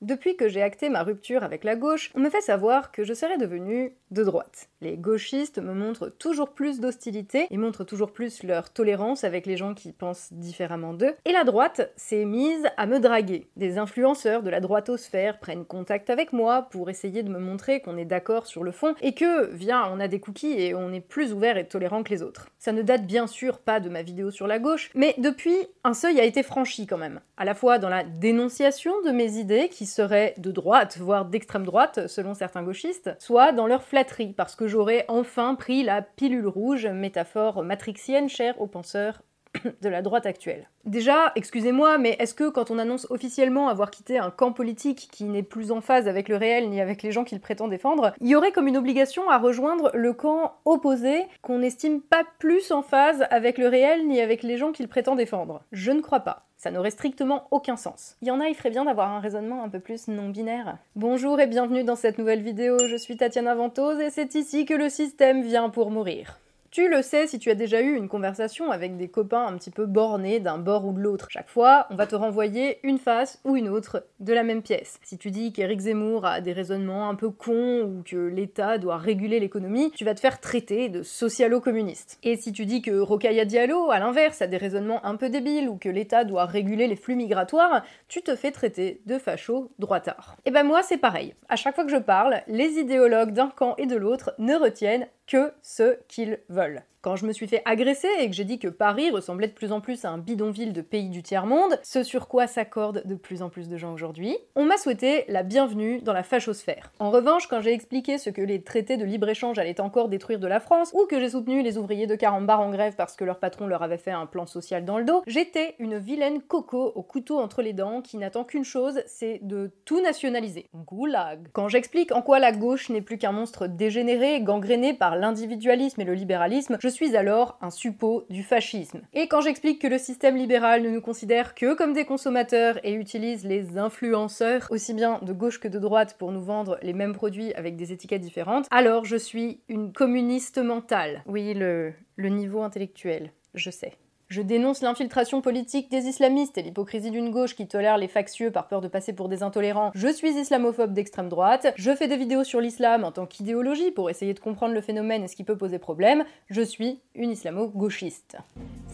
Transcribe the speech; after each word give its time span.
Depuis 0.00 0.36
que 0.36 0.48
j'ai 0.48 0.62
acté 0.62 0.90
ma 0.90 1.02
rupture 1.02 1.42
avec 1.42 1.64
la 1.64 1.74
gauche, 1.74 2.12
on 2.14 2.20
me 2.20 2.30
fait 2.30 2.40
savoir 2.40 2.92
que 2.92 3.02
je 3.02 3.14
serais 3.14 3.36
devenue 3.36 3.96
de 4.12 4.22
droite. 4.22 4.68
Les 4.80 4.96
gauchistes 4.96 5.58
me 5.58 5.74
montrent 5.74 6.08
toujours 6.08 6.50
plus 6.50 6.78
d'hostilité 6.78 7.48
et 7.50 7.56
montrent 7.56 7.82
toujours 7.82 8.12
plus 8.12 8.44
leur 8.44 8.70
tolérance 8.70 9.24
avec 9.24 9.44
les 9.44 9.56
gens 9.56 9.74
qui 9.74 9.90
pensent 9.90 10.32
différemment 10.32 10.94
d'eux. 10.94 11.16
Et 11.24 11.32
la 11.32 11.42
droite 11.42 11.92
s'est 11.96 12.24
mise 12.24 12.64
à 12.76 12.86
me 12.86 13.00
draguer. 13.00 13.48
Des 13.56 13.76
influenceurs 13.76 14.44
de 14.44 14.50
la 14.50 14.60
droitosphère 14.60 15.40
prennent 15.40 15.64
contact 15.64 16.10
avec 16.10 16.32
moi 16.32 16.68
pour 16.70 16.90
essayer 16.90 17.24
de 17.24 17.30
me 17.30 17.40
montrer 17.40 17.80
qu'on 17.80 17.96
est 17.96 18.04
d'accord 18.04 18.46
sur 18.46 18.62
le 18.62 18.70
fond 18.70 18.94
et 19.00 19.14
que, 19.14 19.52
viens, 19.52 19.90
on 19.92 19.98
a 19.98 20.06
des 20.06 20.20
cookies 20.20 20.60
et 20.60 20.76
on 20.76 20.92
est 20.92 21.00
plus 21.00 21.32
ouvert 21.32 21.56
et 21.58 21.66
tolérant 21.66 22.04
que 22.04 22.10
les 22.10 22.22
autres. 22.22 22.48
Ça 22.60 22.70
ne 22.70 22.82
date 22.82 23.04
bien 23.04 23.26
sûr 23.26 23.58
pas 23.58 23.80
de 23.80 23.88
ma 23.88 24.02
vidéo 24.02 24.30
sur 24.30 24.46
la 24.46 24.60
gauche, 24.60 24.90
mais 24.94 25.16
depuis, 25.18 25.56
un 25.82 25.94
seuil 25.94 26.20
a 26.20 26.24
été 26.24 26.44
franchi 26.44 26.86
quand 26.86 26.98
même. 26.98 27.20
À 27.36 27.44
la 27.44 27.54
fois 27.54 27.78
dans 27.78 27.88
la 27.88 28.04
dénonciation 28.04 28.92
de 29.04 29.10
mes 29.10 29.38
idées 29.38 29.68
qui 29.68 29.87
seraient 29.88 30.34
de 30.38 30.52
droite, 30.52 30.98
voire 30.98 31.24
d'extrême 31.24 31.64
droite, 31.64 32.06
selon 32.06 32.34
certains 32.34 32.62
gauchistes, 32.62 33.14
soit 33.18 33.52
dans 33.52 33.66
leur 33.66 33.82
flatterie, 33.82 34.32
parce 34.32 34.54
que 34.54 34.68
j'aurais 34.68 35.04
enfin 35.08 35.54
pris 35.54 35.82
la 35.82 36.02
pilule 36.02 36.46
rouge, 36.46 36.86
métaphore 36.86 37.64
matrixienne 37.64 38.28
chère 38.28 38.60
aux 38.60 38.66
penseurs 38.66 39.22
de 39.82 39.88
la 39.88 40.02
droite 40.02 40.26
actuelle. 40.26 40.68
Déjà, 40.84 41.32
excusez-moi, 41.36 41.98
mais 41.98 42.16
est-ce 42.18 42.34
que 42.34 42.48
quand 42.48 42.70
on 42.70 42.78
annonce 42.78 43.06
officiellement 43.10 43.68
avoir 43.68 43.90
quitté 43.90 44.18
un 44.18 44.30
camp 44.30 44.52
politique 44.52 45.08
qui 45.12 45.24
n'est 45.24 45.42
plus 45.42 45.70
en 45.70 45.80
phase 45.80 46.08
avec 46.08 46.28
le 46.28 46.36
réel 46.36 46.70
ni 46.70 46.80
avec 46.80 47.02
les 47.02 47.12
gens 47.12 47.24
qu'il 47.24 47.40
prétend 47.40 47.68
défendre, 47.68 48.12
il 48.20 48.28
y 48.28 48.34
aurait 48.34 48.52
comme 48.52 48.68
une 48.68 48.76
obligation 48.76 49.28
à 49.28 49.38
rejoindre 49.38 49.90
le 49.94 50.12
camp 50.12 50.54
opposé 50.64 51.24
qu'on 51.42 51.58
n'estime 51.58 52.00
pas 52.00 52.24
plus 52.38 52.70
en 52.72 52.82
phase 52.82 53.26
avec 53.30 53.58
le 53.58 53.68
réel 53.68 54.06
ni 54.06 54.20
avec 54.20 54.42
les 54.42 54.56
gens 54.56 54.72
qu'il 54.72 54.88
prétend 54.88 55.14
défendre? 55.14 55.62
Je 55.72 55.92
ne 55.92 56.00
crois 56.00 56.20
pas. 56.20 56.46
Ça 56.56 56.72
n'aurait 56.72 56.90
strictement 56.90 57.46
aucun 57.52 57.76
sens. 57.76 58.16
Il 58.20 58.28
y 58.28 58.32
en 58.32 58.40
a, 58.40 58.48
il 58.48 58.54
ferait 58.54 58.70
bien 58.70 58.84
d'avoir 58.84 59.12
un 59.12 59.20
raisonnement 59.20 59.62
un 59.62 59.68
peu 59.68 59.78
plus 59.78 60.08
non-binaire. 60.08 60.78
Bonjour 60.96 61.38
et 61.38 61.46
bienvenue 61.46 61.84
dans 61.84 61.94
cette 61.94 62.18
nouvelle 62.18 62.42
vidéo, 62.42 62.78
je 62.88 62.96
suis 62.96 63.16
Tatiana 63.16 63.54
Ventose 63.54 64.00
et 64.00 64.10
c'est 64.10 64.34
ici 64.34 64.64
que 64.64 64.74
le 64.74 64.88
système 64.88 65.42
vient 65.42 65.70
pour 65.70 65.92
mourir. 65.92 66.40
Tu 66.70 66.90
le 66.90 67.00
sais 67.00 67.26
si 67.26 67.38
tu 67.38 67.50
as 67.50 67.54
déjà 67.54 67.80
eu 67.80 67.94
une 67.94 68.08
conversation 68.08 68.70
avec 68.70 68.98
des 68.98 69.08
copains 69.08 69.46
un 69.46 69.56
petit 69.56 69.70
peu 69.70 69.86
bornés 69.86 70.38
d'un 70.38 70.58
bord 70.58 70.86
ou 70.86 70.92
de 70.92 71.00
l'autre. 71.00 71.28
Chaque 71.30 71.48
fois, 71.48 71.86
on 71.88 71.94
va 71.94 72.06
te 72.06 72.14
renvoyer 72.14 72.78
une 72.82 72.98
face 72.98 73.40
ou 73.44 73.56
une 73.56 73.70
autre 73.70 74.04
de 74.20 74.34
la 74.34 74.42
même 74.42 74.60
pièce. 74.60 74.98
Si 75.02 75.16
tu 75.16 75.30
dis 75.30 75.54
qu'Éric 75.54 75.80
Zemmour 75.80 76.26
a 76.26 76.42
des 76.42 76.52
raisonnements 76.52 77.08
un 77.08 77.14
peu 77.14 77.30
cons 77.30 77.80
ou 77.84 78.02
que 78.04 78.16
l'État 78.16 78.76
doit 78.76 78.98
réguler 78.98 79.40
l'économie, 79.40 79.90
tu 79.92 80.04
vas 80.04 80.14
te 80.14 80.20
faire 80.20 80.40
traiter 80.40 80.90
de 80.90 81.02
socialo-communiste. 81.02 82.18
Et 82.22 82.36
si 82.36 82.52
tu 82.52 82.66
dis 82.66 82.82
que 82.82 82.98
Rokhaya 82.98 83.46
Diallo, 83.46 83.90
à 83.90 83.98
l'inverse, 83.98 84.42
a 84.42 84.46
des 84.46 84.58
raisonnements 84.58 85.04
un 85.06 85.16
peu 85.16 85.30
débiles 85.30 85.70
ou 85.70 85.76
que 85.76 85.88
l'État 85.88 86.24
doit 86.24 86.44
réguler 86.44 86.86
les 86.86 86.96
flux 86.96 87.16
migratoires, 87.16 87.82
tu 88.08 88.20
te 88.20 88.36
fais 88.36 88.50
traiter 88.50 89.00
de 89.06 89.18
facho 89.18 89.70
droitard. 89.78 90.36
Et 90.44 90.50
ben 90.50 90.64
moi, 90.64 90.82
c'est 90.82 90.98
pareil. 90.98 91.34
À 91.48 91.56
chaque 91.56 91.74
fois 91.74 91.84
que 91.84 91.90
je 91.90 91.96
parle, 91.96 92.42
les 92.46 92.78
idéologues 92.78 93.32
d'un 93.32 93.48
camp 93.48 93.74
et 93.78 93.86
de 93.86 93.96
l'autre 93.96 94.34
ne 94.38 94.54
retiennent 94.54 95.06
que 95.28 95.52
ce 95.62 95.98
qu'ils 96.08 96.40
veulent. 96.48 96.82
Quand 97.08 97.16
je 97.16 97.24
me 97.24 97.32
suis 97.32 97.48
fait 97.48 97.62
agresser 97.64 98.06
et 98.20 98.28
que 98.28 98.36
j'ai 98.36 98.44
dit 98.44 98.58
que 98.58 98.68
Paris 98.68 99.10
ressemblait 99.10 99.46
de 99.46 99.54
plus 99.54 99.72
en 99.72 99.80
plus 99.80 100.04
à 100.04 100.10
un 100.10 100.18
bidonville 100.18 100.74
de 100.74 100.82
pays 100.82 101.08
du 101.08 101.22
tiers-monde, 101.22 101.80
ce 101.82 102.02
sur 102.02 102.28
quoi 102.28 102.46
s'accordent 102.46 103.02
de 103.06 103.14
plus 103.14 103.40
en 103.40 103.48
plus 103.48 103.70
de 103.70 103.78
gens 103.78 103.94
aujourd'hui, 103.94 104.36
on 104.56 104.66
m'a 104.66 104.76
souhaité 104.76 105.24
la 105.28 105.42
bienvenue 105.42 106.02
dans 106.02 106.12
la 106.12 106.22
fachosphère. 106.22 106.92
En 106.98 107.10
revanche, 107.10 107.46
quand 107.46 107.62
j'ai 107.62 107.72
expliqué 107.72 108.18
ce 108.18 108.28
que 108.28 108.42
les 108.42 108.62
traités 108.62 108.98
de 108.98 109.06
libre-échange 109.06 109.58
allaient 109.58 109.80
encore 109.80 110.10
détruire 110.10 110.38
de 110.38 110.46
la 110.46 110.60
France, 110.60 110.92
ou 110.92 111.06
que 111.06 111.18
j'ai 111.18 111.30
soutenu 111.30 111.62
les 111.62 111.78
ouvriers 111.78 112.06
de 112.06 112.14
Carambar 112.14 112.60
en 112.60 112.68
grève 112.68 112.94
parce 112.94 113.16
que 113.16 113.24
leur 113.24 113.38
patron 113.38 113.66
leur 113.66 113.82
avait 113.82 113.96
fait 113.96 114.10
un 114.10 114.26
plan 114.26 114.44
social 114.44 114.84
dans 114.84 114.98
le 114.98 115.06
dos, 115.06 115.22
j'étais 115.26 115.76
une 115.78 115.96
vilaine 115.96 116.42
coco 116.42 116.92
au 116.94 117.02
couteau 117.02 117.38
entre 117.38 117.62
les 117.62 117.72
dents 117.72 118.02
qui 118.02 118.18
n'attend 118.18 118.44
qu'une 118.44 118.64
chose, 118.64 119.00
c'est 119.06 119.40
de 119.40 119.70
tout 119.86 120.02
nationaliser. 120.02 120.66
Goulag. 120.74 121.48
Quand 121.54 121.68
j'explique 121.68 122.12
en 122.12 122.20
quoi 122.20 122.38
la 122.38 122.52
gauche 122.52 122.90
n'est 122.90 123.00
plus 123.00 123.16
qu'un 123.16 123.32
monstre 123.32 123.66
dégénéré, 123.66 124.42
gangréné 124.42 124.92
par 124.92 125.16
l'individualisme 125.16 126.02
et 126.02 126.04
le 126.04 126.12
libéralisme, 126.12 126.76
je 126.78 126.97
suis 126.97 126.97
alors 127.16 127.58
un 127.60 127.70
suppôt 127.70 128.24
du 128.30 128.42
fascisme. 128.42 129.00
Et 129.14 129.28
quand 129.28 129.40
j'explique 129.40 129.80
que 129.80 129.86
le 129.86 129.98
système 129.98 130.36
libéral 130.36 130.82
ne 130.82 130.90
nous 130.90 131.00
considère 131.00 131.54
que 131.54 131.74
comme 131.74 131.92
des 131.92 132.04
consommateurs 132.04 132.78
et 132.84 132.92
utilise 132.92 133.44
les 133.44 133.78
influenceurs, 133.78 134.66
aussi 134.70 134.94
bien 134.94 135.20
de 135.22 135.32
gauche 135.32 135.60
que 135.60 135.68
de 135.68 135.78
droite, 135.78 136.16
pour 136.18 136.32
nous 136.32 136.42
vendre 136.42 136.78
les 136.82 136.92
mêmes 136.92 137.14
produits 137.14 137.54
avec 137.54 137.76
des 137.76 137.92
étiquettes 137.92 138.22
différentes, 138.22 138.66
alors 138.70 139.04
je 139.04 139.16
suis 139.16 139.60
une 139.68 139.92
communiste 139.92 140.58
mentale. 140.58 141.22
Oui, 141.26 141.54
le 141.54 141.94
niveau 142.16 142.62
intellectuel, 142.62 143.32
je 143.54 143.70
sais. 143.70 143.92
Je 144.28 144.42
dénonce 144.42 144.82
l'infiltration 144.82 145.40
politique 145.40 145.90
des 145.90 146.06
islamistes 146.06 146.58
et 146.58 146.62
l'hypocrisie 146.62 147.10
d'une 147.10 147.30
gauche 147.30 147.56
qui 147.56 147.66
tolère 147.66 147.96
les 147.96 148.08
factieux 148.08 148.50
par 148.50 148.68
peur 148.68 148.82
de 148.82 148.88
passer 148.88 149.14
pour 149.14 149.30
des 149.30 149.42
intolérants. 149.42 149.90
Je 149.94 150.08
suis 150.08 150.28
islamophobe 150.28 150.92
d'extrême 150.92 151.30
droite. 151.30 151.68
Je 151.76 151.94
fais 151.96 152.08
des 152.08 152.18
vidéos 152.18 152.44
sur 152.44 152.60
l'islam 152.60 153.04
en 153.04 153.10
tant 153.10 153.24
qu'idéologie 153.24 153.90
pour 153.90 154.10
essayer 154.10 154.34
de 154.34 154.38
comprendre 154.38 154.74
le 154.74 154.82
phénomène 154.82 155.24
et 155.24 155.28
ce 155.28 155.36
qui 155.36 155.44
peut 155.44 155.56
poser 155.56 155.78
problème. 155.78 156.26
Je 156.50 156.60
suis 156.60 157.00
une 157.14 157.30
islamo-gauchiste. 157.30 158.36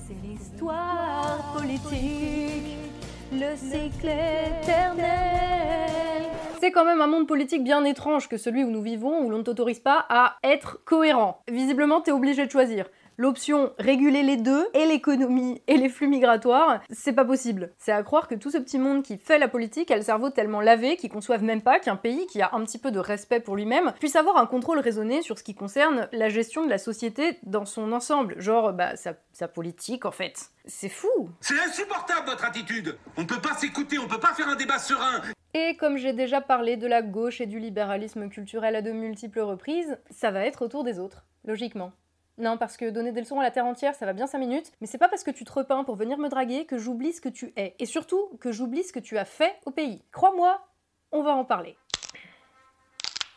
C'est 0.06 0.14
l'histoire 0.24 1.52
politique, 1.58 2.78
le 3.32 3.56
cycle 3.56 4.10
éternel. 4.62 5.94
C'est 6.60 6.70
quand 6.70 6.84
même 6.84 7.00
un 7.00 7.08
monde 7.08 7.26
politique 7.26 7.64
bien 7.64 7.84
étrange 7.84 8.28
que 8.28 8.36
celui 8.36 8.62
où 8.62 8.70
nous 8.70 8.82
vivons, 8.82 9.24
où 9.24 9.30
l'on 9.30 9.38
ne 9.38 9.42
t'autorise 9.42 9.80
pas 9.80 10.06
à 10.08 10.36
être 10.44 10.78
cohérent. 10.84 11.42
Visiblement, 11.50 12.00
t'es 12.00 12.12
obligé 12.12 12.46
de 12.46 12.50
choisir 12.50 12.86
l'option 13.16 13.72
réguler 13.78 14.22
les 14.22 14.36
deux, 14.36 14.66
et 14.74 14.86
l'économie 14.86 15.62
et 15.66 15.76
les 15.76 15.88
flux 15.88 16.08
migratoires, 16.08 16.80
c'est 16.90 17.12
pas 17.12 17.24
possible. 17.24 17.72
C'est 17.78 17.92
à 17.92 18.02
croire 18.02 18.28
que 18.28 18.34
tout 18.34 18.50
ce 18.50 18.58
petit 18.58 18.78
monde 18.78 19.02
qui 19.02 19.18
fait 19.18 19.38
la 19.38 19.48
politique 19.48 19.90
a 19.90 19.96
le 19.96 20.02
cerveau 20.02 20.30
tellement 20.30 20.60
lavé 20.60 20.96
qu'ils 20.96 21.10
conçoivent 21.10 21.42
même 21.42 21.62
pas 21.62 21.78
qu'un 21.78 21.96
pays 21.96 22.26
qui 22.26 22.42
a 22.42 22.50
un 22.52 22.64
petit 22.64 22.78
peu 22.78 22.90
de 22.90 22.98
respect 22.98 23.40
pour 23.40 23.56
lui-même 23.56 23.92
puisse 23.98 24.16
avoir 24.16 24.36
un 24.36 24.46
contrôle 24.46 24.78
raisonné 24.78 25.22
sur 25.22 25.38
ce 25.38 25.44
qui 25.44 25.54
concerne 25.54 26.08
la 26.12 26.28
gestion 26.28 26.64
de 26.64 26.70
la 26.70 26.78
société 26.78 27.38
dans 27.42 27.64
son 27.64 27.92
ensemble. 27.92 28.40
Genre, 28.40 28.72
bah, 28.72 28.96
sa, 28.96 29.14
sa 29.32 29.48
politique 29.48 30.04
en 30.04 30.12
fait. 30.12 30.50
C'est 30.66 30.88
fou 30.88 31.08
C'est 31.40 31.60
insupportable 31.60 32.26
votre 32.26 32.44
attitude 32.44 32.96
On 33.18 33.26
peut 33.26 33.40
pas 33.40 33.54
s'écouter, 33.54 33.98
on 33.98 34.08
peut 34.08 34.20
pas 34.20 34.32
faire 34.34 34.48
un 34.48 34.56
débat 34.56 34.78
serein 34.78 35.20
et 35.56 35.76
comme 35.76 35.98
j'ai 35.98 36.12
déjà 36.12 36.40
parlé 36.40 36.76
de 36.76 36.88
la 36.88 37.00
gauche 37.00 37.40
et 37.40 37.46
du 37.46 37.60
libéralisme 37.60 38.28
culturel 38.28 38.74
à 38.74 38.82
de 38.82 38.90
multiples 38.90 39.38
reprises, 39.38 39.96
ça 40.10 40.32
va 40.32 40.44
être 40.44 40.62
au 40.62 40.68
tour 40.68 40.82
des 40.82 40.98
autres, 40.98 41.24
logiquement. 41.44 41.92
Non, 42.36 42.58
parce 42.58 42.76
que 42.76 42.90
donner 42.90 43.12
des 43.12 43.20
leçons 43.20 43.38
à 43.38 43.44
la 43.44 43.52
terre 43.52 43.66
entière, 43.66 43.94
ça 43.94 44.06
va 44.06 44.12
bien 44.12 44.26
5 44.26 44.38
minutes, 44.38 44.72
mais 44.80 44.88
c'est 44.88 44.98
pas 44.98 45.08
parce 45.08 45.22
que 45.22 45.30
tu 45.30 45.44
te 45.44 45.52
repeins 45.52 45.84
pour 45.84 45.94
venir 45.94 46.18
me 46.18 46.28
draguer 46.28 46.66
que 46.66 46.78
j'oublie 46.78 47.12
ce 47.12 47.20
que 47.20 47.28
tu 47.28 47.52
es. 47.56 47.76
Et 47.78 47.86
surtout, 47.86 48.36
que 48.40 48.50
j'oublie 48.50 48.82
ce 48.82 48.92
que 48.92 48.98
tu 48.98 49.16
as 49.18 49.24
fait 49.24 49.56
au 49.66 49.70
pays. 49.70 50.02
Crois-moi, 50.10 50.60
on 51.12 51.22
va 51.22 51.34
en 51.34 51.44
parler. 51.44 51.76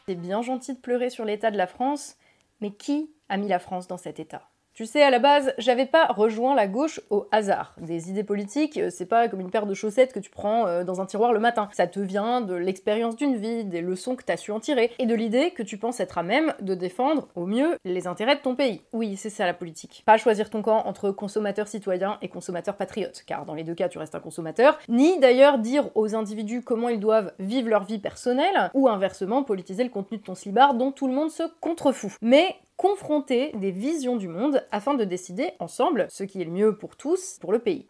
C'est 0.07 0.15
bien 0.15 0.41
gentil 0.41 0.73
de 0.73 0.79
pleurer 0.79 1.11
sur 1.11 1.25
l'état 1.25 1.51
de 1.51 1.57
la 1.57 1.67
France, 1.67 2.17
mais 2.59 2.71
qui 2.71 3.11
a 3.29 3.37
mis 3.37 3.47
la 3.47 3.59
France 3.59 3.87
dans 3.87 3.97
cet 3.97 4.19
état? 4.19 4.49
Tu 4.77 4.85
sais, 4.85 5.01
à 5.01 5.09
la 5.09 5.17
base, 5.17 5.55
j'avais 5.57 5.87
pas 5.87 6.05
rejoint 6.05 6.53
la 6.53 6.67
gauche 6.67 7.01
au 7.09 7.25
hasard. 7.31 7.73
Des 7.81 8.11
idées 8.11 8.23
politiques, 8.23 8.77
euh, 8.77 8.91
c'est 8.91 9.07
pas 9.07 9.27
comme 9.27 9.39
une 9.39 9.49
paire 9.49 9.65
de 9.65 9.73
chaussettes 9.73 10.13
que 10.13 10.19
tu 10.19 10.29
prends 10.29 10.67
euh, 10.67 10.83
dans 10.83 11.01
un 11.01 11.07
tiroir 11.07 11.33
le 11.33 11.39
matin. 11.39 11.67
Ça 11.73 11.87
te 11.87 11.99
vient 11.99 12.41
de 12.41 12.53
l'expérience 12.53 13.15
d'une 13.15 13.37
vie, 13.37 13.65
des 13.65 13.81
leçons 13.81 14.15
que 14.15 14.23
t'as 14.23 14.37
su 14.37 14.51
en 14.51 14.59
tirer, 14.59 14.91
et 14.99 15.07
de 15.07 15.15
l'idée 15.15 15.49
que 15.49 15.63
tu 15.63 15.79
penses 15.79 15.99
être 15.99 16.19
à 16.19 16.21
même 16.21 16.53
de 16.61 16.75
défendre 16.75 17.27
au 17.33 17.47
mieux 17.47 17.75
les 17.85 18.05
intérêts 18.05 18.35
de 18.35 18.41
ton 18.41 18.55
pays. 18.55 18.83
Oui, 18.93 19.17
c'est 19.17 19.31
ça 19.31 19.47
la 19.47 19.55
politique. 19.55 20.03
Pas 20.05 20.17
choisir 20.17 20.51
ton 20.51 20.61
camp 20.61 20.83
entre 20.85 21.09
consommateur 21.09 21.67
citoyen 21.67 22.19
et 22.21 22.27
consommateur 22.27 22.75
patriote, 22.75 23.23
car 23.25 23.45
dans 23.45 23.55
les 23.55 23.63
deux 23.63 23.73
cas 23.73 23.89
tu 23.89 23.97
restes 23.97 24.13
un 24.13 24.19
consommateur, 24.19 24.77
ni 24.89 25.19
d'ailleurs 25.19 25.57
dire 25.57 25.89
aux 25.95 26.13
individus 26.13 26.61
comment 26.61 26.89
ils 26.89 26.99
doivent 26.99 27.33
vivre 27.39 27.67
leur 27.67 27.83
vie 27.83 27.97
personnelle, 27.97 28.69
ou 28.75 28.87
inversement 28.87 29.41
politiser 29.41 29.83
le 29.83 29.89
contenu 29.89 30.19
de 30.19 30.23
ton 30.23 30.35
slibard 30.35 30.75
dont 30.75 30.91
tout 30.91 31.07
le 31.07 31.15
monde 31.15 31.31
se 31.31 31.41
contrefout. 31.61 32.11
Mais 32.21 32.57
confronter 32.77 33.51
des 33.55 33.71
visions 33.71 34.15
du 34.15 34.27
monde 34.27 34.63
afin 34.71 34.93
de 34.93 35.03
décider 35.03 35.51
ensemble 35.59 36.05
ce 36.09 36.23
qui 36.23 36.41
est 36.41 36.45
le 36.45 36.51
mieux 36.51 36.77
pour 36.77 36.95
tous, 36.95 37.37
pour 37.41 37.51
le 37.51 37.59
pays. 37.59 37.87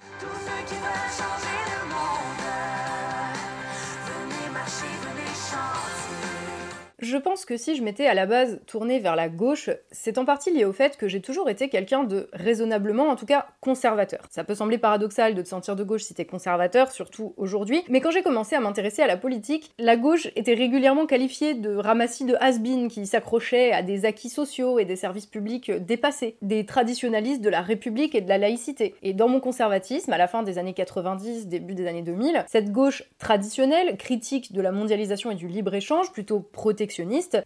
Je 7.00 7.16
pense 7.16 7.46
que 7.46 7.58
si 7.58 7.76
je 7.76 7.84
m'étais 7.84 8.08
à 8.08 8.16
la 8.16 8.26
base 8.26 8.60
tournée 8.66 8.98
vers 8.98 9.16
la 9.16 9.30
gauche, 9.30 9.70
c'est 9.92 10.18
en 10.18 10.26
partie 10.26 10.52
lié 10.52 10.66
au 10.66 10.74
fait 10.74 10.98
que 10.98 11.08
j'ai 11.08 11.22
toujours 11.22 11.48
été 11.48 11.70
quelqu'un 11.70 12.04
de 12.04 12.28
raisonnablement, 12.34 13.10
en 13.10 13.16
tout 13.16 13.28
cas 13.28 13.46
conservateur. 13.62 14.26
Ça 14.32 14.44
peut 14.44 14.56
sembler 14.56 14.80
paradoxal 14.80 15.36
de 15.36 15.42
te 15.44 15.48
sentir 15.48 15.76
de 15.76 15.84
gauche 15.84 16.02
si 16.02 16.16
t'es 16.16 16.26
conservateur, 16.26 16.92
surtout 16.92 17.36
aujourd'hui, 17.38 17.84
mais 17.88 18.02
quand 18.02 18.10
j'ai 18.10 18.24
commencé 18.24 18.56
à 18.56 18.62
m'intéresser 18.62 19.04
à 19.04 19.08
la 19.08 19.16
politique, 19.16 19.74
la 19.78 19.96
gauche 19.96 20.30
était 20.36 20.56
régulièrement 20.56 21.06
qualifiée 21.06 21.54
de 21.54 21.76
ramassis 21.76 22.26
de 22.26 22.36
has 22.40 22.58
qui 22.90 23.06
s'accrochaient 23.06 23.74
à 23.74 23.84
des 23.84 24.06
acquis 24.06 24.30
sociaux 24.30 24.80
et 24.80 24.86
des 24.86 24.96
services 24.96 25.28
publics 25.28 25.72
dépassés, 25.72 26.38
des 26.42 26.66
traditionalistes 26.66 27.42
de 27.42 27.50
la 27.50 27.62
République 27.62 28.16
et 28.16 28.22
de 28.22 28.30
la 28.30 28.40
laïcité. 28.40 28.96
Et 29.04 29.14
dans 29.14 29.28
mon 29.28 29.40
conservatisme, 29.40 30.12
à 30.14 30.18
la 30.18 30.28
fin 30.28 30.42
des 30.42 30.58
années 30.58 30.74
90, 30.74 31.46
début 31.48 31.76
des 31.76 31.86
années 31.86 32.02
2000, 32.02 32.46
cette 32.48 32.72
gauche 32.72 33.04
traditionnelle, 33.20 33.98
critique 33.98 34.52
de 34.52 34.62
la 34.62 34.72
mondialisation 34.72 35.30
et 35.30 35.36
du 35.36 35.48
libre-échange, 35.48 36.12
plutôt 36.12 36.40
protectionniste, 36.40 36.87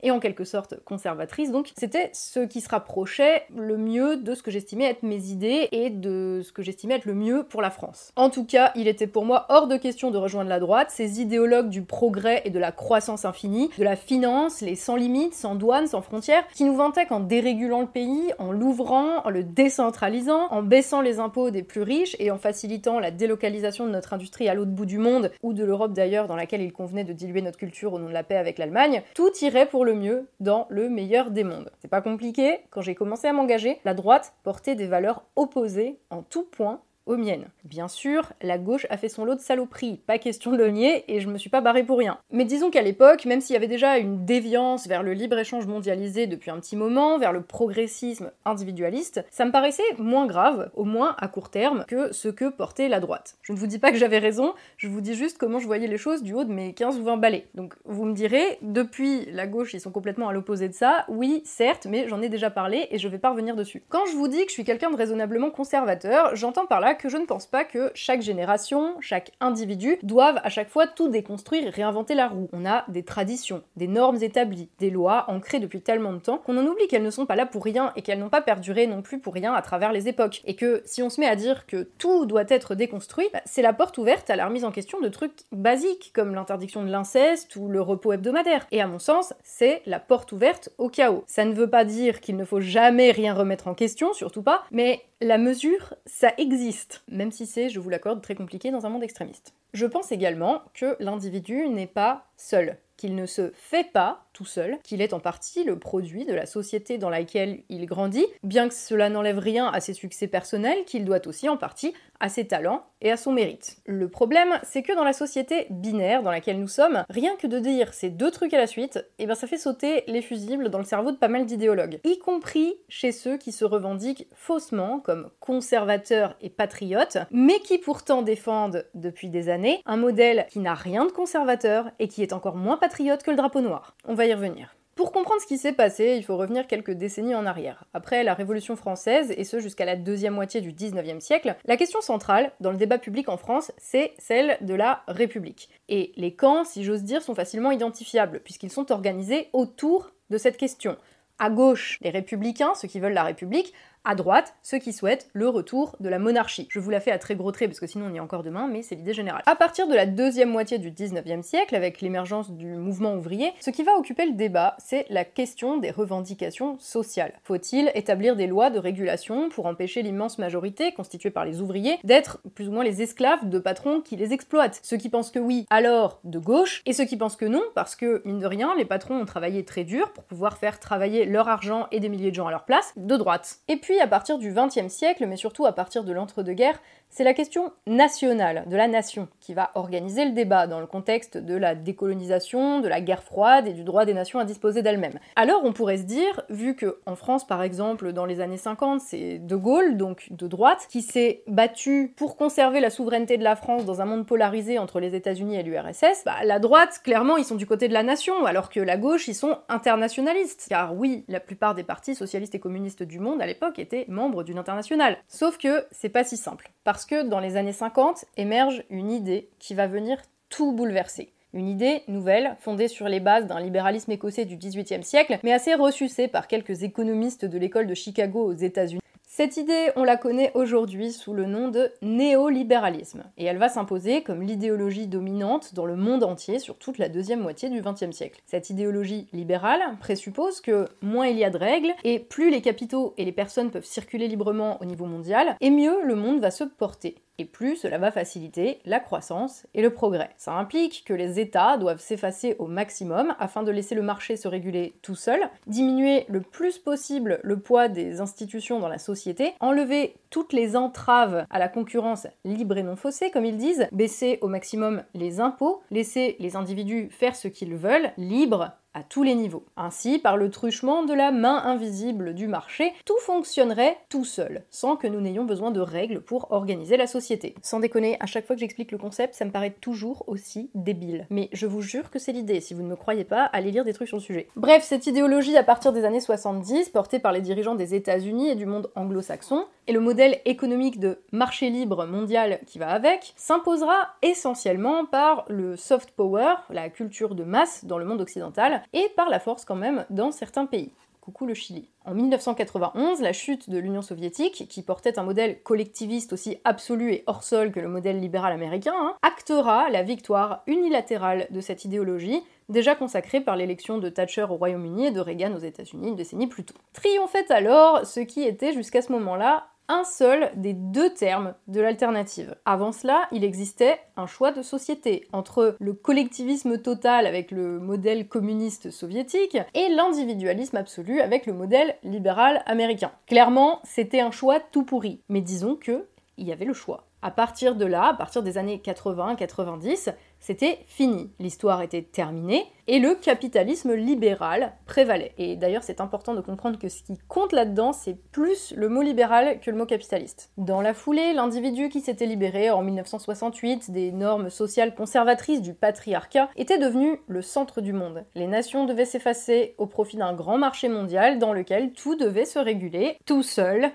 et 0.03 0.11
en 0.11 0.19
quelque 0.19 0.43
sorte 0.43 0.75
conservatrice, 0.83 1.51
donc 1.51 1.71
c'était 1.77 2.09
ce 2.13 2.39
qui 2.41 2.61
se 2.61 2.69
rapprochait 2.69 3.43
le 3.55 3.77
mieux 3.77 4.17
de 4.17 4.35
ce 4.35 4.43
que 4.43 4.51
j'estimais 4.51 4.85
être 4.85 5.03
mes 5.03 5.29
idées 5.29 5.67
et 5.71 5.89
de 5.89 6.41
ce 6.43 6.51
que 6.51 6.61
j'estimais 6.61 6.95
être 6.95 7.05
le 7.05 7.13
mieux 7.13 7.43
pour 7.43 7.61
la 7.61 7.69
France. 7.69 8.11
En 8.15 8.29
tout 8.29 8.45
cas, 8.45 8.71
il 8.75 8.88
était 8.88 9.07
pour 9.07 9.25
moi 9.25 9.45
hors 9.49 9.67
de 9.67 9.77
question 9.77 10.11
de 10.11 10.17
rejoindre 10.17 10.49
la 10.49 10.59
droite, 10.59 10.91
ces 10.91 11.21
idéologues 11.21 11.69
du 11.69 11.83
progrès 11.83 12.41
et 12.45 12.49
de 12.49 12.59
la 12.59 12.71
croissance 12.71 13.25
infinie, 13.25 13.69
de 13.77 13.83
la 13.83 13.95
finance, 13.95 14.61
les 14.61 14.75
sans 14.75 14.95
limites, 14.95 15.33
sans 15.33 15.55
douane, 15.55 15.87
sans 15.87 16.01
frontières, 16.01 16.47
qui 16.53 16.63
nous 16.63 16.75
vantaient 16.75 17.05
qu'en 17.05 17.19
dérégulant 17.19 17.81
le 17.81 17.87
pays, 17.87 18.31
en 18.37 18.51
l'ouvrant, 18.51 19.25
en 19.25 19.29
le 19.29 19.44
décentralisant, 19.44 20.47
en 20.51 20.63
baissant 20.63 21.01
les 21.01 21.19
impôts 21.19 21.51
des 21.51 21.63
plus 21.63 21.81
riches 21.81 22.15
et 22.19 22.31
en 22.31 22.37
facilitant 22.37 22.99
la 22.99 23.11
délocalisation 23.11 23.85
de 23.85 23.91
notre 23.91 24.13
industrie 24.13 24.49
à 24.49 24.53
l'autre 24.53 24.71
bout 24.71 24.85
du 24.85 24.97
monde, 24.97 25.31
ou 25.44 25.53
de 25.53 25.63
l'Europe 25.63 25.94
d'ailleurs, 25.94 26.27
dans 26.27 26.35
laquelle 26.35 26.61
il 26.61 26.73
convenait 26.73 27.03
de 27.03 27.13
diluer 27.13 27.41
notre 27.41 27.57
culture 27.57 27.94
au 27.94 27.99
nom 27.99 28.07
de 28.07 28.13
la 28.13 28.23
paix 28.23 28.35
avec 28.35 28.57
l'Allemagne, 28.57 29.01
tout 29.13 29.31
irait 29.42 29.68
pour 29.68 29.86
le 29.86 29.94
mieux 29.94 30.28
dans 30.39 30.68
le 30.69 30.89
meilleur 30.89 31.31
des 31.31 31.44
mondes. 31.44 31.72
C'est 31.80 31.88
pas 31.88 32.01
compliqué, 32.01 32.60
quand 32.69 32.81
j'ai 32.81 32.95
commencé 32.95 33.28
à 33.28 33.33
m'engager, 33.33 33.80
la 33.86 33.94
droite 33.94 34.33
portait 34.44 34.75
des 34.75 34.88
valeurs 34.88 35.24
opposées 35.36 36.00
en 36.10 36.24
tout 36.24 36.44
point 36.44 36.81
aux 37.06 37.18
miennes. 37.18 37.48
Bien 37.63 37.88
sûr, 37.88 38.31
la 38.42 38.57
gauche 38.57 38.86
a 38.89 38.98
fait 38.98 39.09
son 39.09 39.25
lot 39.25 39.36
de 39.36 39.39
saloperies, 39.39 40.01
pas 40.06 40.18
question 40.18 40.51
de 40.51 40.57
le 40.57 40.69
nier, 40.69 41.03
et 41.07 41.19
je 41.19 41.30
me 41.30 41.38
suis 41.38 41.50
pas 41.50 41.62
barré 41.62 41.83
pour 41.83 41.98
rien. 41.98 42.19
Mais 42.31 42.45
disons 42.45 42.69
qu'à 42.69 42.81
l'époque, 42.81 43.25
même 43.25 43.42
s'il 43.42 43.53
y 43.53 43.57
avait 43.57 43.68
déjà 43.68 43.98
une 43.98 44.25
déviance 44.25 44.88
vers 44.88 45.03
le 45.03 45.13
libre-échange 45.13 45.65
mondialisé 45.65 46.27
depuis 46.27 46.51
un 46.51 46.59
petit 46.59 46.75
moment, 46.75 47.18
vers 47.18 47.33
le 47.33 47.42
progressisme 47.42 48.31
individualiste, 48.45 49.25
ça 49.31 49.45
me 49.45 49.51
paraissait 49.51 49.83
moins 49.98 50.27
grave, 50.27 50.69
au 50.75 50.83
moins 50.83 51.15
à 51.18 51.27
court 51.27 51.50
terme, 51.50 51.86
que 51.88 52.13
ce 52.13 52.27
que 52.27 52.50
portait 52.50 52.89
la 52.89 53.00
droite. 53.00 53.36
Je 53.42 53.54
ne 53.54 53.57
vous 53.57 53.68
dis 53.68 53.80
pas 53.80 53.92
que 53.92 53.97
j'avais 53.97 54.19
raison, 54.19 54.54
je 54.77 54.88
vous 54.88 55.01
dis 55.01 55.15
juste 55.15 55.38
comment 55.38 55.59
je 55.59 55.65
voyais 55.65 55.88
les 55.88 55.97
choses 55.97 56.24
du 56.24 56.33
haut 56.33 56.44
de 56.44 56.54
mes 56.54 56.74
15 56.74 57.00
ou 57.00 57.04
20 57.04 57.18
balais. 57.18 57.47
Donc 57.56 57.75
vous 57.86 58.06
me 58.06 58.13
direz, 58.13 58.59
depuis 58.62 59.25
la 59.31 59.47
gauche, 59.47 59.74
ils 59.74 59.81
sont 59.81 59.92
complètement 59.92 60.30
à 60.30 60.33
l'opposé 60.33 60.68
de 60.68 60.74
ça, 60.74 61.06
oui, 61.07 61.42
certes, 61.45 61.88
mais 61.89 62.07
j'en 62.07 62.21
ai 62.21 62.30
déjà 62.30 62.50
parlé 62.50 62.88
et 62.92 62.97
je 62.97 63.07
vais 63.07 63.18
pas 63.18 63.31
revenir 63.31 63.56
dessus. 63.56 63.83
Quand 63.89 64.06
je 64.06 64.15
vous 64.15 64.27
dis 64.27 64.42
que 64.44 64.50
je 64.50 64.54
suis 64.54 64.63
quelqu'un 64.63 64.92
de 64.92 64.95
raisonnablement 64.95 65.51
conservateur, 65.51 66.36
j'entends 66.36 66.65
par 66.65 66.80
là 66.80 66.90
que 66.95 67.09
je 67.09 67.17
ne 67.17 67.25
pense 67.25 67.45
pas 67.45 67.63
que 67.63 67.91
chaque 67.93 68.21
génération, 68.21 68.95
chaque 69.01 69.31
individu 69.39 69.97
doive 70.03 70.39
à 70.43 70.49
chaque 70.49 70.69
fois 70.69 70.88
tout 70.88 71.09
déconstruire 71.09 71.67
et 71.67 71.69
réinventer 71.69 72.15
la 72.15 72.27
roue. 72.27 72.49
On 72.53 72.65
a 72.65 72.85
des 72.88 73.03
traditions, 73.03 73.63
des 73.75 73.88
normes 73.88 74.21
établies, 74.21 74.69
des 74.79 74.89
lois 74.89 75.25
ancrées 75.27 75.59
depuis 75.59 75.81
tellement 75.81 76.13
de 76.13 76.19
temps 76.19 76.38
qu'on 76.38 76.57
en 76.57 76.65
oublie 76.65 76.88
qu'elles 76.88 77.03
ne 77.03 77.09
sont 77.09 77.25
pas 77.25 77.35
là 77.35 77.45
pour 77.45 77.63
rien 77.63 77.91
et 77.95 78.01
qu'elles 78.01 78.19
n'ont 78.19 78.29
pas 78.29 78.41
perduré 78.41 78.88
non 78.88 79.01
plus 79.01 79.19
pour 79.19 79.33
rien 79.33 79.53
à 79.53 79.61
travers 79.61 79.91
les 79.91 80.07
époques. 80.07 80.41
Et 80.45 80.55
que 80.55 80.81
si 80.85 81.01
on 81.03 81.09
se 81.09 81.19
met 81.19 81.27
à 81.27 81.35
dire 81.35 81.65
que 81.65 81.88
tout 81.97 82.25
doit 82.25 82.45
être 82.47 82.75
déconstruit, 82.75 83.27
bah, 83.33 83.41
c'est 83.45 83.61
la 83.61 83.73
porte 83.73 83.97
ouverte 83.97 84.29
à 84.29 84.35
la 84.35 84.47
remise 84.47 84.65
en 84.65 84.71
question 84.71 84.99
de 84.99 85.09
trucs 85.09 85.41
basiques 85.51 86.11
comme 86.13 86.35
l'interdiction 86.35 86.83
de 86.83 86.91
l'inceste 86.91 87.55
ou 87.55 87.67
le 87.67 87.81
repos 87.81 88.13
hebdomadaire. 88.13 88.67
Et 88.71 88.81
à 88.81 88.87
mon 88.87 88.99
sens, 88.99 89.33
c'est 89.44 89.81
la 89.85 89.99
porte 89.99 90.31
ouverte 90.31 90.69
au 90.77 90.89
chaos. 90.89 91.23
Ça 91.27 91.45
ne 91.45 91.53
veut 91.53 91.69
pas 91.69 91.85
dire 91.85 92.21
qu'il 92.21 92.35
ne 92.35 92.45
faut 92.45 92.61
jamais 92.61 93.11
rien 93.11 93.33
remettre 93.33 93.67
en 93.67 93.73
question, 93.73 94.13
surtout 94.13 94.44
pas, 94.44 94.63
mais 94.71 95.01
la 95.21 95.38
mesure, 95.38 95.94
ça 96.06 96.33
existe, 96.38 97.03
même 97.07 97.31
si 97.31 97.45
c'est, 97.45 97.69
je 97.69 97.79
vous 97.79 97.89
l'accorde, 97.89 98.21
très 98.21 98.35
compliqué 98.35 98.71
dans 98.71 98.85
un 98.85 98.89
monde 98.89 99.03
extrémiste. 99.03 99.53
Je 99.73 99.85
pense 99.85 100.12
également 100.12 100.63
que 100.73 100.97
l'individu 101.00 101.69
n'est 101.69 101.88
pas 101.88 102.25
seul, 102.38 102.77
qu'il 102.97 103.15
ne 103.15 103.25
se 103.25 103.51
fait 103.53 103.89
pas 103.91 104.25
tout 104.33 104.45
seul, 104.45 104.80
qu'il 104.83 105.01
est 105.01 105.13
en 105.13 105.19
partie 105.19 105.63
le 105.63 105.78
produit 105.78 106.25
de 106.25 106.33
la 106.33 106.45
société 106.45 106.98
dans 106.98 107.10
laquelle 107.10 107.63
il 107.69 107.86
grandit, 107.86 108.25
bien 108.44 108.68
que 108.68 108.74
cela 108.74 109.10
n'enlève 109.10 109.39
rien 109.39 109.68
à 109.68 109.80
ses 109.80 109.94
succès 109.94 110.28
personnels, 110.28 110.86
qu'il 110.86 111.06
doit 111.06 111.28
aussi 111.28 111.50
en 111.50 111.57
partie 111.57 111.94
à 112.19 112.30
ses 112.30 112.45
talents 112.45 112.86
et 113.01 113.12
à 113.12 113.18
son 113.18 113.31
mérite. 113.31 113.78
Le 113.86 114.07
problème, 114.07 114.60
c'est 114.63 114.83
que 114.83 114.94
dans 114.94 115.04
la 115.04 115.13
société 115.13 115.66
binaire 115.72 116.22
dans 116.22 116.31
laquelle 116.31 116.60
nous 116.60 116.68
sommes, 116.68 117.04
rien 117.10 117.36
que 117.36 117.48
de 117.48 117.60
dire 117.60 117.94
ces 117.94 118.10
deux 118.10 118.30
trucs 118.30 118.54
à 118.54 118.60
la 118.60 118.68
suite, 118.68 119.04
eh 119.18 119.25
ben 119.25 119.33
ça 119.33 119.48
fait 119.48 119.57
sauter 119.57 120.04
les 120.07 120.22
fusibles 120.22 120.69
dans 120.69 120.78
le 120.78 120.86
cerveau 120.86 121.12
de 121.12 121.18
pas 121.18 121.28
mal 121.28 121.45
d'idéologues, 121.45 122.00
y 122.04 122.19
compris 122.19 122.75
chez 122.89 123.12
ceux 123.12 123.38
qui 123.38 123.51
se 123.51 123.66
revendiquent 123.66 124.28
faussement 124.36 125.00
comme 125.00 125.31
conservateurs 125.39 126.36
et 126.42 126.51
patriotes, 126.51 127.18
mais 127.31 127.60
qui 127.60 127.80
pourtant 127.80 128.22
défendent 128.22 128.86
depuis 128.94 129.30
des 129.30 129.50
années 129.50 129.81
un 129.86 129.98
modèle 129.98 130.45
qui 130.50 130.60
n'a 130.60 130.75
rien 130.75 131.06
de 131.06 131.12
conservateur 131.12 131.89
et 131.98 132.07
qui 132.07 132.22
est 132.22 132.33
encore 132.33 132.56
moins 132.56 132.78
patriote 132.78 133.24
que 133.24 133.31
le 133.31 133.38
drapeau 133.38 133.62
noir. 133.62 133.95
Y 134.25 134.33
revenir. 134.33 134.75
Pour 134.95 135.13
comprendre 135.13 135.41
ce 135.41 135.47
qui 135.47 135.57
s'est 135.57 135.73
passé, 135.73 136.15
il 136.18 136.23
faut 136.23 136.38
revenir 136.38 136.68
quelques 136.68 136.91
décennies 136.91 137.33
en 137.33 137.45
arrière. 137.45 137.85
Après 137.94 138.23
la 138.23 138.33
Révolution 138.33 138.75
française, 138.75 139.33
et 139.35 139.45
ce 139.45 139.59
jusqu'à 139.59 139.85
la 139.85 139.95
deuxième 139.95 140.33
moitié 140.33 140.62
du 140.62 140.73
19e 140.73 141.21
siècle, 141.21 141.56
la 141.65 141.77
question 141.77 142.01
centrale 142.01 142.51
dans 142.59 142.71
le 142.71 142.77
débat 142.77 142.97
public 142.97 143.29
en 143.29 143.38
France, 143.38 143.71
c'est 143.77 144.13
celle 144.19 144.57
de 144.62 144.75
la 144.75 145.03
République. 145.07 145.69
Et 145.88 146.12
les 146.18 146.35
camps, 146.35 146.65
si 146.65 146.83
j'ose 146.83 147.03
dire, 147.03 147.21
sont 147.21 147.35
facilement 147.35 147.71
identifiables, 147.71 148.41
puisqu'ils 148.44 148.69
sont 148.69 148.91
organisés 148.91 149.50
autour 149.53 150.12
de 150.29 150.38
cette 150.38 150.57
question. 150.57 150.97
À 151.39 151.50
gauche, 151.50 151.97
les 152.01 152.12
républicains, 152.12 152.75
ceux 152.75 152.88
qui 152.88 153.00
veulent 153.00 153.13
la 153.13 153.23
République, 153.23 153.73
à 154.03 154.15
droite, 154.15 154.56
ceux 154.63 154.80
qui 154.80 154.94
souhaitent 154.94 155.30
le 155.33 155.48
retour 155.48 155.95
de 156.00 156.09
la 156.09 156.19
monarchie. 156.19 156.68
Je 156.69 156.80
vous 156.80 156.89
la 156.89 157.00
fais 157.00 157.12
à 157.12 157.19
très 157.19 157.36
gros 157.36 157.51
traits 157.51 157.69
parce 157.69 157.80
que 157.80 157.88
sinon 157.88 158.07
on 158.09 158.13
y 158.13 158.18
est 158.18 158.21
encore 158.21 158.44
demain, 158.44 158.68
mais 158.68 158.81
c'est 158.81 158.95
l'idée 158.95 159.13
générale. 159.13 159.44
À 159.45 159.56
partir 159.56 159.88
de 159.88 159.94
la 159.94 160.06
deuxième 160.06 160.50
moitié 160.50 160.80
du 160.80 160.92
19e 160.92 161.44
siècle, 161.44 161.75
avec 161.75 162.01
l'émergence 162.01 162.51
du 162.51 162.75
mouvement 162.75 163.15
ouvrier, 163.15 163.51
ce 163.59 163.69
qui 163.69 163.83
va 163.83 163.95
occuper 163.98 164.25
le 164.25 164.33
débat, 164.33 164.75
c'est 164.80 165.06
la 165.09 165.25
question 165.25 165.77
des 165.77 165.92
revendications 165.92 166.77
sociales. 166.80 167.33
Faut-il 167.44 167.92
établir 167.95 168.36
des 168.36 168.48
lois 168.48 168.69
de 168.69 168.80
régulation 168.80 169.50
pour 169.50 169.65
empêcher 169.65 170.01
l'immense 170.01 170.38
majorité, 170.38 170.92
constituée 170.94 171.31
par 171.31 171.45
les 171.45 171.62
ouvriers, 171.62 172.00
d'être 172.04 172.39
plus 172.56 172.69
ou 172.69 172.71
moins 172.71 172.83
les 172.83 173.01
esclaves 173.01 173.47
de 173.50 173.59
patrons 173.59 174.01
qui 174.01 174.15
les 174.15 174.33
exploitent? 174.33 174.80
Ceux 174.83 174.97
qui 174.97 175.09
pensent 175.09 175.31
que 175.31 175.39
oui, 175.39 175.65
alors 175.69 176.19
de 176.24 176.39
gauche, 176.39 176.81
et 176.86 176.94
ceux 176.94 177.06
qui 177.06 177.18
pensent 177.18 177.36
que 177.36 177.45
non, 177.45 177.63
parce 177.75 177.95
que, 177.95 178.21
mine 178.25 178.39
de 178.39 178.47
rien, 178.47 178.74
les 178.77 178.86
patrons 178.86 179.19
ont 179.19 179.25
travaillé 179.25 179.63
très 179.63 179.83
dur 179.83 180.12
pour 180.12 180.24
pouvoir 180.24 180.57
faire 180.57 180.80
travailler 180.80 181.25
leur 181.25 181.47
argent 181.47 181.88
et 181.92 182.00
des 182.00 182.09
milliers 182.09 182.31
de 182.31 182.36
gens 182.36 182.47
à 182.47 182.51
leur 182.51 182.65
place, 182.65 182.94
de 182.97 183.15
droite. 183.15 183.59
Et 183.68 183.77
puis, 183.91 183.99
à 183.99 184.07
partir 184.07 184.38
du 184.38 184.53
XXe 184.53 184.88
siècle, 184.88 185.25
mais 185.25 185.35
surtout 185.35 185.65
à 185.65 185.73
partir 185.73 186.05
de 186.05 186.13
l'entre-deux-guerres, 186.13 186.79
c'est 187.11 187.25
la 187.25 187.33
question 187.33 187.73
nationale, 187.87 188.63
de 188.67 188.77
la 188.77 188.87
nation, 188.87 189.27
qui 189.41 189.53
va 189.53 189.71
organiser 189.75 190.23
le 190.23 190.31
débat 190.31 190.65
dans 190.65 190.79
le 190.79 190.87
contexte 190.87 191.37
de 191.37 191.55
la 191.55 191.75
décolonisation, 191.75 192.79
de 192.79 192.87
la 192.87 193.01
guerre 193.01 193.21
froide 193.21 193.67
et 193.67 193.73
du 193.73 193.83
droit 193.83 194.05
des 194.05 194.13
nations 194.13 194.39
à 194.39 194.45
disposer 194.45 194.81
d'elles-mêmes. 194.81 195.19
Alors 195.35 195.61
on 195.65 195.73
pourrait 195.73 195.97
se 195.97 196.03
dire, 196.03 196.41
vu 196.49 196.73
que 196.73 196.99
en 197.05 197.17
France 197.17 197.45
par 197.45 197.63
exemple 197.63 198.13
dans 198.13 198.25
les 198.25 198.39
années 198.39 198.57
50 198.57 199.01
c'est 199.01 199.39
De 199.39 199.55
Gaulle, 199.57 199.97
donc 199.97 200.27
de 200.31 200.47
droite, 200.47 200.87
qui 200.89 201.01
s'est 201.01 201.43
battu 201.47 202.13
pour 202.15 202.37
conserver 202.37 202.79
la 202.79 202.89
souveraineté 202.89 203.37
de 203.37 203.43
la 203.43 203.57
France 203.57 203.83
dans 203.83 203.99
un 203.99 204.05
monde 204.05 204.25
polarisé 204.25 204.79
entre 204.79 205.01
les 205.01 205.13
États-Unis 205.13 205.57
et 205.57 205.63
l'URSS, 205.63 206.23
bah, 206.25 206.35
la 206.45 206.59
droite 206.59 207.01
clairement 207.03 207.35
ils 207.35 207.45
sont 207.45 207.55
du 207.55 207.65
côté 207.65 207.89
de 207.89 207.93
la 207.93 208.03
nation, 208.03 208.45
alors 208.45 208.69
que 208.69 208.79
la 208.79 208.95
gauche 208.95 209.27
ils 209.27 209.35
sont 209.35 209.57
internationalistes. 209.67 210.67
Car 210.69 210.95
oui, 210.95 211.25
la 211.27 211.41
plupart 211.41 211.75
des 211.75 211.83
partis 211.83 212.15
socialistes 212.15 212.55
et 212.55 212.59
communistes 212.59 213.03
du 213.03 213.19
monde 213.19 213.41
à 213.41 213.45
l'époque 213.45 213.79
étaient 213.79 214.05
membres 214.07 214.43
d'une 214.43 214.57
internationale. 214.57 215.17
Sauf 215.27 215.57
que 215.57 215.85
c'est 215.91 216.09
pas 216.09 216.23
si 216.23 216.37
simple. 216.37 216.71
Que 217.06 217.24
dans 217.24 217.39
les 217.39 217.57
années 217.57 217.74
50 217.74 218.25
émerge 218.38 218.83
une 218.89 219.12
idée 219.12 219.50
qui 219.59 219.74
va 219.74 219.88
venir 219.88 220.18
tout 220.50 220.71
bouleverser. 220.74 221.31
Une 221.53 221.68
idée 221.68 222.03
nouvelle, 222.07 222.56
fondée 222.59 222.88
sur 222.88 223.09
les 223.09 223.19
bases 223.19 223.45
d'un 223.45 223.59
libéralisme 223.59 224.12
écossais 224.12 224.45
du 224.45 224.56
XVIIIe 224.56 225.04
siècle, 225.04 225.37
mais 225.44 225.52
assez 225.52 225.73
ressucée 225.73 226.30
par 226.30 226.47
quelques 226.47 226.83
économistes 226.83 227.44
de 227.44 227.57
l'école 227.57 227.87
de 227.87 227.94
Chicago 227.94 228.45
aux 228.45 228.54
États-Unis. 228.54 229.00
Cette 229.42 229.57
idée, 229.57 229.90
on 229.95 230.04
la 230.04 230.18
connaît 230.18 230.52
aujourd'hui 230.54 231.12
sous 231.12 231.33
le 231.33 231.48
nom 231.48 231.69
de 231.69 231.90
néolibéralisme, 232.04 233.24
et 233.40 233.45
elle 233.45 233.57
va 233.57 233.69
s'imposer 233.69 234.21
comme 234.21 234.44
l'idéologie 234.44 235.07
dominante 235.07 235.74
dans 235.74 235.88
le 235.88 235.95
monde 235.95 236.24
entier 236.24 236.60
sur 236.60 236.78
toute 236.78 237.00
la 237.00 237.10
deuxième 237.10 237.42
moitié 237.42 237.71
du 237.71 237.81
XXe 237.81 238.16
siècle. 238.16 238.44
Cette 238.45 238.69
idéologie 238.69 239.28
libérale 239.33 239.81
présuppose 240.00 240.62
que 240.62 240.86
moins 241.02 241.26
il 241.26 241.40
y 241.40 241.44
a 241.44 241.50
de 241.50 241.57
règles, 241.57 241.95
et 242.04 242.19
plus 242.19 242.52
les 242.52 242.62
capitaux 242.62 243.16
et 243.18 243.26
les 243.26 243.31
personnes 243.31 243.71
peuvent 243.71 243.83
circuler 243.83 244.28
librement 244.28 244.80
au 244.80 244.86
niveau 244.86 245.07
mondial, 245.07 245.56
et 245.60 245.71
mieux 245.71 246.04
le 246.04 246.14
monde 246.14 246.40
va 246.40 246.52
se 246.52 246.64
porter 246.64 247.16
et 247.38 247.45
plus 247.45 247.76
cela 247.76 247.97
va 247.97 248.11
faciliter 248.11 248.80
la 248.85 249.00
croissance 249.00 249.66
et 249.73 249.81
le 249.81 249.92
progrès. 249.92 250.30
Ça 250.38 250.54
implique 250.54 251.04
que 251.06 251.14
les 251.14 251.40
États 251.40 251.78
doivent 251.78 252.00
s'effacer 252.00 252.56
au 252.59 252.68
maximum 252.68 253.33
afin 253.40 253.64
de 253.64 253.71
laisser 253.71 253.95
le 253.95 254.02
marché 254.02 254.38
se 254.38 254.47
réguler 254.47 254.94
tout 255.02 255.16
seul, 255.16 255.50
diminuer 255.68 256.26
le 256.28 256.42
plus 256.42 256.78
possible 256.78 257.40
le 257.44 257.59
poids 257.59 257.88
des 257.88 258.21
institutions 258.21 258.80
dans 258.80 258.88
la 258.88 258.97
société, 258.97 259.54
enlever 259.59 260.16
toutes 260.30 260.54
les 260.54 260.76
entraves 260.76 261.45
à 261.50 261.59
la 261.59 261.68
concurrence 261.68 262.28
libre 262.45 262.78
et 262.78 262.83
non 262.83 262.95
faussée, 262.95 263.31
comme 263.31 263.45
ils 263.45 263.57
disent, 263.57 263.88
baisser 263.92 264.38
au 264.42 264.47
maximum 264.47 265.04
les 265.14 265.40
impôts, 265.40 265.81
laisser 265.92 266.35
les 266.40 266.56
individus 266.56 267.09
faire 267.09 267.35
ce 267.35 267.47
qu'ils 267.47 267.76
veulent, 267.76 268.11
libres 268.18 268.71
à 268.94 269.04
tous 269.04 269.24
les 269.24 269.36
niveaux. 269.36 269.66
Ainsi, 269.78 270.19
par 270.19 270.38
le 270.38 270.50
truchement 270.50 271.04
de 271.04 271.14
la 271.14 271.31
main 271.31 271.62
invisible 271.64 272.33
du 272.33 272.48
marché, 272.48 272.94
tout 273.06 273.18
fonctionnerait 273.19 273.98
tout 274.10 274.26
seul, 274.26 274.64
sans 274.69 274.95
que 274.95 275.07
nous 275.07 275.21
n'ayons 275.21 275.45
besoin 275.45 275.71
de 275.71 275.80
règles 275.80 276.21
pour 276.21 276.52
organiser 276.52 276.98
la 276.98 277.07
société. 277.07 277.56
Sans 277.62 277.80
déconner, 277.80 278.18
à 278.19 278.26
chaque 278.26 278.45
fois 278.45 278.56
que 278.56 278.60
j'explique 278.60 278.92
le 278.92 278.98
concept, 278.98 279.36
ça 279.36 279.45
me 279.45 279.52
paraît 279.52 279.76
toujours 279.81 280.24
aussi 280.28 280.69
débile. 280.76 281.26
Mais 281.30 281.50
je 281.54 281.68
vous 281.68 281.81
jure 281.81 282.10
que 282.10 282.19
c'est 282.19 282.31
l'idée, 282.31 282.62
si 282.62 282.74
vous 282.74 282.83
ne 282.83 282.90
me 282.90 282.95
croyez 282.95 283.24
pas, 283.24 283.44
allez 283.45 283.71
lire 283.71 283.86
des 283.86 283.94
trucs 283.94 284.07
sur 284.07 284.18
le 284.18 284.24
sujet. 284.24 284.48
Bref, 284.56 284.83
cette 284.83 285.07
idéologie 285.07 285.57
à 285.57 285.64
partir 285.64 285.94
des 285.94 286.06
années 286.06 286.19
70, 286.19 286.90
portée 286.90 287.19
par 287.19 287.31
les 287.31 287.42
dirigeants 287.42 287.76
des 287.76 287.95
États-Unis 287.95 288.50
et 288.50 288.56
du 288.56 288.66
monde 288.66 288.92
anglo-saxon, 288.95 289.66
et 289.88 289.94
le 289.94 290.00
modèle 290.00 290.40
économique 290.45 291.00
de 291.00 291.19
marché 291.31 291.69
libre 291.69 292.06
mondial 292.06 292.60
qui 292.66 292.80
va 292.80 292.90
avec 292.90 293.33
s'imposera 293.36 293.95
essentiellement 294.21 295.06
par 295.06 295.45
le 295.50 295.76
soft 295.76 296.12
power, 296.12 296.56
la 296.69 296.90
culture 296.90 297.36
de 297.36 297.44
masse 297.44 297.86
dans 297.86 297.98
le 297.98 298.06
monde 298.06 298.21
occidental, 298.21 298.81
et 298.94 299.09
par 299.16 299.30
la 299.30 299.40
force 299.40 299.66
quand 299.66 299.76
même 299.76 300.06
dans 300.09 300.31
certains 300.31 300.66
pays. 300.66 300.92
Coucou 301.21 301.45
le 301.45 301.54
Chili. 301.54 301.88
En 302.04 302.16
1991, 302.16 303.21
la 303.21 303.31
chute 303.31 303.69
de 303.69 303.78
l'Union 303.78 304.02
soviétique, 304.02 304.68
qui 304.68 304.81
portait 304.81 305.19
un 305.19 305.23
modèle 305.23 305.61
collectiviste 305.61 306.33
aussi 306.33 306.57
absolu 306.64 307.14
et 307.14 307.23
hors 307.28 307.44
sol 307.44 307.71
que 307.71 307.80
le 307.80 307.88
modèle 307.88 308.19
libéral 308.19 308.52
américain, 308.52 308.95
hein, 308.95 309.16
actera 309.21 309.92
la 309.92 310.02
victoire 310.02 310.64
unilatérale 310.66 311.45
de 311.52 311.61
cette 311.61 311.85
idéologie, 311.85 312.42
déjà 312.69 312.95
consacrée 312.95 313.40
par 313.40 313.56
l'élection 313.56 314.00
de 314.00 314.09
Thatcher 314.09 314.47
au 314.50 314.56
Royaume-Uni 314.56 315.07
et 315.07 315.11
de 315.11 315.19
Reagan 315.19 315.54
aux 315.54 315.59
États-Unis 315.59 316.07
une 316.07 316.16
décennie 316.16 316.47
plus 316.47 316.64
tôt. 316.64 316.73
Triomphait 316.94 317.52
alors 317.52 318.04
ce 318.07 318.19
qui 318.19 318.42
était 318.42 318.73
jusqu'à 318.73 319.04
ce 319.04 319.11
moment-là 319.11 319.68
un 319.88 320.04
seul 320.04 320.52
des 320.56 320.73
deux 320.73 321.14
termes 321.14 321.54
de 321.68 321.81
l'alternative. 321.81 322.56
Avant 322.66 322.92
cela, 322.92 323.28
il 323.31 323.44
existait 323.44 324.00
un 324.16 324.26
choix 324.26 324.52
de 324.52 324.61
société 324.61 325.28
entre 325.33 325.76
le 325.80 325.94
collectivisme 325.94 326.78
total 326.78 327.28
avec 327.28 327.52
le 327.52 327.80
modèle 327.80 328.28
communiste 328.28 328.90
soviétique 328.92 329.57
et 329.73 329.90
l'individualisme 329.90 330.78
absolu 330.78 331.19
avec 331.19 331.45
le 331.45 331.54
modèle 331.54 331.95
libéral 332.04 332.64
américain. 332.66 333.11
Clairement, 333.28 333.81
c'était 333.83 334.21
un 334.21 334.31
choix 334.31 334.59
tout 334.59 334.83
pourri, 334.83 335.21
mais 335.30 335.42
disons 335.42 335.76
que 335.76 336.07
il 336.38 336.47
y 336.47 336.52
avait 336.52 336.66
le 336.66 336.73
choix. 336.73 337.06
À 337.21 337.30
partir 337.30 337.76
de 337.76 337.85
là, 337.85 338.06
à 338.07 338.14
partir 338.16 338.42
des 338.42 338.57
années 338.57 338.81
80-90, 338.83 340.14
c'était 340.42 340.80
fini. 340.88 341.31
L'histoire 341.40 341.83
était 341.83 342.02
terminée 342.02 342.66
et 342.88 343.00
le 343.00 343.14
capitalisme 343.14 343.94
libéral 343.94 344.74
prévalait. 344.88 345.33
Et 345.38 345.56
d'ailleurs, 345.56 345.83
c'est 345.83 346.02
important 346.02 346.33
de 346.33 346.42
comprendre 346.42 346.80
que 346.80 346.90
ce 346.90 347.04
qui 347.04 347.18
compte 347.28 347.54
là-dedans, 347.54 347.94
c'est 347.94 348.16
plus 348.31 348.74
le 348.76 348.90
mot 348.90 349.04
libéral 349.04 349.60
que 349.60 349.69
le 349.69 349.78
mot 349.78 349.86
capitaliste. 349.86 350.52
Dans 350.57 350.81
la 350.81 350.95
foulée, 350.95 351.33
l'individu 351.33 351.90
qui 351.90 352.02
s'était 352.02 352.26
libéré 352.26 352.71
en 352.71 352.81
1968 352.81 353.92
des 353.92 354.12
normes 354.12 354.50
sociales 354.50 354.95
conservatrices 354.95 355.62
du 355.62 355.76
patriarcat 355.76 356.50
était 356.56 356.80
devenu 356.80 357.21
le 357.28 357.44
centre 357.44 357.80
du 357.80 357.94
monde. 357.94 358.26
Les 358.33 358.48
nations 358.48 358.86
devaient 358.86 359.06
s'effacer 359.06 359.76
au 359.78 359.86
profit 359.86 360.18
d'un 360.18 360.33
grand 360.33 360.57
marché 360.57 360.90
mondial 360.90 361.38
dans 361.38 361.54
lequel 361.54 361.94
tout 361.94 362.16
devait 362.16 362.45
se 362.45 362.57
réguler 362.57 363.18
tout 363.28 363.44
seul. 363.44 363.92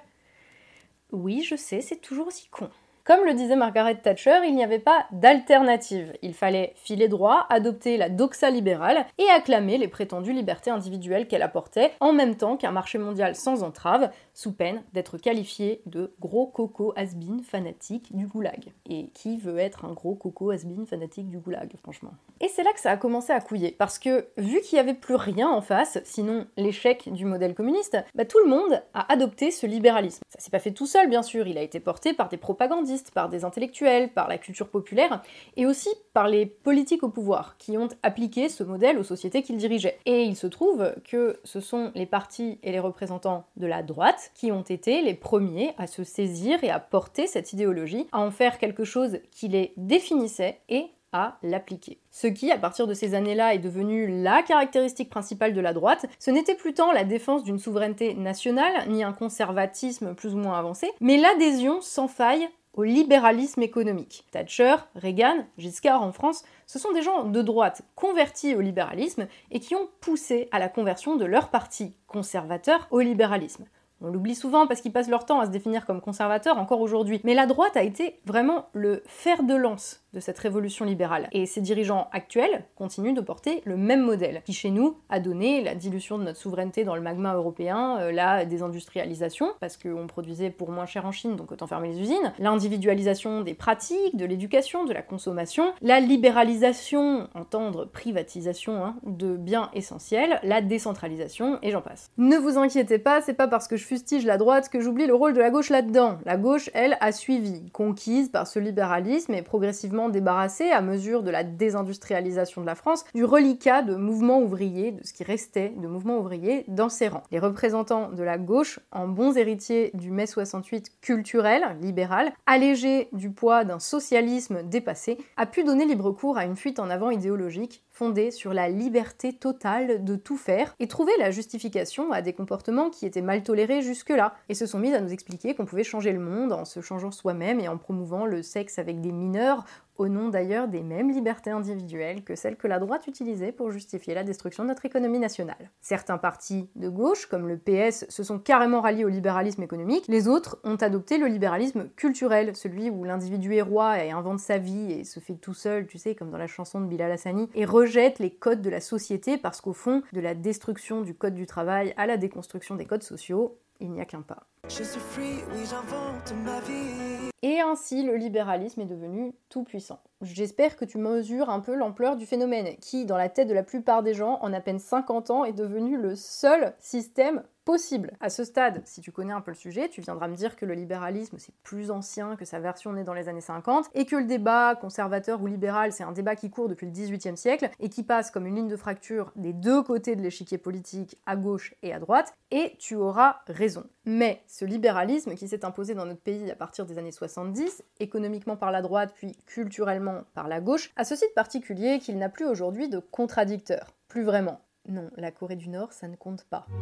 Oui, 1.11 1.43
je 1.43 1.57
sais, 1.57 1.81
c'est 1.81 2.01
toujours 2.01 2.29
aussi 2.29 2.49
con. 2.51 2.71
Comme 3.07 3.25
le 3.25 3.35
disait 3.35 3.55
Margaret 3.55 3.95
Thatcher, 3.95 4.41
il 4.49 4.57
n'y 4.57 4.65
avait 4.65 4.81
pas 4.81 5.07
d'alternative. 5.13 6.13
Il 6.23 6.35
fallait 6.35 6.73
filer 6.75 7.07
droit, 7.07 7.47
adopter 7.51 7.97
la 7.99 8.09
doxa 8.09 8.51
libérale 8.51 9.07
et 9.19 9.29
acclamer 9.29 9.79
les 9.79 9.87
prétendues 9.87 10.33
libertés 10.33 10.73
individuelles 10.73 11.29
qu'elle 11.29 11.43
apportait, 11.43 11.93
en 12.01 12.13
même 12.13 12.35
temps 12.35 12.57
qu'un 12.57 12.73
marché 12.73 12.99
mondial 12.99 13.37
sans 13.37 13.63
entrave, 13.63 14.11
sous 14.35 14.51
peine 14.51 14.83
d'être 14.93 15.19
qualifié 15.19 15.83
de 15.87 16.15
gros 16.19 16.49
coco 16.49 16.95
has-been 16.97 17.45
fanatique 17.45 18.17
du 18.17 18.27
goulag. 18.27 18.73
Et 18.91 19.11
qui 19.15 19.37
veut 19.37 19.59
être 19.59 19.85
un 19.85 19.93
gros 19.93 20.17
coco 20.17 20.51
has-been 20.51 20.85
fanatique 20.85 21.31
du 21.31 21.39
goulag, 21.39 21.75
franchement? 21.85 22.11
Et 22.41 22.49
c'est 22.49 22.65
là 22.65 22.73
que 22.73 22.81
ça 22.81 22.91
a 22.91 22.97
commencé 22.97 23.33
à 23.33 23.41
couiller, 23.41 23.71
parce 23.71 24.01
que 24.01 24.27
vu 24.37 24.61
qu'il 24.63 24.79
n'y 24.79 24.81
avait 24.81 24.95
plus 24.95 25.15
rien 25.15 25.49
en 25.49 25.61
face, 25.61 26.01
sinon 26.03 26.47
l'échec 26.57 27.09
du 27.13 27.25
modèle 27.25 27.55
communiste, 27.55 27.97
bah, 28.17 28.25
tout 28.25 28.41
le 28.45 28.51
monde 28.51 28.83
a 28.95 29.13
adopté 29.13 29.53
ce 29.53 29.65
libéralisme. 29.65 30.23
Ça 30.29 30.41
s'est 30.41 30.51
pas 30.51 30.59
fait 30.59 30.73
tout 30.73 30.87
seul, 30.87 31.09
bien 31.09 31.23
sûr, 31.23 31.47
il 31.47 31.57
a 31.57 31.63
été 31.63 31.79
porté 31.79 32.13
par 32.13 32.29
des 32.29 32.37
propagandistes 32.37 32.96
par 33.13 33.29
des 33.29 33.45
intellectuels, 33.45 34.13
par 34.13 34.29
la 34.29 34.39
culture 34.39 34.69
populaire, 34.69 35.23
et 35.57 35.67
aussi 35.67 35.89
par 36.13 36.29
les 36.29 36.47
politiques 36.47 37.03
au 37.03 37.09
pouvoir, 37.09 37.57
qui 37.59 37.77
ont 37.77 37.89
appliqué 38.03 38.49
ce 38.49 38.65
modèle 38.65 38.99
aux 38.99 39.05
sociétés 39.05 39.43
qu'ils 39.43 39.57
dirigeaient. 39.57 39.99
Et 40.07 40.23
il 40.23 40.37
se 40.37 40.47
trouve 40.47 40.95
que 41.05 41.39
ce 41.45 41.61
sont 41.61 41.93
les 41.95 42.07
partis 42.07 42.59
et 42.63 42.73
les 42.73 42.81
représentants 42.81 43.47
de 43.57 43.67
la 43.67 43.83
droite 43.83 44.31
qui 44.35 44.53
ont 44.53 44.63
été 44.63 45.03
les 45.03 45.15
premiers 45.15 45.75
à 45.79 45.87
se 45.87 46.05
saisir 46.05 46.63
et 46.65 46.71
à 46.71 46.81
porter 46.81 47.27
cette 47.27 47.53
idéologie, 47.53 48.07
à 48.13 48.21
en 48.21 48.31
faire 48.31 48.59
quelque 48.59 48.85
chose 48.85 49.19
qui 49.31 49.49
les 49.49 49.73
définissait 49.77 50.61
et 50.69 50.87
à 51.13 51.39
l'appliquer. 51.43 51.99
Ce 52.11 52.27
qui, 52.27 52.51
à 52.51 52.59
partir 52.59 52.87
de 52.87 52.95
ces 52.95 53.15
années-là, 53.15 53.55
est 53.55 53.59
devenu 53.59 54.23
la 54.23 54.43
caractéristique 54.43 55.09
principale 55.09 55.55
de 55.55 55.61
la 55.61 55.73
droite, 55.73 56.07
ce 56.19 56.31
n'était 56.31 56.55
plus 56.55 56.75
tant 56.75 56.93
la 56.93 57.05
défense 57.05 57.45
d'une 57.45 57.59
souveraineté 57.59 58.15
nationale, 58.15 58.89
ni 58.89 59.03
un 59.03 59.13
conservatisme 59.13 60.15
plus 60.15 60.35
ou 60.35 60.39
moins 60.39 60.59
avancé, 60.59 60.91
mais 61.01 61.17
l'adhésion 61.17 61.81
sans 61.81 62.09
faille 62.09 62.49
au 62.77 62.85
libéralisme 62.85 63.63
économique. 63.63 64.25
Thatcher, 64.31 64.77
Reagan, 64.95 65.47
Giscard 65.59 66.03
en 66.03 66.13
France, 66.13 66.45
ce 66.67 66.79
sont 66.79 66.93
des 66.93 67.03
gens 67.03 67.25
de 67.25 67.43
droite 67.43 67.83
convertis 67.95 68.55
au 68.55 68.61
libéralisme 68.61 69.27
et 69.51 69.61
qui 69.61 69.75
ont 69.75 69.89
poussé 70.01 70.49
à 70.53 70.59
la 70.59 70.69
conversion 70.69 71.17
de 71.17 71.25
leur 71.25 71.49
parti 71.49 71.95
conservateur 72.07 72.87
au 72.91 73.01
libéralisme. 73.01 73.65
On 74.03 74.09
l'oublie 74.09 74.35
souvent 74.35 74.67
parce 74.67 74.81
qu'ils 74.81 74.93
passent 74.93 75.09
leur 75.09 75.25
temps 75.25 75.41
à 75.41 75.47
se 75.47 75.51
définir 75.51 75.87
comme 75.87 76.01
conservateurs 76.01 76.59
encore 76.59 76.81
aujourd'hui. 76.81 77.21
Mais 77.25 77.35
la 77.35 77.47
droite 77.47 77.77
a 77.77 77.83
été 77.83 78.21
vraiment 78.27 78.69
le 78.73 79.03
fer 79.07 79.43
de 79.43 79.55
lance 79.55 80.03
de 80.17 80.21
cette 80.21 80.39
révolution 80.39 80.85
libérale. 80.85 81.29
Et 81.33 81.45
ses 81.45 81.61
dirigeants 81.61 82.09
actuels 82.11 82.65
continuent 82.75 83.15
de 83.15 83.21
porter 83.21 83.61
le 83.65 83.77
même 83.77 84.03
modèle, 84.03 84.43
qui 84.45 84.55
chez 84.55 84.71
nous 84.71 84.97
a 85.11 85.21
donné 85.21 85.63
la 85.63 85.75
dilution 85.75 86.19
de 86.19 86.25
notre 86.25 86.39
souveraineté 86.39 86.85
dans 86.85 86.97
le 86.97 87.03
magma 87.03 87.35
européen, 87.35 87.99
euh, 88.01 88.13
la 88.13 88.47
désindustrialisation, 88.47 89.53
parce 89.61 89.77
qu'on 89.77 90.07
produisait 90.07 90.51
pour 90.51 90.71
moins 90.71 90.87
cher 90.87 91.05
en 91.05 91.13
Chine, 91.13 91.37
donc 91.37 91.53
autant 91.53 91.67
fermer 91.67 91.89
les 91.89 92.01
usines, 92.01 92.33
l'individualisation 92.39 93.43
des 93.43 93.53
pratiques, 93.53 94.17
de 94.17 94.25
l'éducation, 94.25 94.85
de 94.85 94.95
la 94.95 95.03
consommation, 95.03 95.75
la 95.83 96.01
libéralisation, 96.01 97.29
entendre 97.35 97.85
privatisation 97.85 98.85
hein, 98.85 98.97
de 99.05 99.37
biens 99.37 99.71
essentiels, 99.75 100.41
la 100.43 100.63
décentralisation, 100.63 101.59
et 101.63 101.71
j'en 101.71 101.83
passe. 101.83 102.11
Ne 102.17 102.37
vous 102.37 102.57
inquiétez 102.57 102.99
pas, 102.99 103.21
c'est 103.21 103.35
pas 103.35 103.49
parce 103.49 103.69
que 103.69 103.77
je 103.77 103.85
fustige 103.87 104.27
la 104.27 104.37
droite 104.37 104.69
que 104.69 104.81
j'oublie 104.81 105.07
le 105.07 105.15
rôle 105.15 105.33
de 105.33 105.39
la 105.39 105.51
gauche 105.51 105.71
là-dedans. 105.71 106.19
La 106.25 106.37
gauche, 106.37 106.71
elle, 106.75 106.99
a 107.01 107.13
suivi, 107.13 107.71
conquise 107.71 108.29
par 108.31 108.47
ce 108.47 108.59
libéralisme 108.59 109.33
et 109.33 109.43
progressivement 109.43 110.09
débarrassé, 110.09 110.71
à 110.71 110.83
mesure 110.83 111.23
de 111.23 111.31
la 111.31 111.45
désindustrialisation 111.45 112.61
de 112.61 112.67
la 112.67 112.75
France, 112.75 113.05
du 113.15 113.25
reliquat 113.25 113.83
de 113.83 113.95
mouvements 113.95 114.41
ouvriers, 114.41 114.93
de 114.93 115.07
ce 115.07 115.13
qui 115.13 115.23
restait 115.23 115.73
de 115.77 115.87
mouvements 115.87 116.19
ouvriers 116.19 116.65
dans 116.69 116.89
ses 116.89 117.09
rangs. 117.09 117.23
Les 117.31 117.39
représentants 117.39 118.11
de 118.11 118.23
la 118.23 118.39
gauche, 118.39 118.81
en 118.91 119.07
bons 119.07 119.37
héritiers 119.37 119.93
du 119.95 120.11
mai 120.11 120.27
68 120.27 121.01
culturel, 121.01 121.63
libéral, 121.81 122.33
allégé 122.47 123.09
du 123.13 123.31
poids 123.31 123.65
d'un 123.65 123.79
socialisme 123.79 124.63
dépassé, 124.65 125.17
a 125.37 125.47
pu 125.47 125.63
donner 125.63 125.85
libre 125.85 126.11
cours 126.11 126.39
à 126.39 126.45
une 126.45 126.57
fuite 126.57 126.81
en 126.81 126.91
avant 126.91 127.11
idéologique 127.11 127.85
fondée 127.97 128.31
sur 128.31 128.53
la 128.53 128.69
liberté 128.69 129.33
totale 129.33 130.05
de 130.05 130.17
tout 130.17 130.37
faire 130.37 130.75
et 130.81 130.87
trouver 130.87 131.13
la 131.19 131.31
justification 131.31 132.13
à 132.13 132.21
des 132.21 132.35
comportements 132.35 132.91
qui 132.91 133.07
étaient 133.07 133.23
mal 133.23 133.43
tolérés 133.43 133.81
jusque-là, 133.81 134.35
et 134.51 134.55
se 134.55 134.67
sont 134.67 134.79
mis 134.79 134.93
à 134.93 135.01
nous 135.01 135.15
expliquer 135.15 135.55
qu'on 135.55 135.65
pouvait 135.65 135.83
changer 135.83 136.13
le 136.13 136.21
monde 136.21 136.53
en 136.53 136.67
se 136.67 136.83
changeant 136.83 137.11
soi-même 137.11 137.59
et 137.59 137.69
en 137.69 137.79
promouvant 137.79 138.27
le 138.27 138.43
sexe 138.43 138.79
avec 138.79 139.01
des 139.01 139.13
mineurs 139.13 139.65
au 139.99 140.09
nom 140.09 140.29
d'ailleurs 140.29 140.69
des 140.69 140.83
mêmes 140.83 141.11
libertés 141.11 141.51
individuelles 141.51 142.25
que 142.25 142.37
celles 142.37 142.57
que 142.57 142.69
la 142.69 142.79
droite 142.79 143.07
utilisait 143.07 143.53
pour 143.53 143.71
justifier 143.71 144.15
la 144.15 144.25
destruction 144.25 144.63
de 144.65 144.69
notre 144.69 144.85
économie 144.85 145.19
nationale. 145.19 145.71
Certains 145.81 146.19
partis 146.19 146.69
de 146.77 146.89
gauche, 146.89 147.27
comme 147.27 147.49
le 147.49 147.59
PS, 147.59 148.07
se 148.09 148.23
sont 148.23 148.39
carrément 148.39 148.81
ralliés 148.81 149.05
au 149.05 149.09
libéralisme 149.09 149.63
économique, 149.63 150.07
les 150.09 150.29
autres 150.29 150.59
ont 150.65 150.77
adopté 150.77 151.19
le 151.19 151.27
libéralisme 151.27 151.89
culturel, 151.97 152.55
celui 152.57 152.91
où 152.91 153.05
l'individu 153.05 153.55
est 153.55 153.63
roi 153.63 154.05
et 154.05 154.11
invente 154.11 154.41
sa 154.41 154.59
vie 154.59 154.93
et 154.93 155.05
se 155.05 155.21
fait 155.21 155.37
tout 155.37 155.55
seul, 155.55 155.87
tu 155.87 155.99
sais, 155.99 156.15
comme 156.15 156.31
dans 156.31 156.39
la 156.39 156.47
chanson 156.47 156.81
de 156.81 156.87
Bilal 156.87 157.13
Hassani, 157.13 157.49
et 157.55 157.65
rejette 157.65 158.19
les 158.19 158.31
codes 158.31 158.63
de 158.63 158.71
la 158.71 158.81
société 158.81 159.39
parce 159.39 159.61
qu'au 159.61 159.73
fond, 159.73 160.03
de 160.13 160.21
la 160.21 160.35
destruction 160.35 161.03
du 161.03 161.15
code 161.15 161.35
du 161.35 161.47
travail 161.47 161.95
à 161.97 162.07
la 162.07 162.17
déconstruction 162.17 162.77
des 162.77 162.87
codes 162.87 163.03
sociaux, 163.03 163.59
il 163.81 163.91
n'y 163.91 164.01
a 164.01 164.05
qu'un 164.05 164.23
pas. 164.23 164.45
Je 164.69 164.83
suis 164.83 165.01
free, 165.01 165.45
oui, 165.53 165.65
j'invente 165.69 166.35
ma 166.45 166.61
vie. 166.61 167.31
Et 167.43 167.61
ainsi, 167.61 168.03
le 168.03 168.17
libéralisme 168.17 168.81
est 168.81 168.87
devenu 168.87 169.33
tout 169.49 169.63
puissant. 169.63 170.01
J'espère 170.23 170.77
que 170.77 170.85
tu 170.85 170.99
mesures 170.99 171.51
un 171.51 171.61
peu 171.61 171.75
l'ampleur 171.75 172.17
du 172.17 172.27
phénomène, 172.27 172.77
qui, 172.81 173.05
dans 173.05 173.17
la 173.17 173.29
tête 173.29 173.49
de 173.49 173.55
la 173.55 173.63
plupart 173.63 174.03
des 174.03 174.15
gens, 174.15 174.39
en 174.43 174.53
à 174.53 174.61
peine 174.61 174.79
50 174.79 175.31
ans, 175.31 175.45
est 175.45 175.53
devenu 175.53 175.97
le 175.97 176.17
seul 176.17 176.75
système 176.79 177.43
possible. 177.67 178.13
À 178.21 178.31
ce 178.31 178.45
stade, 178.45 178.81
si 178.85 179.03
tu 179.03 179.11
connais 179.13 179.33
un 179.33 179.43
peu 179.43 179.51
le 179.51 179.57
sujet, 179.57 179.89
tu 179.89 180.01
viendras 180.01 180.29
me 180.29 180.37
dire 180.37 180.57
que 180.57 180.65
le 180.65 180.73
libéralisme 180.73 181.37
c'est 181.39 181.55
plus 181.65 181.91
ancien 181.91 182.37
que 182.37 182.47
sa 182.47 182.61
version 182.61 182.93
née 182.93 183.03
dans 183.03 183.13
les 183.13 183.29
années 183.29 183.41
50 183.41 183.91
et 183.93 184.07
que 184.07 184.17
le 184.17 184.25
débat 184.25 184.77
conservateur 184.77 185.43
ou 185.43 185.47
libéral 185.49 185.93
c'est 185.93 186.05
un 186.05 186.13
débat 186.13 186.37
qui 186.37 186.49
court 186.49 186.69
depuis 186.69 186.87
le 186.87 186.93
18e 186.93 187.35
siècle 187.35 187.69
et 187.81 187.89
qui 187.89 188.05
passe 188.05 188.31
comme 188.31 188.47
une 188.47 188.55
ligne 188.55 188.69
de 188.69 188.77
fracture 188.77 189.33
des 189.35 189.53
deux 189.53 189.83
côtés 189.83 190.15
de 190.15 190.23
l'échiquier 190.23 190.59
politique, 190.59 191.19
à 191.27 191.35
gauche 191.35 191.75
et 191.83 191.93
à 191.93 191.99
droite, 191.99 192.33
et 192.53 192.77
tu 192.79 192.95
auras 192.95 193.41
raison. 193.49 193.85
Mais 194.05 194.45
ce 194.47 194.65
libéralisme 194.65 195.35
qui 195.35 195.49
s'est 195.49 195.65
imposé 195.65 195.95
dans 195.95 196.07
notre 196.07 196.23
pays 196.23 196.49
à 196.49 196.55
partir 196.55 196.87
des 196.87 196.99
années 196.99 197.11
70, 197.11 197.83
économiquement 197.99 198.57
par 198.57 198.71
la 198.71 198.81
droite 198.81 199.13
puis 199.17 199.37
culturellement 199.45 200.23
par 200.35 200.47
la 200.47 200.61
gauche, 200.61 200.93
a 200.95 201.05
ce 201.05 201.17
site 201.17 201.35
particulier 201.35 201.99
qu'il 201.99 202.17
n'a 202.17 202.29
plus 202.29 202.47
aujourd'hui 202.47 202.89
de 202.89 203.01
contradicteur. 203.01 203.97
Plus 204.07 204.23
vraiment. 204.23 204.61
Non, 204.89 205.11
la 205.17 205.31
Corée 205.31 205.57
du 205.57 205.69
Nord, 205.69 205.93
ça 205.93 206.09
ne 206.09 206.17
compte 206.17 206.45
pas. 206.45 206.67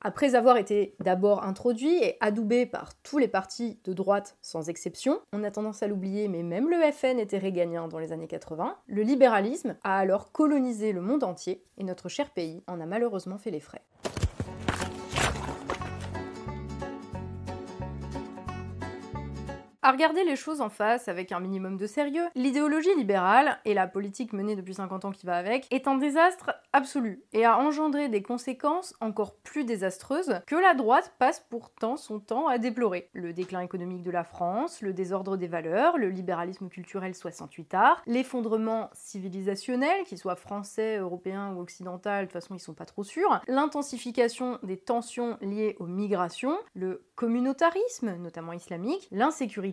Après 0.00 0.34
avoir 0.34 0.56
été 0.56 0.94
d'abord 1.00 1.44
introduit 1.44 1.94
et 2.02 2.16
adoubé 2.20 2.66
par 2.66 2.94
tous 3.02 3.18
les 3.18 3.28
partis 3.28 3.78
de 3.84 3.92
droite 3.92 4.36
sans 4.40 4.68
exception, 4.68 5.20
on 5.32 5.44
a 5.44 5.50
tendance 5.50 5.82
à 5.82 5.88
l'oublier, 5.88 6.28
mais 6.28 6.42
même 6.42 6.68
le 6.70 6.90
FN 6.90 7.18
était 7.18 7.38
réganien 7.38 7.88
dans 7.88 7.98
les 7.98 8.12
années 8.12 8.26
80, 8.26 8.76
le 8.86 9.02
libéralisme 9.02 9.76
a 9.84 9.98
alors 9.98 10.32
colonisé 10.32 10.92
le 10.92 11.00
monde 11.00 11.24
entier 11.24 11.62
et 11.78 11.84
notre 11.84 12.08
cher 12.08 12.30
pays 12.30 12.62
en 12.66 12.80
a 12.80 12.86
malheureusement 12.86 13.38
fait 13.38 13.50
les 13.50 13.60
frais. 13.60 13.82
À 19.84 19.90
regarder 19.90 20.22
les 20.22 20.36
choses 20.36 20.60
en 20.60 20.68
face 20.68 21.08
avec 21.08 21.32
un 21.32 21.40
minimum 21.40 21.76
de 21.76 21.88
sérieux, 21.88 22.22
l'idéologie 22.36 22.94
libérale, 22.94 23.58
et 23.64 23.74
la 23.74 23.88
politique 23.88 24.32
menée 24.32 24.54
depuis 24.54 24.74
50 24.74 25.06
ans 25.06 25.10
qui 25.10 25.26
va 25.26 25.36
avec, 25.36 25.66
est 25.72 25.88
un 25.88 25.96
désastre 25.96 26.52
absolu 26.72 27.24
et 27.32 27.44
a 27.44 27.58
engendré 27.58 28.08
des 28.08 28.22
conséquences 28.22 28.94
encore 29.00 29.34
plus 29.34 29.64
désastreuses 29.64 30.38
que 30.46 30.54
la 30.54 30.74
droite 30.74 31.12
passe 31.18 31.44
pourtant 31.50 31.96
son 31.96 32.20
temps 32.20 32.46
à 32.46 32.58
déplorer. 32.58 33.10
Le 33.12 33.32
déclin 33.32 33.58
économique 33.58 34.04
de 34.04 34.12
la 34.12 34.22
France, 34.22 34.82
le 34.82 34.92
désordre 34.92 35.36
des 35.36 35.48
valeurs, 35.48 35.98
le 35.98 36.10
libéralisme 36.10 36.68
culturel 36.68 37.16
68 37.16 37.74
art, 37.74 38.02
l'effondrement 38.06 38.88
civilisationnel, 38.92 40.04
qu'il 40.04 40.16
soit 40.16 40.36
français, 40.36 40.98
européen 40.98 41.54
ou 41.56 41.60
occidental, 41.60 42.26
de 42.26 42.30
toute 42.30 42.40
façon 42.40 42.54
ils 42.54 42.60
sont 42.60 42.72
pas 42.72 42.84
trop 42.84 43.02
sûrs, 43.02 43.40
l'intensification 43.48 44.60
des 44.62 44.76
tensions 44.76 45.38
liées 45.40 45.74
aux 45.80 45.86
migrations, 45.86 46.56
le 46.74 47.04
communautarisme, 47.16 48.14
notamment 48.18 48.52
islamique, 48.52 49.08
l'insécurité 49.10 49.71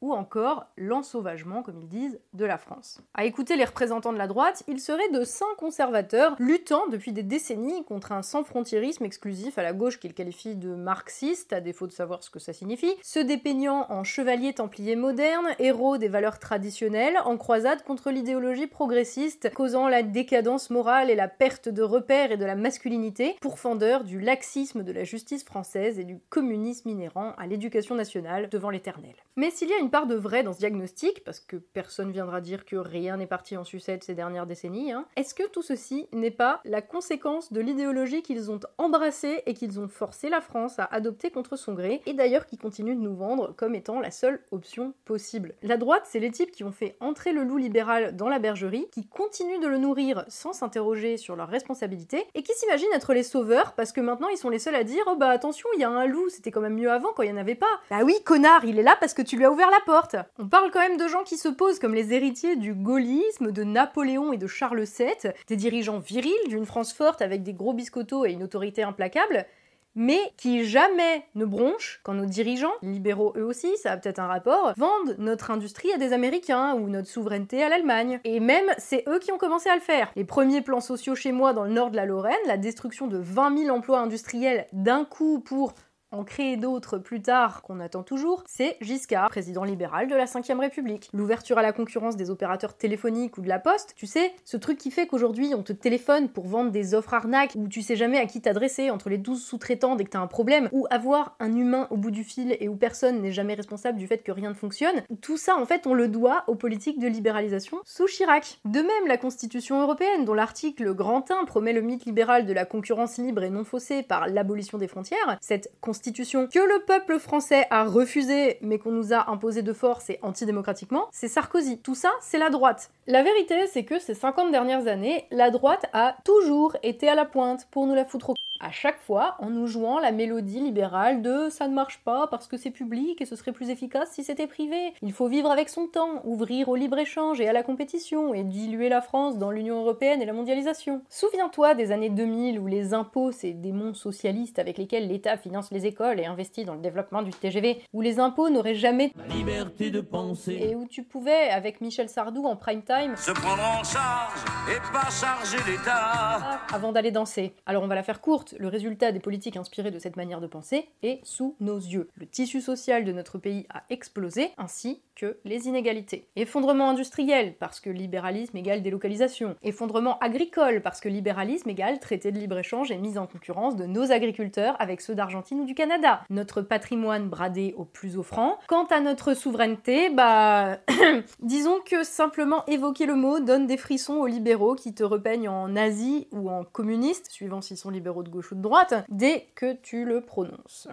ou 0.00 0.12
encore 0.12 0.66
l'ensauvagement, 0.76 1.62
comme 1.62 1.78
ils 1.78 1.88
disent, 1.88 2.20
de 2.32 2.44
la 2.44 2.58
France. 2.58 3.00
À 3.14 3.24
écouter 3.24 3.56
les 3.56 3.64
représentants 3.64 4.12
de 4.12 4.18
la 4.18 4.26
droite, 4.26 4.62
ils 4.68 4.80
seraient 4.80 5.10
de 5.10 5.24
saints 5.24 5.44
conservateurs 5.58 6.36
luttant 6.38 6.86
depuis 6.88 7.12
des 7.12 7.22
décennies 7.22 7.84
contre 7.84 8.12
un 8.12 8.22
sans-frontiérisme 8.22 9.04
exclusif 9.04 9.58
à 9.58 9.62
la 9.62 9.72
gauche 9.72 9.98
qu'ils 9.98 10.14
qualifient 10.14 10.56
de 10.56 10.74
marxiste, 10.74 11.52
à 11.52 11.60
défaut 11.60 11.86
de 11.86 11.92
savoir 11.92 12.22
ce 12.22 12.30
que 12.30 12.38
ça 12.38 12.52
signifie, 12.52 12.94
se 13.02 13.18
dépeignant 13.18 13.86
en 13.88 14.04
chevaliers 14.04 14.54
templiers 14.54 14.96
modernes, 14.96 15.48
héros 15.58 15.98
des 15.98 16.08
valeurs 16.08 16.38
traditionnelles, 16.38 17.18
en 17.24 17.36
croisade 17.36 17.82
contre 17.82 18.10
l'idéologie 18.10 18.66
progressiste, 18.66 19.52
causant 19.54 19.88
la 19.88 20.02
décadence 20.02 20.70
morale 20.70 21.10
et 21.10 21.14
la 21.14 21.28
perte 21.28 21.68
de 21.68 21.82
repères 21.82 22.32
et 22.32 22.36
de 22.36 22.44
la 22.44 22.56
masculinité, 22.56 23.36
pourfendeur 23.40 24.04
du 24.04 24.20
laxisme 24.20 24.82
de 24.82 24.92
la 24.92 25.04
justice 25.04 25.44
française 25.44 25.98
et 25.98 26.04
du 26.04 26.18
communisme 26.28 26.88
inhérent 26.88 27.32
à 27.38 27.46
l'éducation 27.46 27.94
nationale 27.94 28.48
devant 28.50 28.70
l'éternel. 28.70 29.14
Mais 29.36 29.50
s'il 29.50 29.70
y 29.70 29.72
a 29.72 29.78
une 29.78 29.88
part 29.88 30.06
de 30.06 30.14
vrai 30.14 30.42
dans 30.42 30.52
ce 30.52 30.58
diagnostic, 30.58 31.24
parce 31.24 31.40
que 31.40 31.56
personne 31.56 32.12
viendra 32.12 32.42
dire 32.42 32.66
que 32.66 32.76
rien 32.76 33.16
n'est 33.16 33.26
parti 33.26 33.56
en 33.56 33.64
sucette 33.64 34.04
ces 34.04 34.14
dernières 34.14 34.46
décennies, 34.46 34.92
hein, 34.92 35.06
est-ce 35.16 35.34
que 35.34 35.48
tout 35.48 35.62
ceci 35.62 36.06
n'est 36.12 36.30
pas 36.30 36.60
la 36.66 36.82
conséquence 36.82 37.50
de 37.50 37.60
l'idéologie 37.62 38.22
qu'ils 38.22 38.50
ont 38.50 38.60
embrassée 38.76 39.42
et 39.46 39.54
qu'ils 39.54 39.80
ont 39.80 39.88
forcé 39.88 40.28
la 40.28 40.42
France 40.42 40.78
à 40.78 40.84
adopter 40.84 41.30
contre 41.30 41.56
son 41.56 41.72
gré, 41.72 42.02
et 42.04 42.12
d'ailleurs 42.12 42.44
qui 42.44 42.58
continue 42.58 42.94
de 42.94 43.00
nous 43.00 43.16
vendre 43.16 43.54
comme 43.56 43.74
étant 43.74 44.00
la 44.00 44.10
seule 44.10 44.42
option 44.50 44.92
possible? 45.06 45.54
La 45.62 45.78
droite, 45.78 46.04
c'est 46.04 46.20
les 46.20 46.30
types 46.30 46.50
qui 46.50 46.64
ont 46.64 46.72
fait 46.72 46.96
entrer 47.00 47.32
le 47.32 47.44
loup 47.44 47.56
libéral 47.56 48.14
dans 48.14 48.28
la 48.28 48.38
bergerie, 48.38 48.88
qui 48.92 49.06
continuent 49.06 49.60
de 49.60 49.68
le 49.68 49.78
nourrir 49.78 50.26
sans 50.28 50.52
s'interroger 50.52 51.16
sur 51.16 51.36
leurs 51.36 51.48
responsabilités, 51.48 52.26
et 52.34 52.42
qui 52.42 52.52
s'imaginent 52.52 52.92
être 52.94 53.14
les 53.14 53.22
sauveurs 53.22 53.72
parce 53.72 53.92
que 53.92 54.02
maintenant 54.02 54.28
ils 54.28 54.36
sont 54.36 54.50
les 54.50 54.58
seuls 54.58 54.74
à 54.74 54.84
dire 54.84 55.04
Oh 55.06 55.16
bah 55.16 55.30
attention, 55.30 55.70
il 55.74 55.80
y 55.80 55.84
a 55.84 55.88
un 55.88 56.06
loup, 56.06 56.28
c'était 56.28 56.50
quand 56.50 56.60
même 56.60 56.74
mieux 56.74 56.90
avant 56.90 57.14
quand 57.14 57.22
il 57.22 57.32
n'y 57.32 57.38
en 57.38 57.40
avait 57.40 57.54
pas. 57.54 57.80
Bah 57.88 58.00
oui, 58.04 58.14
connard, 58.26 58.66
il 58.66 58.78
est 58.78 58.82
là 58.82 58.94
parce 59.00 59.14
que 59.14 59.21
tu 59.22 59.36
lui 59.36 59.44
as 59.44 59.50
ouvert 59.50 59.70
la 59.70 59.80
porte. 59.84 60.16
On 60.38 60.48
parle 60.48 60.70
quand 60.70 60.80
même 60.80 60.96
de 60.96 61.08
gens 61.08 61.22
qui 61.22 61.36
se 61.36 61.48
posent 61.48 61.78
comme 61.78 61.94
les 61.94 62.12
héritiers 62.12 62.56
du 62.56 62.74
gaullisme, 62.74 63.52
de 63.52 63.64
Napoléon 63.64 64.32
et 64.32 64.38
de 64.38 64.46
Charles 64.46 64.82
VII, 64.82 65.32
des 65.46 65.56
dirigeants 65.56 65.98
virils 65.98 66.32
d'une 66.48 66.66
France 66.66 66.92
forte 66.92 67.22
avec 67.22 67.42
des 67.42 67.54
gros 67.54 67.72
biscottos 67.72 68.26
et 68.26 68.32
une 68.32 68.42
autorité 68.42 68.82
implacable, 68.82 69.46
mais 69.94 70.20
qui 70.36 70.64
jamais 70.64 71.24
ne 71.34 71.44
bronchent 71.44 72.00
quand 72.02 72.14
nos 72.14 72.24
dirigeants, 72.24 72.72
libéraux 72.82 73.34
eux 73.36 73.44
aussi, 73.44 73.76
ça 73.76 73.92
a 73.92 73.96
peut-être 73.96 74.18
un 74.18 74.26
rapport, 74.26 74.72
vendent 74.76 75.16
notre 75.18 75.50
industrie 75.50 75.92
à 75.92 75.98
des 75.98 76.12
Américains 76.12 76.74
ou 76.74 76.88
notre 76.88 77.08
souveraineté 77.08 77.62
à 77.62 77.68
l'Allemagne. 77.68 78.20
Et 78.24 78.40
même, 78.40 78.66
c'est 78.78 79.04
eux 79.08 79.18
qui 79.18 79.32
ont 79.32 79.38
commencé 79.38 79.68
à 79.68 79.74
le 79.74 79.80
faire. 79.80 80.10
Les 80.16 80.24
premiers 80.24 80.62
plans 80.62 80.80
sociaux 80.80 81.14
chez 81.14 81.32
moi 81.32 81.52
dans 81.52 81.64
le 81.64 81.72
nord 81.72 81.90
de 81.90 81.96
la 81.96 82.06
Lorraine, 82.06 82.34
la 82.46 82.56
destruction 82.56 83.06
de 83.06 83.18
20 83.18 83.64
000 83.64 83.76
emplois 83.76 84.00
industriels 84.00 84.66
d'un 84.72 85.04
coup 85.04 85.40
pour 85.40 85.74
en 86.12 86.24
créer 86.24 86.56
d'autres 86.56 86.98
plus 86.98 87.22
tard 87.22 87.62
qu'on 87.62 87.80
attend 87.80 88.02
toujours, 88.02 88.44
c'est 88.46 88.76
Giscard, 88.80 89.30
président 89.30 89.64
libéral 89.64 90.08
de 90.08 90.14
la 90.14 90.26
5ème 90.26 90.60
République. 90.60 91.10
L'ouverture 91.12 91.58
à 91.58 91.62
la 91.62 91.72
concurrence 91.72 92.16
des 92.16 92.30
opérateurs 92.30 92.76
téléphoniques 92.76 93.38
ou 93.38 93.40
de 93.40 93.48
la 93.48 93.58
poste, 93.58 93.94
tu 93.96 94.06
sais, 94.06 94.32
ce 94.44 94.56
truc 94.56 94.78
qui 94.78 94.90
fait 94.90 95.06
qu'aujourd'hui 95.06 95.54
on 95.54 95.62
te 95.62 95.72
téléphone 95.72 96.28
pour 96.28 96.46
vendre 96.46 96.70
des 96.70 96.94
offres 96.94 97.14
arnaques 97.14 97.54
où 97.56 97.68
tu 97.68 97.82
sais 97.82 97.96
jamais 97.96 98.18
à 98.18 98.26
qui 98.26 98.40
t'adresser 98.40 98.90
entre 98.90 99.08
les 99.08 99.18
12 99.18 99.42
sous-traitants 99.42 99.96
dès 99.96 100.04
que 100.04 100.10
t'as 100.10 100.20
un 100.20 100.26
problème, 100.26 100.68
ou 100.72 100.86
avoir 100.90 101.36
un 101.40 101.54
humain 101.56 101.86
au 101.90 101.96
bout 101.96 102.10
du 102.10 102.24
fil 102.24 102.56
et 102.60 102.68
où 102.68 102.76
personne 102.76 103.20
n'est 103.20 103.32
jamais 103.32 103.54
responsable 103.54 103.98
du 103.98 104.06
fait 104.06 104.18
que 104.18 104.32
rien 104.32 104.50
ne 104.50 104.54
fonctionne, 104.54 105.02
tout 105.20 105.36
ça 105.36 105.56
en 105.56 105.66
fait 105.66 105.86
on 105.86 105.94
le 105.94 106.08
doit 106.08 106.44
aux 106.46 106.54
politiques 106.54 106.98
de 106.98 107.08
libéralisation 107.08 107.78
sous 107.84 108.06
Chirac. 108.06 108.60
De 108.64 108.80
même, 108.80 109.06
la 109.06 109.16
Constitution 109.16 109.80
européenne, 109.82 110.24
dont 110.24 110.34
l'article 110.34 110.94
Grand 110.94 111.30
1 111.30 111.44
promet 111.44 111.72
le 111.72 111.80
mythe 111.80 112.04
libéral 112.04 112.46
de 112.46 112.52
la 112.52 112.64
concurrence 112.64 113.18
libre 113.18 113.42
et 113.42 113.50
non 113.50 113.64
faussée 113.64 114.02
par 114.02 114.28
l'abolition 114.28 114.78
des 114.78 114.88
frontières, 114.88 115.38
cette 115.40 115.72
que 116.02 116.58
le 116.58 116.84
peuple 116.84 117.18
français 117.18 117.66
a 117.70 117.84
refusé 117.84 118.58
mais 118.60 118.78
qu'on 118.78 118.90
nous 118.90 119.12
a 119.12 119.30
imposé 119.30 119.62
de 119.62 119.72
force 119.72 120.10
et 120.10 120.18
antidémocratiquement, 120.22 121.06
c'est 121.12 121.28
Sarkozy. 121.28 121.78
Tout 121.78 121.94
ça, 121.94 122.10
c'est 122.20 122.38
la 122.38 122.50
droite. 122.50 122.90
La 123.06 123.22
vérité, 123.22 123.66
c'est 123.68 123.84
que 123.84 123.98
ces 123.98 124.14
50 124.14 124.50
dernières 124.50 124.88
années, 124.88 125.26
la 125.30 125.50
droite 125.50 125.86
a 125.92 126.16
toujours 126.24 126.76
été 126.82 127.08
à 127.08 127.14
la 127.14 127.24
pointe 127.24 127.68
pour 127.70 127.86
nous 127.86 127.94
la 127.94 128.04
foutre 128.04 128.30
au 128.30 128.34
chaque 128.72 129.00
fois 129.00 129.36
en 129.38 129.50
nous 129.50 129.66
jouant 129.66 129.98
la 129.98 130.10
mélodie 130.12 130.60
libérale 130.60 131.22
de 131.22 131.48
ça 131.50 131.68
ne 131.68 131.74
marche 131.74 132.00
pas 132.04 132.26
parce 132.26 132.46
que 132.48 132.56
c'est 132.56 132.70
public 132.70 133.20
et 133.20 133.26
ce 133.26 133.36
serait 133.36 133.52
plus 133.52 133.70
efficace 133.70 134.10
si 134.12 134.24
c'était 134.24 134.46
privé. 134.46 134.92
Il 135.02 135.12
faut 135.12 135.28
vivre 135.28 135.50
avec 135.50 135.68
son 135.68 135.86
temps, 135.86 136.20
ouvrir 136.24 136.68
au 136.68 136.76
libre-échange 136.76 137.40
et 137.40 137.48
à 137.48 137.52
la 137.52 137.62
compétition 137.62 138.34
et 138.34 138.42
diluer 138.44 138.88
la 138.88 139.00
France 139.00 139.38
dans 139.38 139.50
l'Union 139.50 139.80
européenne 139.80 140.20
et 140.22 140.26
la 140.26 140.32
mondialisation. 140.32 141.02
Souviens-toi 141.08 141.74
des 141.74 141.92
années 141.92 142.10
2000 142.10 142.58
où 142.58 142.66
les 142.66 142.94
impôts, 142.94 143.30
ces 143.32 143.52
démons 143.52 143.94
socialistes 143.94 144.58
avec 144.58 144.78
lesquels 144.78 145.08
l'État 145.08 145.36
finance 145.36 145.70
les 145.70 145.86
écoles 145.86 146.18
et 146.20 146.26
investit 146.26 146.64
dans 146.64 146.74
le 146.74 146.80
développement 146.80 147.22
du 147.22 147.30
TGV, 147.30 147.82
où 147.92 148.00
les 148.00 148.18
impôts 148.18 148.48
n'auraient 148.50 148.74
jamais 148.74 149.12
La 149.28 149.34
liberté 149.34 149.90
de 149.90 150.00
penser. 150.00 150.58
et 150.62 150.74
où 150.74 150.86
tu 150.86 151.02
pouvais, 151.02 151.50
avec 151.50 151.80
Michel 151.80 152.08
Sardou 152.08 152.44
en 152.46 152.56
prime 152.56 152.82
time, 152.82 153.14
Se 153.16 153.30
prendre 153.30 153.62
en 153.62 153.84
charge 153.84 154.40
et 154.70 154.80
pas 154.92 155.10
charger 155.10 155.58
l'État. 155.70 156.60
avant 156.72 156.92
d'aller 156.92 157.10
danser. 157.10 157.54
Alors 157.66 157.82
on 157.82 157.86
va 157.88 157.94
la 157.94 158.02
faire 158.02 158.20
courte, 158.20 158.54
le 158.62 158.68
résultat 158.68 159.10
des 159.10 159.18
politiques 159.18 159.56
inspirées 159.56 159.90
de 159.90 159.98
cette 159.98 160.14
manière 160.14 160.40
de 160.40 160.46
penser 160.46 160.88
est 161.02 161.18
sous 161.24 161.56
nos 161.58 161.78
yeux. 161.78 162.08
Le 162.14 162.26
tissu 162.26 162.60
social 162.60 163.04
de 163.04 163.10
notre 163.10 163.36
pays 163.36 163.66
a 163.68 163.82
explosé, 163.90 164.50
ainsi 164.56 165.02
que 165.14 165.38
les 165.44 165.66
inégalités. 165.66 166.28
Effondrement 166.36 166.90
industriel, 166.90 167.54
parce 167.58 167.80
que 167.80 167.90
libéralisme 167.90 168.56
égale 168.56 168.82
délocalisation. 168.82 169.56
Effondrement 169.62 170.18
agricole, 170.18 170.80
parce 170.82 171.00
que 171.00 171.08
libéralisme 171.08 171.68
égale 171.70 171.98
traité 171.98 172.32
de 172.32 172.38
libre-échange 172.38 172.90
et 172.90 172.98
mise 172.98 173.18
en 173.18 173.26
concurrence 173.26 173.76
de 173.76 173.86
nos 173.86 174.12
agriculteurs 174.12 174.76
avec 174.78 175.00
ceux 175.00 175.14
d'Argentine 175.14 175.60
ou 175.60 175.64
du 175.64 175.74
Canada. 175.74 176.22
Notre 176.30 176.62
patrimoine 176.62 177.28
bradé 177.28 177.74
au 177.76 177.84
plus 177.84 178.16
offrant. 178.16 178.58
Quant 178.68 178.86
à 178.86 179.00
notre 179.00 179.34
souveraineté, 179.34 180.10
bah... 180.10 180.78
disons 181.40 181.80
que 181.84 182.04
simplement 182.04 182.64
évoquer 182.66 183.06
le 183.06 183.14
mot 183.14 183.40
donne 183.40 183.66
des 183.66 183.76
frissons 183.76 184.14
aux 184.14 184.26
libéraux 184.26 184.74
qui 184.74 184.94
te 184.94 185.04
repeignent 185.04 185.48
en 185.48 185.68
nazi 185.68 186.28
ou 186.32 186.50
en 186.50 186.64
communiste, 186.64 187.30
suivant 187.30 187.60
s'ils 187.60 187.76
sont 187.76 187.90
libéraux 187.90 188.22
de 188.22 188.30
gauche 188.30 188.52
ou 188.52 188.54
de 188.54 188.62
droite, 188.62 188.94
dès 189.08 189.48
que 189.54 189.74
tu 189.74 190.04
le 190.04 190.20
prononces. 190.20 190.88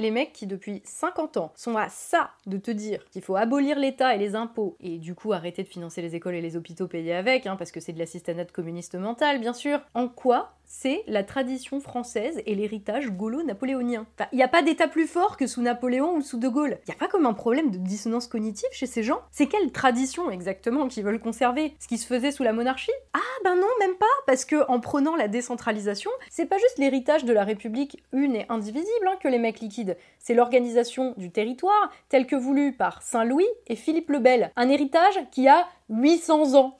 Les 0.00 0.10
mecs 0.10 0.32
qui 0.32 0.46
depuis 0.48 0.82
50 0.84 1.36
ans 1.36 1.52
sont 1.54 1.76
à 1.76 1.88
ça 1.88 2.30
de 2.46 2.58
te 2.58 2.72
dire 2.72 3.04
qu'il 3.10 3.22
faut 3.22 3.36
abolir 3.36 3.78
l'État 3.78 4.14
et 4.14 4.18
les 4.18 4.34
impôts, 4.34 4.76
et 4.80 4.98
du 4.98 5.14
coup 5.14 5.32
arrêter 5.32 5.62
de 5.62 5.68
financer 5.68 6.02
les 6.02 6.16
écoles 6.16 6.34
et 6.34 6.40
les 6.40 6.56
hôpitaux 6.56 6.88
payés 6.88 7.14
avec, 7.14 7.46
hein, 7.46 7.54
parce 7.56 7.70
que 7.70 7.78
c'est 7.78 7.92
de 7.92 7.98
l'assistanat 8.00 8.46
communiste 8.46 8.96
mental 8.96 9.38
bien 9.38 9.52
sûr, 9.52 9.80
en 9.94 10.08
quoi 10.08 10.52
c'est 10.66 11.02
la 11.06 11.24
tradition 11.24 11.80
française 11.80 12.42
et 12.46 12.54
l'héritage 12.54 13.10
gaulo-napoléonien. 13.10 14.06
Il 14.32 14.36
n'y 14.36 14.42
a 14.42 14.48
pas 14.48 14.62
d'état 14.62 14.88
plus 14.88 15.06
fort 15.06 15.36
que 15.36 15.46
sous 15.46 15.62
Napoléon 15.62 16.16
ou 16.16 16.20
sous 16.22 16.38
De 16.38 16.48
Gaulle. 16.48 16.78
Il 16.86 16.90
n'y 16.90 16.94
a 16.94 16.98
pas 16.98 17.08
comme 17.08 17.26
un 17.26 17.34
problème 17.34 17.70
de 17.70 17.78
dissonance 17.78 18.26
cognitive 18.26 18.68
chez 18.72 18.86
ces 18.86 19.02
gens? 19.02 19.20
C'est 19.30 19.46
quelle 19.46 19.72
tradition 19.72 20.30
exactement 20.30 20.88
qu'ils 20.88 21.04
veulent 21.04 21.20
conserver? 21.20 21.74
Ce 21.78 21.88
qui 21.88 21.98
se 21.98 22.06
faisait 22.06 22.32
sous 22.32 22.42
la 22.42 22.52
monarchie? 22.52 22.92
Ah 23.12 23.18
ben 23.44 23.56
non, 23.56 23.68
même 23.80 23.96
pas, 23.96 24.06
parce 24.26 24.44
que 24.44 24.68
en 24.68 24.80
prenant 24.80 25.16
la 25.16 25.28
décentralisation, 25.28 26.10
c'est 26.30 26.46
pas 26.46 26.58
juste 26.58 26.78
l'héritage 26.78 27.24
de 27.24 27.32
la 27.32 27.44
République 27.44 28.02
une 28.12 28.36
et 28.36 28.46
indivisible 28.48 29.08
hein, 29.08 29.16
que 29.20 29.28
les 29.28 29.38
mecs 29.38 29.60
liquident, 29.60 29.94
c'est 30.18 30.34
l'organisation 30.34 31.14
du 31.16 31.30
territoire 31.30 31.90
tel 32.08 32.26
que 32.26 32.36
voulu 32.36 32.72
par 32.72 33.02
Saint-Louis 33.02 33.46
et 33.66 33.76
Philippe 33.76 34.10
le 34.10 34.18
Bel. 34.18 34.50
Un 34.56 34.68
héritage 34.68 35.18
qui 35.30 35.48
a 35.48 35.66
800 35.90 36.54
ans. 36.54 36.78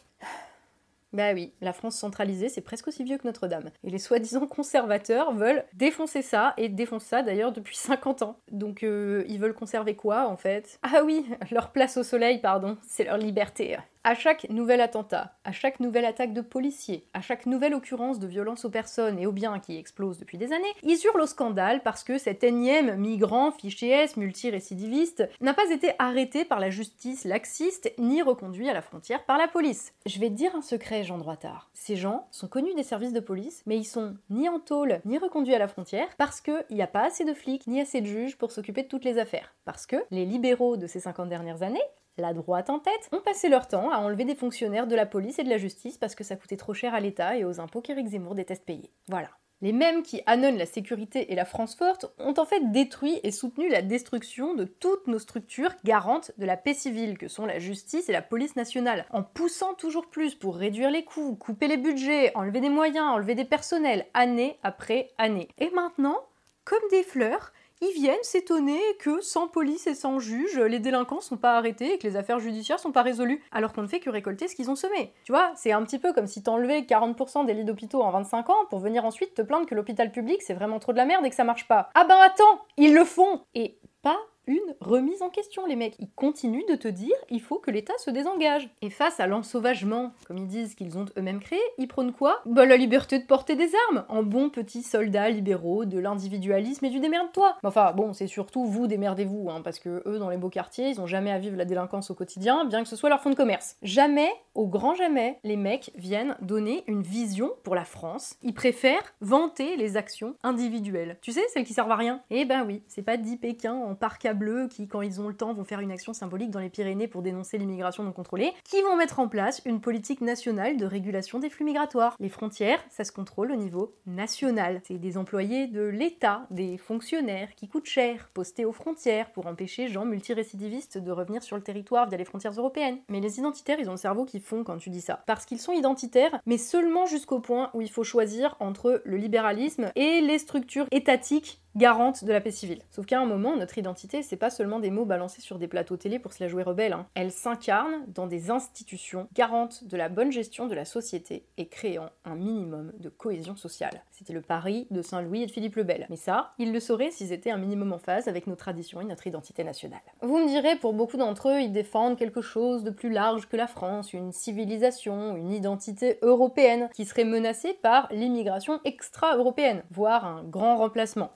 Bah 1.15 1.33
oui, 1.33 1.53
la 1.61 1.73
France 1.73 1.97
centralisée, 1.97 2.49
c'est 2.49 2.61
presque 2.61 2.89
aussi 2.89 3.05
vieux 3.05 3.19
que 3.19 3.27
Notre-Dame. 3.27 3.71
Et 3.85 3.91
les 3.91 4.01
soi-disant 4.01 4.49
conservateurs 4.49 5.33
veulent 5.33 5.65
défoncer 5.73 6.23
ça, 6.23 6.55
et 6.57 6.69
défoncent 6.69 7.05
ça 7.05 7.23
d'ailleurs 7.23 7.53
depuis 7.53 7.77
50 7.77 8.23
ans. 8.23 8.37
Donc 8.51 8.83
euh, 8.83 9.25
ils 9.29 9.39
veulent 9.39 9.55
conserver 9.55 9.95
quoi 9.95 10.27
en 10.29 10.37
fait? 10.37 10.81
Ah 10.83 11.03
oui, 11.05 11.25
leur 11.53 11.71
place 11.71 11.97
au 11.97 12.03
soleil, 12.03 12.41
pardon, 12.41 12.77
c'est 12.83 13.05
leur 13.05 13.17
liberté. 13.17 13.77
À 14.07 14.15
chaque 14.15 14.51
nouvel 14.51 14.83
attentat, 14.83 15.33
à 15.45 15.53
chaque 15.53 15.81
nouvelle 15.81 16.05
attaque 16.05 16.35
de 16.35 16.43
policiers, 16.43 17.09
à 17.15 17.23
chaque 17.23 17.47
nouvelle 17.47 17.73
occurrence 17.73 18.19
de 18.19 18.27
violence 18.27 18.67
aux 18.67 18.71
personnes 18.71 19.19
et 19.19 19.25
aux 19.25 19.33
biens 19.33 19.61
qui 19.61 19.79
explose 19.79 20.19
depuis 20.19 20.37
des 20.37 20.53
années, 20.53 20.75
ils 20.83 20.99
hurlent 21.07 21.23
au 21.23 21.27
scandale 21.27 21.83
parce 21.83 22.05
que 22.05 22.19
cet 22.19 22.45
énième 22.45 22.97
migrant 22.97 23.51
fiché 23.51 23.89
S 23.89 24.19
multirécidiviste 24.19 25.27
n'a 25.41 25.55
pas 25.55 25.71
été 25.71 25.93
arrêté 25.99 26.45
par 26.45 26.61
la 26.61 26.69
justice 26.69 27.25
laxiste 27.25 27.95
ni 27.97 28.21
reconduit 28.21 28.69
à 28.69 28.75
la 28.75 28.83
frontière 28.83 29.25
par 29.25 29.39
la 29.39 29.49
police. 29.49 29.95
Je 30.05 30.21
vais 30.21 30.29
te 30.29 30.35
dire 30.35 30.55
un 30.55 30.61
secret, 30.61 31.03
Jean 31.03 31.17
Droitard. 31.17 31.71
Ces 31.73 31.97
gens 31.97 32.29
sont 32.31 32.47
connus 32.47 32.75
des 32.75 32.83
services 32.83 33.15
de 33.15 33.21
police, 33.21 33.63
mais 33.65 33.79
ils 33.79 33.87
sont 33.87 34.19
ni 34.29 34.51
en 34.51 34.61
tôle 34.61 35.01
ni 35.07 35.17
reconduits 35.17 35.55
à 35.55 35.59
la 35.59 35.67
frontière 35.67 36.09
parce 36.19 36.43
qu'il 36.43 36.67
n'y 36.73 36.83
a 36.83 36.87
pas 36.87 37.07
assez 37.07 37.25
de 37.25 37.33
flics 37.33 37.67
ni 37.67 37.81
assez 37.81 38.03
de 38.03 38.07
juges 38.07 38.37
pour 38.37 38.53
s'occuper 38.53 38.83
de 38.83 38.89
toutes 38.89 39.07
les 39.07 39.17
affaires. 39.17 39.55
Parce 39.65 39.87
que 39.87 39.97
les 40.11 40.27
libéraux 40.27 40.77
de 40.77 40.87
ces 40.87 41.01
50 41.01 41.31
dernières 41.31 41.63
années, 41.63 41.81
la 42.17 42.33
droite 42.33 42.71
en 42.71 42.79
tête, 42.79 43.09
ont 43.13 43.21
passé 43.21 43.49
leur 43.49 43.69
temps 43.69 43.91
à 43.91 43.99
enlever 43.99 44.25
des 44.25 44.35
fonctionnaires 44.35 44.87
de 44.87 44.97
la 44.97 45.07
police 45.07 45.39
et 45.39 45.45
de 45.45 45.51
la 45.51 45.59
justice 45.59 45.99
parce 45.99 46.15
que 46.15 46.25
ça 46.25 46.37
coûtait 46.37 46.57
trop 46.57 46.75
cher 46.75 46.95
à 46.95 47.01
l'État 47.01 47.37
et 47.37 47.45
aux 47.45 47.61
impôts 47.61 47.81
qu'Éric 47.81 48.09
Zemmour 48.09 48.35
déteste 48.35 48.65
payer. 48.65 48.91
Voilà. 49.09 49.31
Les 49.61 49.73
mêmes 49.73 50.03
qui 50.03 50.21
annonnent 50.27 50.59
la 50.59 50.67
sécurité 50.67 51.33
et 51.33 51.35
la 51.35 51.47
France 51.47 51.75
forte 51.75 52.13
ont 52.19 52.35
en 52.37 52.45
fait 52.45 52.71
détruit 52.73 53.21
et 53.23 53.31
soutenu 53.31 53.71
la 53.71 53.81
destruction 53.81 54.55
de 54.55 54.65
toutes 54.65 55.07
nos 55.07 55.19
structures 55.19 55.75
garantes 55.85 56.33
de 56.37 56.45
la 56.45 56.59
paix 56.59 56.75
civile, 56.75 57.17
que 57.17 57.29
sont 57.29 57.47
la 57.47 57.61
justice 57.61 58.09
et 58.09 58.13
la 58.13 58.21
police 58.21 58.57
nationale, 58.57 59.07
en 59.11 59.23
poussant 59.23 59.73
toujours 59.73 60.11
plus 60.11 60.35
pour 60.35 60.57
réduire 60.57 60.91
les 60.91 61.05
coûts, 61.05 61.37
couper 61.37 61.69
les 61.69 61.79
budgets, 61.79 62.33
enlever 62.35 62.61
des 62.61 62.69
moyens, 62.69 63.07
enlever 63.07 63.35
des 63.35 63.47
personnels, 63.47 64.05
année 64.13 64.59
après 64.63 65.13
année. 65.17 65.49
Et 65.57 65.71
maintenant, 65.71 66.19
comme 66.65 66.87
des 66.91 67.03
fleurs, 67.03 67.53
ils 67.81 67.93
viennent 67.95 68.23
s'étonner 68.23 68.81
que 68.99 69.21
sans 69.21 69.49
police 69.49 69.87
et 69.87 69.95
sans 69.95 70.19
juge, 70.19 70.59
les 70.59 70.79
délinquants 70.79 71.21
sont 71.21 71.37
pas 71.37 71.57
arrêtés 71.57 71.95
et 71.95 71.99
que 71.99 72.07
les 72.07 72.17
affaires 72.17 72.39
judiciaires 72.39 72.79
sont 72.79 72.93
pas 72.93 73.03
résolues, 73.03 73.43
alors 73.53 73.73
qu'on 73.73 73.83
ne 73.83 73.87
fait 73.87 74.01
que 74.01 74.11
récolter 74.11 74.49
ce 74.49 74.55
qu'ils 74.55 74.71
ont 74.71 74.77
semé. 74.77 75.13
Tu 75.25 75.33
vois, 75.33 75.53
c'est 75.57 75.73
un 75.73 75.83
petit 75.85 75.99
peu 75.99 76.13
comme 76.13 76.27
si 76.27 76.43
t'enlevais 76.43 76.81
40% 76.83 77.47
des 77.47 77.55
lits 77.55 77.65
d'hôpitaux 77.65 78.03
en 78.03 78.11
25 78.11 78.51
ans 78.51 78.65
pour 78.71 78.79
venir 78.79 79.05
ensuite 79.05 79.35
te 79.35 79.43
plaindre 79.43 79.67
que 79.67 79.75
l'hôpital 79.75 80.11
public 80.13 80.43
c'est 80.43 80.55
vraiment 80.55 80.79
trop 80.79 80.93
de 80.93 80.99
la 80.99 81.05
merde 81.05 81.25
et 81.27 81.31
que 81.31 81.37
ça 81.37 81.45
marche 81.45 81.69
pas. 81.69 81.91
Ah 81.95 82.05
ben 82.05 82.17
attends, 82.23 82.65
ils 82.77 82.95
le 82.95 83.05
font 83.05 83.43
Et 83.55 83.79
pas 84.03 84.19
une 84.47 84.75
remise 84.81 85.23
en 85.23 85.31
question, 85.31 85.67
les 85.67 85.77
mecs. 85.77 85.97
Ils 85.99 86.11
continuent 86.11 86.67
de 86.69 86.75
te 86.75 86.89
dire 86.89 87.15
il 87.31 87.41
faut 87.41 87.59
que 87.59 87.71
l'État 87.71 87.95
se 87.99 88.11
désengage. 88.11 88.69
Et 88.83 88.91
face 88.91 89.21
à 89.21 89.27
l'ensauvagement, 89.27 90.13
comme 90.27 90.39
ils 90.39 90.47
disent 90.47 90.75
qu'ils 90.75 90.99
ont 90.99 91.07
eux-mêmes 91.17 91.41
créé, 91.41 91.61
ils 91.79 91.89
prônent 91.89 92.13
quoi? 92.13 92.41
Bah 92.47 92.67
la 92.67 92.77
liberté 92.77 93.19
de 93.19 93.25
porter 93.25 93.57
des 93.57 93.71
armes, 93.89 94.05
en 94.09 94.23
bons 94.23 94.51
petits 94.51 94.83
soldats 94.83 95.31
libéraux 95.31 95.85
de 95.85 95.99
l'individualisme 95.99 96.85
et 96.85 96.91
du 96.91 97.01
démerde-toi. 97.01 97.57
Enfin 97.63 97.93
bon, 97.93 98.13
c'est 98.13 98.27
surtout 98.27 98.65
vous 98.65 98.87
démerdez-vous, 98.87 99.51
hein, 99.51 99.63
parce 99.63 99.79
que 99.79 100.03
eux 100.07 100.19
dans 100.19 100.31
les 100.31 100.37
beaux 100.37 100.51
quartiers, 100.51 100.89
ils 100.89 101.01
ont 101.01 101.07
jamais 101.07 101.31
à 101.31 101.39
vivre 101.39 101.57
la 101.57 101.65
délinquance 101.65 102.11
au 102.11 102.15
quotidien, 102.15 102.65
bien 102.65 102.83
que 102.83 102.89
ce 102.89 102.97
soit 102.97 103.09
leur 103.09 103.21
fonds 103.21 103.31
de 103.31 103.35
commerce. 103.35 103.77
Jamais, 103.83 104.29
au 104.55 104.67
grand 104.67 104.95
jamais, 104.95 105.39
les 105.45 105.57
mecs 105.57 105.91
viennent 105.97 106.37
donner 106.41 106.85
une 106.87 107.03
vision 107.03 107.51
pour 107.63 107.75
la 107.75 107.85
France. 107.85 108.37
Ils 108.43 108.55
préfèrent 108.55 109.15
vanter 109.21 109.77
les 109.77 109.97
actions 109.97 110.35
individuelles. 110.43 111.19
Tu 111.23 111.33
sais, 111.33 111.45
celles 111.53 111.65
qui 111.65 111.75
servent 111.75 111.91
à 111.91 111.97
rien? 111.97 112.21
Eh 112.31 112.45
ben 112.45 112.65
oui, 112.67 112.83
c'est 112.89 113.03
pas 113.03 113.17
dit 113.17 113.37
Pékin 113.37 113.75
en 113.75 113.95
parc 113.95 114.27
à 114.27 114.34
bleu 114.35 114.69
qui, 114.69 114.89
quand 114.89 115.03
ils 115.03 115.21
ont 115.21 115.29
le 115.29 115.35
temps, 115.35 115.55
vont 115.55 115.65
faire 115.65 115.81
une 115.81 115.91
action 115.91 116.13
symbolique 116.13 116.51
dans 116.51 116.61
les 116.61 116.69
Pyrénées 116.69 117.09
pour 117.09 117.23
dénoncer 117.23 117.59
l'immigration 117.59 118.03
non 118.03 118.13
contrôlée, 118.13 118.53
qui 118.65 118.81
vont 118.83 118.97
mettre 118.97 119.19
en 119.21 119.29
place 119.29 119.63
une 119.65 119.81
politique 119.81 120.21
nationale 120.21 120.77
de 120.77 120.87
régulation 120.87 121.39
des 121.39 121.51
flux 121.51 121.65
migratoires. 121.65 122.17
Les 122.21 122.29
frontières, 122.29 122.85
ça 122.91 123.05
se 123.05 123.13
contrôle 123.13 123.53
au 123.53 123.57
niveau 123.57 123.95
national. 124.07 124.81
C'est 124.87 124.99
des 124.99 125.17
employés 125.17 125.67
de 125.67 125.83
l'État, 125.83 126.47
des 126.51 126.79
fonctionnaires 126.79 127.55
qui 127.55 127.69
coûtent 127.69 127.87
cher, 127.87 128.31
postés 128.35 128.65
aux 128.65 128.73
frontières 128.73 129.33
pour 129.33 129.47
empêcher 129.47 129.89
gens 129.89 130.05
multirécidivistes 130.05 130.99
de 130.99 131.11
revenir 131.11 131.43
sur 131.43 131.57
le 131.57 131.63
territoire 131.63 132.09
via 132.09 132.19
les 132.19 132.25
frontières 132.25 132.53
européennes. 132.53 132.99
Mais 133.09 133.21
les 133.21 133.39
identitaires, 133.39 133.79
ils 133.81 133.89
ont 133.89 133.93
le 133.93 133.99
cerveau 133.99 134.25
qui 134.25 134.41
fond 134.41 134.65
quand 134.65 134.77
tu 134.77 134.91
dis 134.91 135.01
ça. 135.01 135.23
Parce 135.27 135.45
qu'ils 135.45 135.61
sont 135.61 135.73
identitaires, 135.73 136.39
mais 136.47 136.59
seulement 136.59 137.07
jusqu'au 137.07 137.41
point 137.41 137.71
où 137.75 137.81
il 137.81 137.91
faut 137.91 138.05
choisir 138.05 138.57
entre 138.61 139.03
le 139.05 139.17
libéralisme 139.17 139.93
et 139.97 140.21
les 140.21 140.39
structures 140.39 140.87
étatiques 140.91 141.61
garante 141.77 142.25
de 142.25 142.33
la 142.33 142.41
paix 142.41 142.51
civile. 142.51 142.81
Sauf 142.91 143.07
qu'à 143.07 143.21
un 143.21 143.27
moment, 143.27 143.57
notre 143.57 143.79
identité, 143.79 144.23
c'est 144.23 144.37
pas 144.37 144.51
seulement 144.51 144.81
des 144.81 144.91
mots 144.91 145.05
balancés 145.05 145.41
sur 145.41 145.59
des 145.59 145.69
plateaux 145.69 145.97
télé 145.97 146.19
pour 146.19 146.33
se 146.33 146.43
la 146.43 146.49
jouer 146.49 146.63
rebelle. 146.63 146.93
Hein. 146.93 147.07
Elle 147.15 147.33
s'incarne 147.33 148.05
dans 148.09 148.27
des 148.27 148.51
institutions 148.51 149.29
garantes 149.35 149.85
de 149.85 149.97
la 149.97 150.09
bonne 150.09 150.33
gestion 150.33 150.67
de 150.67 150.75
la 150.75 150.85
société 150.85 151.45
et 151.57 151.67
créant 151.67 152.11
un 152.25 152.37
minimum 152.37 152.93
de 152.99 153.09
cohésion 153.09 153.57
sociale. 153.57 154.03
C'était 154.11 154.33
le 154.33 154.41
pari 154.41 154.87
de 154.91 155.03
Saint-Louis 155.03 155.43
et 155.43 155.47
de 155.47 155.51
Philippe 155.51 155.77
le 155.77 155.83
Bel. 155.83 156.07
Mais 156.11 156.17
ça, 156.17 156.53
ils 156.59 156.73
le 156.73 156.81
sauraient 156.81 157.11
s'ils 157.11 157.33
étaient 157.33 157.51
un 157.51 157.59
minimum 157.59 157.93
en 157.93 157.99
phase 157.99 158.29
avec 158.29 158.47
nos 158.47 158.57
traditions 158.57 159.01
et 159.01 159.05
notre 159.05 159.27
identité 159.27 159.65
nationale. 159.65 160.01
Vous 160.23 160.39
me 160.39 160.49
direz, 160.49 160.77
pour 160.77 160.93
beaucoup 160.93 161.17
d'entre 161.17 161.49
eux, 161.49 161.61
ils 161.61 161.73
défendent 161.73 162.17
quelque 162.17 162.41
chose 162.41 162.85
de 162.85 162.91
plus 162.91 163.11
large 163.11 163.49
que 163.49 163.57
la 163.57 163.67
France, 163.67 164.13
une 164.13 164.33
civilisation, 164.33 165.37
une 165.37 165.53
identité 165.53 166.19
européenne, 166.23 166.89
qui 166.95 167.05
serait 167.05 167.25
menacée 167.25 167.75
par 167.83 168.09
l'immigration 168.11 168.81
extra-européenne, 168.85 169.83
voire 169.91 170.25
un 170.25 170.45
grand 170.45 170.77
remplacement. 170.77 171.31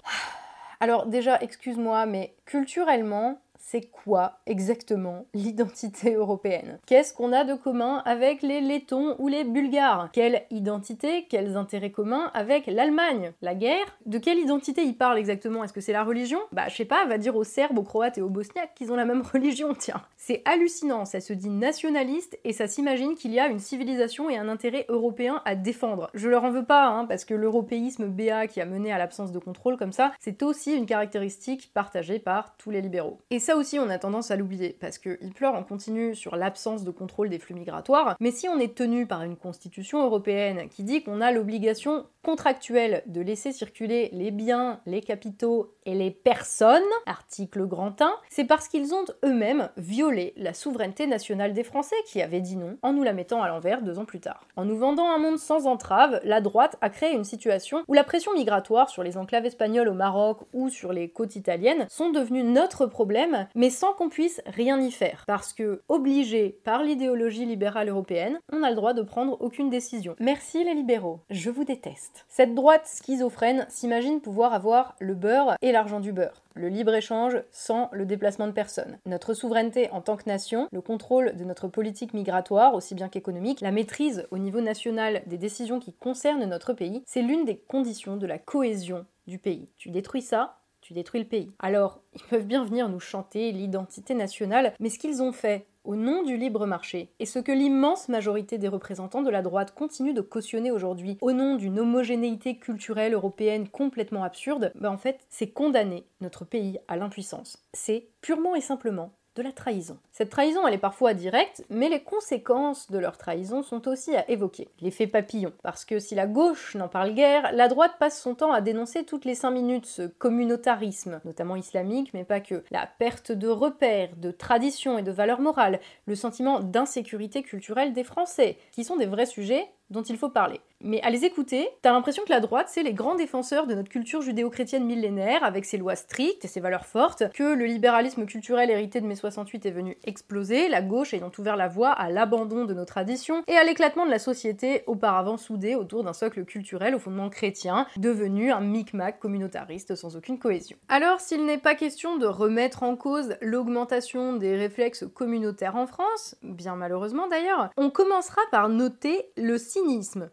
Alors 0.80 1.06
déjà, 1.06 1.40
excuse-moi, 1.40 2.06
mais 2.06 2.34
culturellement, 2.44 3.40
c'est 3.70 3.90
quoi 3.90 4.38
exactement 4.46 5.26
l'identité 5.34 6.14
européenne? 6.14 6.78
Qu'est-ce 6.86 7.12
qu'on 7.12 7.34
a 7.34 7.44
de 7.44 7.52
commun 7.52 8.02
avec 8.06 8.40
les 8.40 8.62
Lettons 8.62 9.14
ou 9.18 9.28
les 9.28 9.44
Bulgares? 9.44 10.08
Quelle 10.14 10.44
identité, 10.50 11.26
quels 11.28 11.54
intérêts 11.54 11.90
communs 11.90 12.30
avec 12.32 12.66
l'Allemagne? 12.66 13.32
La 13.42 13.54
guerre? 13.54 13.98
De 14.06 14.16
quelle 14.16 14.38
identité 14.38 14.84
ils 14.84 14.96
parlent 14.96 15.18
exactement? 15.18 15.64
Est-ce 15.64 15.74
que 15.74 15.82
c'est 15.82 15.92
la 15.92 16.02
religion? 16.02 16.38
Bah 16.50 16.68
je 16.68 16.76
sais 16.76 16.86
pas, 16.86 17.04
va 17.04 17.18
dire 17.18 17.36
aux 17.36 17.44
Serbes, 17.44 17.78
aux 17.78 17.82
Croates 17.82 18.16
et 18.16 18.22
aux 18.22 18.30
Bosniaques 18.30 18.72
qu'ils 18.74 18.90
ont 18.90 18.96
la 18.96 19.04
même 19.04 19.20
religion, 19.32 19.74
tiens. 19.78 20.00
C'est 20.16 20.40
hallucinant, 20.46 21.04
ça 21.04 21.20
se 21.20 21.34
dit 21.34 21.50
nationaliste 21.50 22.38
et 22.44 22.54
ça 22.54 22.68
s'imagine 22.68 23.16
qu'il 23.16 23.34
y 23.34 23.38
a 23.38 23.48
une 23.48 23.58
civilisation 23.58 24.30
et 24.30 24.38
un 24.38 24.48
intérêt 24.48 24.86
européen 24.88 25.42
à 25.44 25.54
défendre. 25.54 26.08
Je 26.14 26.30
leur 26.30 26.44
en 26.44 26.50
veux 26.50 26.64
pas, 26.64 26.86
hein, 26.86 27.04
parce 27.04 27.26
que 27.26 27.34
l'européisme 27.34 28.06
BA 28.06 28.46
qui 28.46 28.62
a 28.62 28.64
mené 28.64 28.92
à 28.92 28.98
l'absence 28.98 29.30
de 29.30 29.38
contrôle 29.38 29.76
comme 29.76 29.92
ça, 29.92 30.12
c'est 30.20 30.42
aussi 30.42 30.72
une 30.74 30.86
caractéristique 30.86 31.70
partagée 31.74 32.18
par 32.18 32.56
tous 32.56 32.70
les 32.70 32.80
libéraux. 32.80 33.18
Aussi, 33.58 33.78
on 33.78 33.90
a 33.90 33.98
tendance 33.98 34.30
à 34.30 34.36
l'oublier, 34.36 34.76
parce 34.80 34.98
qu'il 34.98 35.32
pleure 35.34 35.54
en 35.54 35.62
continu 35.62 36.14
sur 36.14 36.36
l'absence 36.36 36.84
de 36.84 36.90
contrôle 36.90 37.28
des 37.28 37.38
flux 37.38 37.54
migratoires, 37.54 38.16
mais 38.20 38.30
si 38.30 38.48
on 38.48 38.58
est 38.58 38.74
tenu 38.74 39.06
par 39.06 39.22
une 39.22 39.36
constitution 39.36 40.02
européenne 40.02 40.68
qui 40.68 40.84
dit 40.84 41.02
qu'on 41.02 41.20
a 41.20 41.32
l'obligation 41.32 42.06
contractuelle 42.22 43.02
de 43.06 43.20
laisser 43.20 43.52
circuler 43.52 44.10
les 44.12 44.30
biens, 44.30 44.80
les 44.86 45.00
capitaux 45.00 45.74
et 45.86 45.94
les 45.94 46.10
personnes, 46.10 46.82
article 47.06 47.66
grand 47.66 48.02
1, 48.02 48.12
c'est 48.28 48.44
parce 48.44 48.68
qu'ils 48.68 48.94
ont 48.94 49.04
eux-mêmes 49.24 49.70
violé 49.76 50.34
la 50.36 50.52
souveraineté 50.52 51.06
nationale 51.06 51.54
des 51.54 51.64
Français 51.64 51.96
qui 52.06 52.20
avaient 52.20 52.40
dit 52.40 52.56
non 52.56 52.76
en 52.82 52.92
nous 52.92 53.02
la 53.02 53.14
mettant 53.14 53.42
à 53.42 53.48
l'envers 53.48 53.82
deux 53.82 53.98
ans 53.98 54.04
plus 54.04 54.20
tard. 54.20 54.46
En 54.56 54.64
nous 54.64 54.76
vendant 54.76 55.10
un 55.10 55.18
monde 55.18 55.38
sans 55.38 55.66
entrave, 55.66 56.20
la 56.24 56.40
droite 56.40 56.76
a 56.80 56.90
créé 56.90 57.14
une 57.14 57.24
situation 57.24 57.82
où 57.88 57.94
la 57.94 58.04
pression 58.04 58.34
migratoire 58.34 58.90
sur 58.90 59.02
les 59.02 59.16
enclaves 59.16 59.46
espagnoles 59.46 59.88
au 59.88 59.94
Maroc 59.94 60.40
ou 60.52 60.68
sur 60.68 60.92
les 60.92 61.08
côtes 61.08 61.36
italiennes 61.36 61.86
sont 61.88 62.10
devenues 62.10 62.44
notre 62.44 62.86
problème, 62.86 63.47
mais 63.54 63.70
sans 63.70 63.92
qu'on 63.92 64.08
puisse 64.08 64.40
rien 64.46 64.80
y 64.80 64.90
faire. 64.90 65.24
Parce 65.26 65.52
que, 65.52 65.82
obligé 65.88 66.58
par 66.64 66.82
l'idéologie 66.82 67.46
libérale 67.46 67.88
européenne, 67.88 68.38
on 68.52 68.60
n'a 68.60 68.70
le 68.70 68.76
droit 68.76 68.94
de 68.94 69.02
prendre 69.02 69.36
aucune 69.40 69.70
décision. 69.70 70.16
Merci 70.20 70.64
les 70.64 70.74
libéraux, 70.74 71.20
je 71.30 71.50
vous 71.50 71.64
déteste. 71.64 72.24
Cette 72.28 72.54
droite 72.54 72.86
schizophrène 72.86 73.66
s'imagine 73.68 74.20
pouvoir 74.20 74.54
avoir 74.54 74.94
le 75.00 75.14
beurre 75.14 75.56
et 75.62 75.72
l'argent 75.72 76.00
du 76.00 76.12
beurre 76.12 76.42
le 76.58 76.68
libre-échange 76.68 77.36
sans 77.50 77.88
le 77.92 78.04
déplacement 78.04 78.46
de 78.46 78.52
personnes. 78.52 78.98
Notre 79.06 79.32
souveraineté 79.32 79.90
en 79.90 80.00
tant 80.00 80.16
que 80.16 80.28
nation, 80.28 80.68
le 80.72 80.80
contrôle 80.80 81.36
de 81.36 81.44
notre 81.44 81.68
politique 81.68 82.14
migratoire, 82.14 82.74
aussi 82.74 82.94
bien 82.94 83.08
qu'économique, 83.08 83.60
la 83.60 83.70
maîtrise 83.70 84.26
au 84.30 84.38
niveau 84.38 84.60
national 84.60 85.22
des 85.26 85.38
décisions 85.38 85.78
qui 85.78 85.92
concernent 85.92 86.44
notre 86.44 86.72
pays, 86.72 87.02
c'est 87.06 87.22
l'une 87.22 87.44
des 87.44 87.56
conditions 87.56 88.16
de 88.16 88.26
la 88.26 88.38
cohésion 88.38 89.06
du 89.26 89.38
pays. 89.38 89.68
Tu 89.76 89.90
détruis 89.90 90.22
ça, 90.22 90.57
tu 90.88 90.94
détruis 90.94 91.20
le 91.20 91.26
pays. 91.26 91.50
Alors, 91.58 92.00
ils 92.14 92.22
peuvent 92.22 92.46
bien 92.46 92.64
venir 92.64 92.88
nous 92.88 92.98
chanter 92.98 93.52
l'identité 93.52 94.14
nationale, 94.14 94.72
mais 94.80 94.88
ce 94.88 94.98
qu'ils 94.98 95.22
ont 95.22 95.32
fait 95.32 95.66
au 95.84 95.96
nom 95.96 96.22
du 96.22 96.38
libre 96.38 96.64
marché, 96.64 97.10
et 97.18 97.26
ce 97.26 97.38
que 97.38 97.52
l'immense 97.52 98.08
majorité 98.08 98.56
des 98.56 98.68
représentants 98.68 99.20
de 99.20 99.28
la 99.28 99.42
droite 99.42 99.74
continuent 99.74 100.14
de 100.14 100.22
cautionner 100.22 100.70
aujourd'hui 100.70 101.18
au 101.20 101.32
nom 101.32 101.56
d'une 101.56 101.78
homogénéité 101.78 102.56
culturelle 102.56 103.12
européenne 103.12 103.68
complètement 103.68 104.24
absurde, 104.24 104.72
ben 104.76 104.90
en 104.90 104.96
fait, 104.96 105.20
c'est 105.28 105.50
condamner 105.50 106.06
notre 106.22 106.46
pays 106.46 106.78
à 106.88 106.96
l'impuissance. 106.96 107.58
C'est 107.74 108.08
purement 108.22 108.54
et 108.54 108.62
simplement 108.62 109.12
la 109.42 109.52
trahison. 109.52 109.98
Cette 110.12 110.30
trahison, 110.30 110.66
elle 110.66 110.74
est 110.74 110.78
parfois 110.78 111.14
directe, 111.14 111.64
mais 111.70 111.88
les 111.88 112.02
conséquences 112.02 112.90
de 112.90 112.98
leur 112.98 113.16
trahison 113.18 113.62
sont 113.62 113.88
aussi 113.88 114.14
à 114.16 114.28
évoquer. 114.30 114.68
L'effet 114.80 115.06
papillon. 115.06 115.52
Parce 115.62 115.84
que 115.84 115.98
si 115.98 116.14
la 116.14 116.26
gauche 116.26 116.74
n'en 116.74 116.88
parle 116.88 117.14
guère, 117.14 117.52
la 117.52 117.68
droite 117.68 117.96
passe 117.98 118.20
son 118.20 118.34
temps 118.34 118.52
à 118.52 118.60
dénoncer 118.60 119.04
toutes 119.04 119.24
les 119.24 119.34
cinq 119.34 119.50
minutes 119.50 119.86
ce 119.86 120.02
communautarisme, 120.02 121.20
notamment 121.24 121.56
islamique, 121.56 122.12
mais 122.14 122.24
pas 122.24 122.40
que. 122.40 122.62
La 122.70 122.86
perte 122.86 123.32
de 123.32 123.48
repères, 123.48 124.16
de 124.16 124.30
traditions 124.30 124.98
et 124.98 125.02
de 125.02 125.12
valeurs 125.12 125.40
morales, 125.40 125.80
le 126.06 126.14
sentiment 126.14 126.60
d'insécurité 126.60 127.42
culturelle 127.42 127.92
des 127.92 128.04
Français, 128.04 128.58
qui 128.72 128.84
sont 128.84 128.96
des 128.96 129.06
vrais 129.06 129.26
sujets 129.26 129.68
dont 129.90 130.02
il 130.02 130.18
faut 130.18 130.28
parler. 130.28 130.60
Mais 130.80 131.00
à 131.02 131.10
les 131.10 131.24
écouter, 131.24 131.68
t'as 131.82 131.90
l'impression 131.90 132.22
que 132.22 132.30
la 132.30 132.38
droite, 132.38 132.68
c'est 132.70 132.84
les 132.84 132.92
grands 132.92 133.16
défenseurs 133.16 133.66
de 133.66 133.74
notre 133.74 133.88
culture 133.88 134.22
judéo-chrétienne 134.22 134.84
millénaire, 134.84 135.42
avec 135.42 135.64
ses 135.64 135.76
lois 135.76 135.96
strictes 135.96 136.44
et 136.44 136.48
ses 136.48 136.60
valeurs 136.60 136.86
fortes, 136.86 137.24
que 137.32 137.54
le 137.54 137.64
libéralisme 137.64 138.26
culturel 138.26 138.70
hérité 138.70 139.00
de 139.00 139.06
mai 139.06 139.16
68 139.16 139.66
est 139.66 139.70
venu 139.72 139.96
exploser, 140.04 140.68
la 140.68 140.80
gauche 140.80 141.14
ayant 141.14 141.32
ouvert 141.36 141.56
la 141.56 141.66
voie 141.66 141.90
à 141.90 142.10
l'abandon 142.10 142.64
de 142.64 142.74
nos 142.74 142.84
traditions 142.84 143.42
et 143.48 143.56
à 143.56 143.64
l'éclatement 143.64 144.06
de 144.06 144.10
la 144.10 144.20
société 144.20 144.84
auparavant 144.86 145.36
soudée 145.36 145.74
autour 145.74 146.04
d'un 146.04 146.12
socle 146.12 146.44
culturel 146.44 146.94
au 146.94 147.00
fondement 147.00 147.28
chrétien, 147.28 147.86
devenu 147.96 148.52
un 148.52 148.60
micmac 148.60 149.18
communautariste 149.18 149.96
sans 149.96 150.16
aucune 150.16 150.38
cohésion. 150.38 150.76
Alors, 150.88 151.20
s'il 151.20 151.44
n'est 151.44 151.58
pas 151.58 151.74
question 151.74 152.18
de 152.18 152.26
remettre 152.26 152.84
en 152.84 152.94
cause 152.94 153.34
l'augmentation 153.40 154.34
des 154.34 154.54
réflexes 154.56 155.06
communautaires 155.12 155.74
en 155.74 155.88
France, 155.88 156.36
bien 156.42 156.76
malheureusement 156.76 157.26
d'ailleurs, 157.26 157.70
on 157.76 157.90
commencera 157.90 158.42
par 158.52 158.68
noter 158.68 159.26
le 159.36 159.58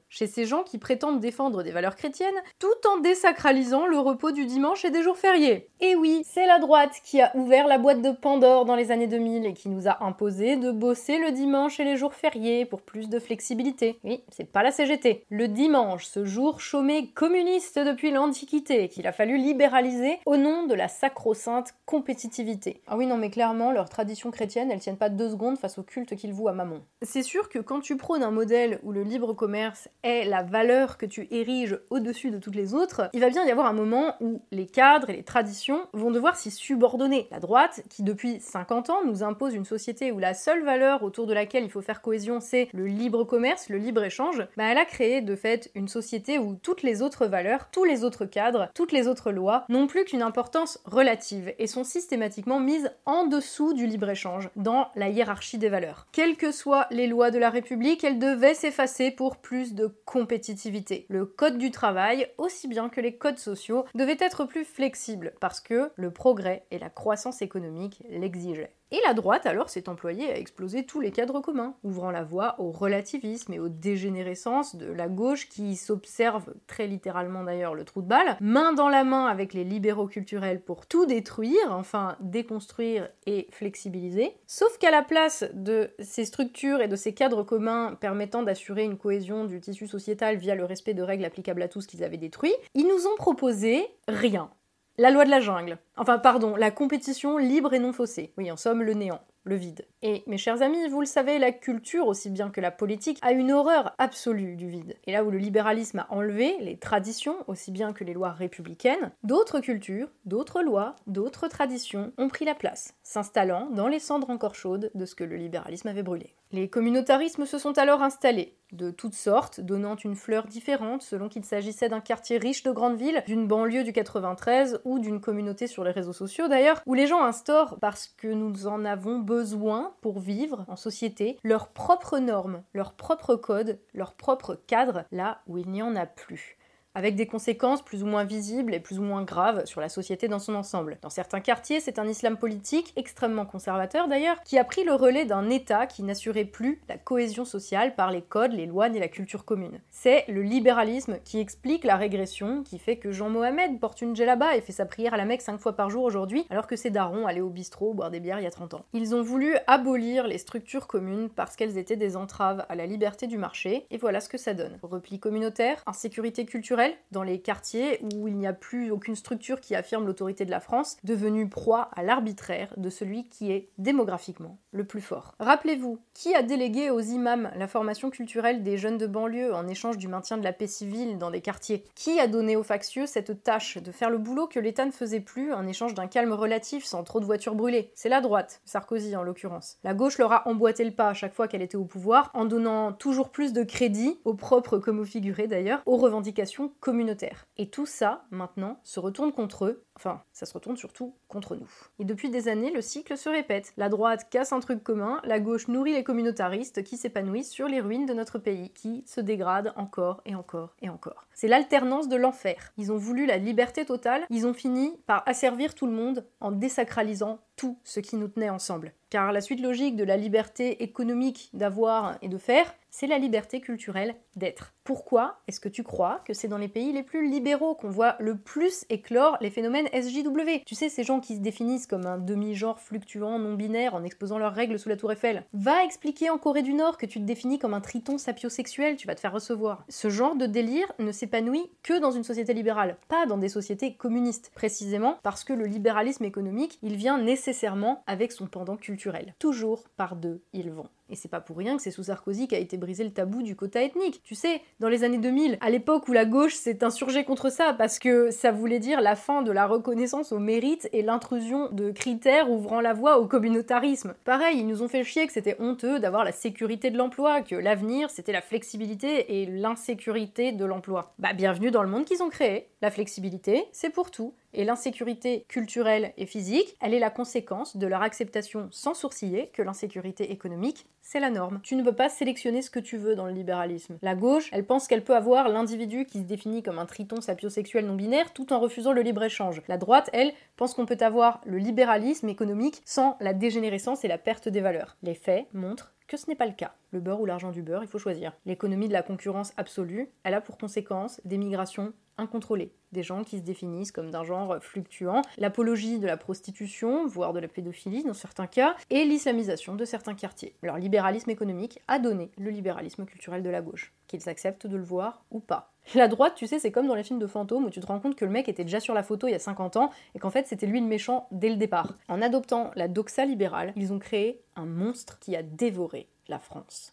chez 0.09 0.27
ces 0.27 0.45
gens 0.45 0.63
qui 0.63 0.77
prétendent 0.77 1.19
défendre 1.19 1.63
des 1.63 1.71
valeurs 1.71 1.95
chrétiennes 1.95 2.35
tout 2.59 2.67
en 2.87 2.99
désacralisant 2.99 3.85
le 3.87 3.99
repos 3.99 4.31
du 4.31 4.45
dimanche 4.45 4.85
et 4.85 4.91
des 4.91 5.03
jours 5.03 5.17
fériés. 5.17 5.69
Et 5.81 5.95
oui, 5.95 6.23
c'est 6.25 6.45
la 6.45 6.59
droite 6.59 7.01
qui 7.03 7.21
a 7.21 7.35
ouvert 7.35 7.67
la 7.67 7.77
boîte 7.77 8.01
de 8.01 8.11
Pandore 8.11 8.65
dans 8.65 8.75
les 8.75 8.91
années 8.91 9.07
2000 9.07 9.45
et 9.45 9.53
qui 9.53 9.69
nous 9.69 9.87
a 9.87 10.03
imposé 10.03 10.55
de 10.55 10.71
bosser 10.71 11.17
le 11.17 11.31
dimanche 11.31 11.79
et 11.79 11.83
les 11.83 11.97
jours 11.97 12.13
fériés 12.13 12.65
pour 12.65 12.81
plus 12.81 13.09
de 13.09 13.19
flexibilité. 13.19 13.99
Oui, 14.03 14.23
c'est 14.29 14.51
pas 14.51 14.63
la 14.63 14.71
CGT. 14.71 15.25
Le 15.29 15.47
dimanche, 15.47 16.05
ce 16.05 16.25
jour 16.25 16.59
chômé 16.59 17.11
communiste 17.13 17.79
depuis 17.79 18.11
l'Antiquité, 18.11 18.89
qu'il 18.89 19.07
a 19.07 19.11
fallu 19.11 19.37
libéraliser 19.37 20.19
au 20.25 20.37
nom 20.37 20.65
de 20.65 20.73
la 20.73 20.87
sacro-sainte 20.87 21.73
compétitivité. 21.85 22.81
Ah 22.87 22.97
oui, 22.97 23.05
non, 23.05 23.17
mais 23.17 23.29
clairement, 23.29 23.71
leurs 23.71 23.89
traditions 23.89 24.31
chrétiennes, 24.31 24.71
elles 24.71 24.79
tiennent 24.79 24.97
pas 24.97 25.09
deux 25.09 25.29
secondes 25.29 25.57
face 25.57 25.77
au 25.77 25.83
culte 25.83 26.15
qu'ils 26.15 26.33
vouent 26.33 26.47
à 26.47 26.53
Mammon. 26.53 26.81
C'est 27.01 27.23
sûr 27.23 27.49
que 27.49 27.59
quand 27.59 27.81
tu 27.81 27.97
prônes 27.97 28.23
un 28.23 28.31
modèle 28.31 28.79
où 28.83 28.91
le 28.91 29.03
libre 29.03 29.34
commerce 29.35 29.87
est 30.03 30.25
la 30.25 30.43
valeur 30.43 30.97
que 30.97 31.05
tu 31.05 31.27
ériges 31.31 31.79
au-dessus 31.89 32.31
de 32.31 32.37
toutes 32.37 32.55
les 32.55 32.73
autres, 32.73 33.09
il 33.13 33.21
va 33.21 33.29
bien 33.29 33.45
y 33.45 33.51
avoir 33.51 33.67
un 33.67 33.73
moment 33.73 34.15
où 34.21 34.41
les 34.51 34.65
cadres 34.65 35.09
et 35.09 35.15
les 35.15 35.23
traditions 35.23 35.87
vont 35.93 36.11
devoir 36.11 36.35
s'y 36.35 36.51
subordonner. 36.51 37.27
La 37.31 37.39
droite, 37.39 37.83
qui 37.89 38.03
depuis 38.03 38.39
50 38.39 38.89
ans 38.89 39.05
nous 39.05 39.23
impose 39.23 39.53
une 39.53 39.65
société 39.65 40.11
où 40.11 40.19
la 40.19 40.33
seule 40.33 40.63
valeur 40.63 41.03
autour 41.03 41.27
de 41.27 41.33
laquelle 41.33 41.63
il 41.63 41.71
faut 41.71 41.81
faire 41.81 42.01
cohésion, 42.01 42.39
c'est 42.39 42.69
le 42.73 42.85
libre 42.85 43.23
commerce, 43.23 43.69
le 43.69 43.77
libre 43.77 44.03
échange, 44.03 44.45
bah 44.57 44.65
elle 44.71 44.77
a 44.77 44.85
créé 44.85 45.21
de 45.21 45.35
fait 45.35 45.71
une 45.75 45.87
société 45.87 46.39
où 46.39 46.55
toutes 46.55 46.83
les 46.83 47.01
autres 47.01 47.27
valeurs, 47.27 47.69
tous 47.71 47.83
les 47.83 48.03
autres 48.03 48.25
cadres, 48.25 48.69
toutes 48.73 48.91
les 48.91 49.07
autres 49.07 49.31
lois 49.31 49.65
n'ont 49.69 49.87
plus 49.87 50.05
qu'une 50.05 50.21
importance 50.21 50.79
relative 50.85 51.53
et 51.59 51.67
sont 51.67 51.83
systématiquement 51.83 52.59
mises 52.59 52.91
en 53.05 53.25
dessous 53.25 53.73
du 53.73 53.85
libre 53.87 54.09
échange 54.09 54.49
dans 54.55 54.87
la 54.95 55.09
hiérarchie 55.09 55.57
des 55.57 55.69
valeurs. 55.69 56.07
Quelles 56.11 56.37
que 56.37 56.51
soient 56.51 56.87
les 56.91 57.07
lois 57.07 57.31
de 57.31 57.39
la 57.39 57.49
République, 57.49 58.03
elles 58.03 58.19
devaient 58.19 58.53
s'effacer 58.53 59.11
pour 59.11 59.24
plus 59.29 59.73
de 59.73 59.87
compétitivité. 60.05 61.05
Le 61.09 61.25
code 61.25 61.57
du 61.57 61.71
travail, 61.71 62.27
aussi 62.37 62.67
bien 62.67 62.89
que 62.89 63.01
les 63.01 63.17
codes 63.17 63.39
sociaux, 63.39 63.85
devaient 63.95 64.17
être 64.19 64.45
plus 64.45 64.65
flexibles 64.65 65.33
parce 65.39 65.59
que 65.59 65.91
le 65.95 66.11
progrès 66.11 66.65
et 66.71 66.79
la 66.79 66.89
croissance 66.89 67.41
économique 67.41 68.03
l'exigeaient. 68.09 68.75
Et 68.91 68.99
la 69.05 69.13
droite 69.15 69.45
alors 69.47 69.69
s'est 69.69 69.89
employée 69.89 70.31
à 70.31 70.37
exploser 70.37 70.85
tous 70.85 71.01
les 71.01 71.11
cadres 71.11 71.41
communs, 71.41 71.75
ouvrant 71.83 72.11
la 72.11 72.23
voie 72.23 72.55
au 72.59 72.71
relativisme 72.71 73.51
et 73.53 73.59
aux 73.59 73.67
dégénérescences 73.67 74.75
de 74.75 74.91
la 74.91 75.07
gauche 75.07 75.49
qui 75.49 75.75
s'observe, 75.75 76.53
très 76.67 76.85
littéralement 76.85 77.43
d'ailleurs, 77.43 77.73
le 77.73 77.83
trou 77.83 78.03
de 78.03 78.07
balle, 78.07 78.37
main 78.41 78.73
dans 78.73 78.89
la 78.89 79.03
main 79.03 79.25
avec 79.25 79.53
les 79.53 79.63
libéraux 79.63 80.07
culturels 80.07 80.61
pour 80.61 80.85
tout 80.85 81.07
détruire, 81.07 81.71
enfin 81.71 82.15
déconstruire 82.19 83.09
et 83.25 83.47
flexibiliser. 83.51 84.37
Sauf 84.45 84.77
qu'à 84.77 84.91
la 84.91 85.01
place 85.01 85.43
de 85.53 85.89
ces 85.99 86.25
structures 86.25 86.81
et 86.81 86.87
de 86.87 86.95
ces 86.95 87.13
cadres 87.13 87.43
communs 87.43 87.95
permettant 87.95 88.43
d'assurer 88.43 88.83
une 88.83 88.97
cohésion 88.97 89.45
du 89.45 89.59
tissu 89.61 89.87
sociétal 89.87 90.37
via 90.37 90.53
le 90.53 90.63
respect 90.63 90.93
de 90.93 91.01
règles 91.01 91.25
applicables 91.25 91.63
à 91.63 91.67
tous 91.67 91.87
qu'ils 91.87 92.03
avaient 92.03 92.17
détruits, 92.17 92.55
ils 92.75 92.87
nous 92.87 93.07
ont 93.07 93.15
proposé 93.17 93.83
rien. 94.07 94.51
La 94.97 95.11
loi 95.11 95.25
de 95.25 95.29
la 95.29 95.41
jungle. 95.41 95.77
Enfin, 95.97 96.19
pardon, 96.19 96.55
la 96.55 96.71
compétition 96.71 97.37
libre 97.37 97.73
et 97.73 97.79
non 97.79 97.91
faussée. 97.91 98.31
Oui, 98.37 98.49
en 98.51 98.57
somme, 98.57 98.81
le 98.81 98.93
néant 98.93 99.21
le 99.45 99.55
vide. 99.55 99.85
Et 100.01 100.23
mes 100.27 100.37
chers 100.37 100.61
amis, 100.61 100.89
vous 100.89 100.99
le 100.99 101.05
savez, 101.05 101.39
la 101.39 101.51
culture, 101.51 102.07
aussi 102.07 102.29
bien 102.29 102.49
que 102.49 102.61
la 102.61 102.71
politique, 102.71 103.19
a 103.21 103.31
une 103.31 103.51
horreur 103.51 103.93
absolue 103.97 104.55
du 104.55 104.67
vide. 104.67 104.95
Et 105.05 105.11
là 105.11 105.23
où 105.23 105.31
le 105.31 105.37
libéralisme 105.37 105.99
a 105.99 106.07
enlevé 106.11 106.55
les 106.59 106.77
traditions, 106.77 107.37
aussi 107.47 107.71
bien 107.71 107.93
que 107.93 108.03
les 108.03 108.13
lois 108.13 108.31
républicaines, 108.31 109.11
d'autres 109.23 109.59
cultures, 109.59 110.09
d'autres 110.25 110.63
lois, 110.63 110.95
d'autres 111.07 111.47
traditions 111.47 112.11
ont 112.17 112.27
pris 112.27 112.45
la 112.45 112.55
place, 112.55 112.95
s'installant 113.03 113.69
dans 113.69 113.87
les 113.87 113.99
cendres 113.99 114.31
encore 114.31 114.55
chaudes 114.55 114.91
de 114.93 115.05
ce 115.05 115.15
que 115.15 115.23
le 115.23 115.37
libéralisme 115.37 115.87
avait 115.87 116.03
brûlé. 116.03 116.33
Les 116.55 116.69
communautarismes 116.69 117.45
se 117.45 117.57
sont 117.57 117.77
alors 117.77 118.01
installés, 118.01 118.55
de 118.71 118.89
toutes 118.89 119.13
sortes, 119.13 119.59
donnant 119.59 119.97
une 119.97 120.15
fleur 120.15 120.47
différente 120.47 121.01
selon 121.01 121.27
qu'il 121.27 121.43
s'agissait 121.43 121.89
d'un 121.89 121.99
quartier 121.99 122.37
riche 122.37 122.63
de 122.63 122.71
grandes 122.71 122.95
villes, 122.95 123.21
d'une 123.27 123.45
banlieue 123.45 123.83
du 123.83 123.91
93 123.91 124.79
ou 124.85 124.99
d'une 124.99 125.19
communauté 125.19 125.67
sur 125.67 125.83
les 125.83 125.91
réseaux 125.91 126.13
sociaux 126.13 126.47
d'ailleurs, 126.47 126.81
où 126.85 126.93
les 126.93 127.07
gens 127.07 127.25
instaurent, 127.25 127.77
parce 127.81 128.07
que 128.07 128.29
nous 128.29 128.67
en 128.67 128.85
avons 128.85 129.19
besoin 129.19 129.95
pour 129.99 130.19
vivre 130.19 130.63
en 130.69 130.77
société, 130.77 131.37
leurs 131.43 131.67
propres 131.67 132.19
normes, 132.19 132.63
leurs 132.73 132.93
propres 132.93 133.35
codes, 133.35 133.77
leurs 133.93 134.13
propres 134.13 134.57
cadres, 134.65 135.03
là 135.11 135.41
où 135.47 135.57
il 135.57 135.69
n'y 135.69 135.81
en 135.81 135.97
a 135.97 136.05
plus 136.05 136.54
avec 136.95 137.15
des 137.15 137.27
conséquences 137.27 137.83
plus 137.83 138.01
ou 138.01 138.07
moins 138.07 138.23
visibles 138.23 138.73
et 138.73 138.79
plus 138.79 138.97
ou 138.97 139.03
moins 139.03 139.23
graves 139.23 139.65
sur 139.65 139.81
la 139.81 139.89
société 139.89 140.27
dans 140.27 140.39
son 140.39 140.55
ensemble. 140.55 140.97
Dans 141.01 141.09
certains 141.09 141.41
quartiers, 141.41 141.79
c'est 141.79 141.99
un 141.99 142.07
islam 142.07 142.37
politique, 142.37 142.93
extrêmement 142.95 143.45
conservateur 143.45 144.07
d'ailleurs, 144.07 144.41
qui 144.43 144.57
a 144.57 144.63
pris 144.63 144.83
le 144.83 144.93
relais 144.93 145.25
d'un 145.25 145.49
État 145.49 145.85
qui 145.85 146.03
n'assurait 146.03 146.45
plus 146.45 146.81
la 146.89 146.97
cohésion 146.97 147.45
sociale 147.45 147.95
par 147.95 148.11
les 148.11 148.21
codes, 148.21 148.53
les 148.53 148.65
lois 148.65 148.87
et 148.87 148.99
la 148.99 149.07
culture 149.07 149.45
commune. 149.45 149.79
C'est 149.91 150.23
le 150.27 150.41
libéralisme 150.41 151.17
qui 151.23 151.39
explique 151.39 151.83
la 151.83 151.97
régression, 151.97 152.63
qui 152.63 152.79
fait 152.79 152.97
que 152.97 153.11
Jean 153.11 153.29
Mohamed 153.29 153.79
porte 153.79 154.01
une 154.01 154.15
djellaba 154.15 154.55
et 154.55 154.61
fait 154.61 154.71
sa 154.71 154.85
prière 154.85 155.13
à 155.13 155.17
la 155.17 155.25
Mecque 155.25 155.41
cinq 155.41 155.59
fois 155.59 155.75
par 155.75 155.89
jour 155.89 156.03
aujourd'hui, 156.03 156.45
alors 156.49 156.67
que 156.67 156.75
ses 156.75 156.89
darons 156.89 157.27
allaient 157.27 157.41
au 157.41 157.49
bistrot 157.49 157.93
boire 157.93 158.11
des 158.11 158.21
bières 158.21 158.39
il 158.39 158.43
y 158.43 158.47
a 158.47 158.51
30 158.51 158.75
ans. 158.75 158.85
Ils 158.93 159.13
ont 159.15 159.21
voulu 159.21 159.55
abolir 159.67 160.27
les 160.27 160.37
structures 160.37 160.87
communes 160.87 161.29
parce 161.29 161.55
qu'elles 161.55 161.77
étaient 161.77 161.97
des 161.97 162.15
entraves 162.15 162.65
à 162.69 162.75
la 162.75 162.85
liberté 162.85 163.27
du 163.27 163.37
marché, 163.37 163.85
et 163.91 163.97
voilà 163.97 164.21
ce 164.21 164.29
que 164.29 164.37
ça 164.37 164.53
donne. 164.53 164.77
Repli 164.81 165.19
communautaire, 165.19 165.83
insécurité 165.85 166.45
culturelle, 166.45 166.84
dans 167.11 167.23
les 167.23 167.39
quartiers 167.39 167.99
où 168.15 168.27
il 168.27 168.35
n'y 168.35 168.47
a 168.47 168.53
plus 168.53 168.91
aucune 168.91 169.15
structure 169.15 169.61
qui 169.61 169.75
affirme 169.75 170.05
l'autorité 170.05 170.45
de 170.45 170.51
la 170.51 170.59
France, 170.59 170.97
devenue 171.03 171.47
proie 171.47 171.89
à 171.95 172.03
l'arbitraire 172.03 172.73
de 172.77 172.89
celui 172.89 173.27
qui 173.29 173.51
est 173.51 173.69
démographiquement 173.77 174.57
le 174.71 174.83
plus 174.83 175.01
fort. 175.01 175.35
Rappelez-vous, 175.39 175.99
qui 176.13 176.35
a 176.35 176.43
délégué 176.43 176.89
aux 176.89 176.99
imams 176.99 177.49
la 177.55 177.67
formation 177.67 178.09
culturelle 178.09 178.63
des 178.63 178.77
jeunes 178.77 178.97
de 178.97 179.07
banlieue 179.07 179.53
en 179.53 179.67
échange 179.67 179.97
du 179.97 180.07
maintien 180.07 180.37
de 180.37 180.43
la 180.43 180.53
paix 180.53 180.67
civile 180.67 181.17
dans 181.17 181.31
des 181.31 181.41
quartiers? 181.41 181.85
Qui 181.95 182.19
a 182.19 182.27
donné 182.27 182.55
aux 182.55 182.63
factieux 182.63 183.05
cette 183.05 183.43
tâche 183.43 183.77
de 183.77 183.91
faire 183.91 184.09
le 184.09 184.17
boulot 184.17 184.47
que 184.47 184.59
l'État 184.59 184.85
ne 184.85 184.91
faisait 184.91 185.21
plus 185.21 185.53
en 185.53 185.65
échange 185.67 185.93
d'un 185.93 186.07
calme 186.07 186.33
relatif 186.33 186.83
sans 186.83 187.03
trop 187.03 187.19
de 187.19 187.25
voitures 187.25 187.55
brûlées? 187.55 187.91
C'est 187.95 188.09
la 188.09 188.21
droite, 188.21 188.61
Sarkozy 188.65 189.15
en 189.15 189.23
l'occurrence. 189.23 189.77
La 189.83 189.93
gauche 189.93 190.17
leur 190.17 190.33
a 190.33 190.47
emboîté 190.47 190.83
le 190.83 190.91
pas 190.91 191.09
à 191.09 191.13
chaque 191.13 191.33
fois 191.33 191.47
qu'elle 191.47 191.61
était 191.61 191.77
au 191.77 191.85
pouvoir 191.85 192.31
en 192.33 192.45
donnant 192.45 192.91
toujours 192.91 193.29
plus 193.29 193.53
de 193.53 193.63
crédit, 193.63 194.19
aux 194.25 194.33
propres 194.33 194.77
comme 194.77 194.99
aux 194.99 195.05
figurés 195.05 195.47
d'ailleurs, 195.47 195.81
aux 195.85 195.97
revendications 195.97 196.71
communautaire. 196.79 197.47
Et 197.57 197.69
tout 197.69 197.85
ça, 197.85 198.25
maintenant, 198.31 198.79
se 198.83 198.99
retourne 198.99 199.31
contre 199.31 199.65
eux, 199.65 199.85
enfin, 199.95 200.21
ça 200.33 200.45
se 200.45 200.53
retourne 200.53 200.77
surtout 200.77 201.15
contre 201.27 201.55
nous. 201.55 201.69
Et 201.99 202.05
depuis 202.05 202.29
des 202.29 202.47
années, 202.47 202.71
le 202.71 202.81
cycle 202.81 203.17
se 203.17 203.29
répète. 203.29 203.73
La 203.77 203.89
droite 203.89 204.29
casse 204.29 204.53
un 204.53 204.59
truc 204.59 204.83
commun, 204.83 205.19
la 205.23 205.39
gauche 205.39 205.67
nourrit 205.67 205.93
les 205.93 206.03
communautaristes 206.03 206.83
qui 206.83 206.97
s'épanouissent 206.97 207.51
sur 207.51 207.67
les 207.67 207.81
ruines 207.81 208.05
de 208.05 208.13
notre 208.13 208.39
pays, 208.39 208.69
qui 208.71 209.03
se 209.05 209.21
dégradent 209.21 209.73
encore 209.75 210.21
et 210.25 210.35
encore 210.35 210.75
et 210.81 210.89
encore. 210.89 211.27
C'est 211.33 211.47
l'alternance 211.47 212.07
de 212.07 212.15
l'enfer. 212.15 212.73
Ils 212.77 212.91
ont 212.91 212.97
voulu 212.97 213.25
la 213.25 213.37
liberté 213.37 213.85
totale, 213.85 214.25
ils 214.29 214.47
ont 214.47 214.53
fini 214.53 214.97
par 215.05 215.23
asservir 215.25 215.75
tout 215.75 215.85
le 215.85 215.93
monde 215.93 216.25
en 216.39 216.51
désacralisant 216.51 217.39
tout 217.55 217.79
ce 217.83 217.99
qui 217.99 218.15
nous 218.15 218.27
tenait 218.27 218.49
ensemble. 218.49 218.93
Car 219.09 219.31
la 219.31 219.41
suite 219.41 219.61
logique 219.61 219.95
de 219.95 220.03
la 220.03 220.17
liberté 220.17 220.83
économique 220.83 221.49
d'avoir 221.53 222.17
et 222.21 222.27
de 222.27 222.37
faire, 222.37 222.73
c'est 222.97 223.07
la 223.07 223.19
liberté 223.19 223.59
culturelle 223.59 224.15
d'être. 224.37 224.73
Pourquoi 224.85 225.41
est-ce 225.49 225.59
que 225.59 225.67
tu 225.67 225.83
crois 225.83 226.21
que 226.23 226.33
c'est 226.33 226.47
dans 226.47 226.57
les 226.57 226.69
pays 226.69 226.93
les 226.93 227.03
plus 227.03 227.29
libéraux 227.29 227.75
qu'on 227.75 227.89
voit 227.89 228.15
le 228.19 228.37
plus 228.37 228.85
éclore 228.89 229.37
les 229.41 229.49
phénomènes 229.49 229.89
SJW 229.89 230.63
Tu 230.65 230.75
sais, 230.75 230.87
ces 230.87 231.03
gens 231.03 231.19
qui 231.19 231.35
se 231.35 231.41
définissent 231.41 231.87
comme 231.87 232.05
un 232.05 232.17
demi-genre 232.17 232.79
fluctuant, 232.79 233.37
non-binaire, 233.37 233.95
en 233.95 234.05
exposant 234.05 234.37
leurs 234.37 234.53
règles 234.53 234.79
sous 234.79 234.87
la 234.87 234.95
tour 234.95 235.11
Eiffel. 235.11 235.43
Va 235.51 235.83
expliquer 235.83 236.29
en 236.29 236.37
Corée 236.37 236.61
du 236.61 236.73
Nord 236.73 236.97
que 236.97 237.05
tu 237.05 237.19
te 237.19 237.25
définis 237.25 237.59
comme 237.59 237.73
un 237.73 237.81
triton 237.81 238.17
sapiosexuel, 238.17 238.95
tu 238.95 239.07
vas 239.07 239.15
te 239.15 239.19
faire 239.19 239.33
recevoir. 239.33 239.83
Ce 239.89 240.09
genre 240.09 240.37
de 240.37 240.45
délire 240.45 240.89
ne 240.97 241.11
s'épanouit 241.11 241.69
que 241.83 241.99
dans 241.99 242.11
une 242.11 242.23
société 242.23 242.53
libérale, 242.53 242.95
pas 243.09 243.25
dans 243.25 243.37
des 243.37 243.49
sociétés 243.49 243.95
communistes, 243.95 244.53
précisément 244.55 245.19
parce 245.21 245.43
que 245.43 245.51
le 245.51 245.65
libéralisme 245.65 246.23
économique, 246.23 246.79
il 246.81 246.95
vient 246.95 247.17
nécessairement 247.17 248.03
avec 248.07 248.31
son 248.31 248.47
pendant 248.47 248.77
culturel. 248.77 249.35
Toujours 249.37 249.83
par 249.97 250.15
deux, 250.15 250.41
ils 250.53 250.71
vont. 250.71 250.87
Et 251.09 251.15
c'est 251.15 251.29
pas 251.29 251.41
pour 251.41 251.57
rien 251.57 251.77
que 251.77 251.83
c'est 251.83 251.91
sous 251.91 252.03
Sarkozy 252.03 252.47
qu'a 252.47 252.57
été 252.57 252.77
brisé 252.85 253.03
le 253.03 253.09
tabou 253.09 253.41
du 253.41 253.55
quota 253.55 253.81
ethnique. 253.81 254.21
Tu 254.23 254.35
sais, 254.35 254.61
dans 254.79 254.89
les 254.89 255.03
années 255.03 255.17
2000, 255.17 255.57
à 255.59 255.71
l'époque 255.71 256.07
où 256.07 256.13
la 256.13 256.25
gauche 256.25 256.53
s'est 256.53 256.83
insurgée 256.83 257.23
contre 257.23 257.51
ça, 257.51 257.73
parce 257.73 257.97
que 257.97 258.29
ça 258.29 258.51
voulait 258.51 258.79
dire 258.79 259.01
la 259.01 259.15
fin 259.15 259.41
de 259.41 259.51
la 259.51 259.65
reconnaissance 259.65 260.31
au 260.31 260.37
mérite 260.37 260.87
et 260.93 261.01
l'intrusion 261.01 261.69
de 261.71 261.89
critères 261.89 262.51
ouvrant 262.51 262.81
la 262.81 262.93
voie 262.93 263.17
au 263.17 263.25
communautarisme. 263.25 264.13
Pareil, 264.23 264.59
ils 264.59 264.67
nous 264.67 264.83
ont 264.83 264.87
fait 264.87 265.03
chier 265.03 265.25
que 265.25 265.33
c'était 265.33 265.55
honteux 265.59 265.99
d'avoir 265.99 266.23
la 266.23 266.31
sécurité 266.31 266.91
de 266.91 266.97
l'emploi, 266.97 267.41
que 267.41 267.55
l'avenir 267.55 268.09
c'était 268.11 268.31
la 268.31 268.41
flexibilité 268.41 269.41
et 269.41 269.45
l'insécurité 269.47 270.51
de 270.51 270.65
l'emploi. 270.65 271.13
Bah 271.17 271.33
bienvenue 271.33 271.71
dans 271.71 271.81
le 271.81 271.89
monde 271.89 272.05
qu'ils 272.05 272.21
ont 272.21 272.29
créé. 272.29 272.67
La 272.81 272.91
flexibilité, 272.91 273.65
c'est 273.71 273.89
pour 273.89 274.11
tout 274.11 274.33
et 274.55 274.65
l'insécurité 274.65 275.45
culturelle 275.47 276.13
et 276.17 276.25
physique, 276.25 276.75
elle 276.81 276.93
est 276.93 276.99
la 276.99 277.09
conséquence 277.09 277.77
de 277.77 277.87
leur 277.87 278.01
acceptation 278.01 278.67
sans 278.71 278.93
sourciller 278.93 279.51
que 279.53 279.61
l'insécurité 279.61 280.31
économique, 280.31 280.87
c'est 281.01 281.19
la 281.19 281.29
norme. 281.29 281.59
Tu 281.61 281.75
ne 281.75 281.83
peux 281.83 281.93
pas 281.93 282.09
sélectionner 282.09 282.63
ce 282.63 282.71
que 282.71 282.79
tu 282.79 282.97
veux 282.97 283.15
dans 283.15 283.27
le 283.27 283.31
libéralisme. 283.31 283.99
La 284.01 284.15
gauche, 284.15 284.49
elle 284.51 284.65
pense 284.65 284.87
qu'elle 284.87 285.03
peut 285.03 285.15
avoir 285.15 285.49
l'individu 285.49 286.05
qui 286.05 286.19
se 286.19 286.23
définit 286.23 286.63
comme 286.63 286.79
un 286.79 286.87
triton 286.87 287.21
sapiosexuel 287.21 287.85
non 287.85 287.95
binaire 287.95 288.33
tout 288.33 288.51
en 288.53 288.59
refusant 288.59 288.91
le 288.91 289.01
libre-échange. 289.01 289.61
La 289.67 289.77
droite, 289.77 290.09
elle, 290.13 290.33
pense 290.55 290.73
qu'on 290.73 290.87
peut 290.87 290.97
avoir 291.01 291.41
le 291.45 291.57
libéralisme 291.57 292.29
économique 292.29 292.81
sans 292.85 293.17
la 293.19 293.33
dégénérescence 293.33 294.03
et 294.03 294.07
la 294.07 294.17
perte 294.17 294.49
des 294.49 294.61
valeurs. 294.61 294.97
Les 295.03 295.13
faits 295.13 295.45
montrent 295.53 295.93
que 296.07 296.17
ce 296.17 296.27
n'est 296.27 296.35
pas 296.35 296.45
le 296.45 296.53
cas. 296.53 296.73
Le 296.95 297.01
beurre 297.01 297.19
ou 297.19 297.25
l'argent 297.25 297.51
du 297.51 297.61
beurre, 297.61 297.83
il 297.83 297.89
faut 297.89 297.99
choisir. 297.99 298.31
L'économie 298.45 298.87
de 298.87 298.93
la 298.93 299.03
concurrence 299.03 299.51
absolue, 299.57 300.07
elle 300.23 300.33
a 300.33 300.39
pour 300.39 300.57
conséquence 300.57 301.19
des 301.25 301.37
migrations 301.37 301.91
incontrôlées, 302.17 302.71
des 302.93 303.03
gens 303.03 303.25
qui 303.25 303.37
se 303.37 303.43
définissent 303.43 303.91
comme 303.91 304.11
d'un 304.11 304.23
genre 304.23 304.63
fluctuant, 304.63 305.21
l'apologie 305.37 305.99
de 305.99 306.07
la 306.07 306.15
prostitution, 306.15 307.05
voire 307.05 307.33
de 307.33 307.41
la 307.41 307.49
pédophilie 307.49 308.05
dans 308.05 308.13
certains 308.13 308.47
cas, 308.47 308.77
et 308.89 309.03
l'islamisation 309.03 309.75
de 309.75 309.83
certains 309.83 310.13
quartiers. 310.13 310.55
Leur 310.63 310.77
libéralisme 310.77 311.29
économique 311.29 311.81
a 311.89 311.99
donné 311.99 312.31
le 312.37 312.49
libéralisme 312.49 313.03
culturel 313.03 313.43
de 313.43 313.49
la 313.49 313.61
gauche, 313.61 313.93
qu'ils 314.07 314.29
acceptent 314.29 314.65
de 314.65 314.77
le 314.77 314.83
voir 314.83 315.25
ou 315.31 315.41
pas. 315.41 315.73
La 315.95 316.07
droite, 316.07 316.35
tu 316.35 316.47
sais, 316.47 316.59
c'est 316.59 316.71
comme 316.71 316.87
dans 316.87 316.95
les 316.95 317.03
films 317.03 317.19
de 317.19 317.27
fantômes 317.27 317.65
où 317.65 317.69
tu 317.69 317.81
te 317.81 317.87
rends 317.87 317.99
compte 317.99 318.15
que 318.15 318.23
le 318.23 318.31
mec 318.31 318.47
était 318.47 318.63
déjà 318.63 318.79
sur 318.79 318.93
la 318.93 319.03
photo 319.03 319.27
il 319.27 319.31
y 319.31 319.35
a 319.35 319.39
50 319.39 319.75
ans 319.75 319.89
et 320.15 320.19
qu'en 320.19 320.29
fait 320.29 320.47
c'était 320.47 320.65
lui 320.65 320.79
le 320.79 320.87
méchant 320.87 321.27
dès 321.31 321.49
le 321.49 321.57
départ. 321.57 321.97
En 322.07 322.21
adoptant 322.21 322.71
la 322.75 322.87
doxa 322.87 323.25
libérale, 323.25 323.73
ils 323.75 323.91
ont 323.91 323.99
créé 323.99 324.41
un 324.55 324.65
monstre 324.65 325.19
qui 325.19 325.35
a 325.35 325.43
dévoré 325.43 326.07
la 326.27 326.39
France. 326.39 326.91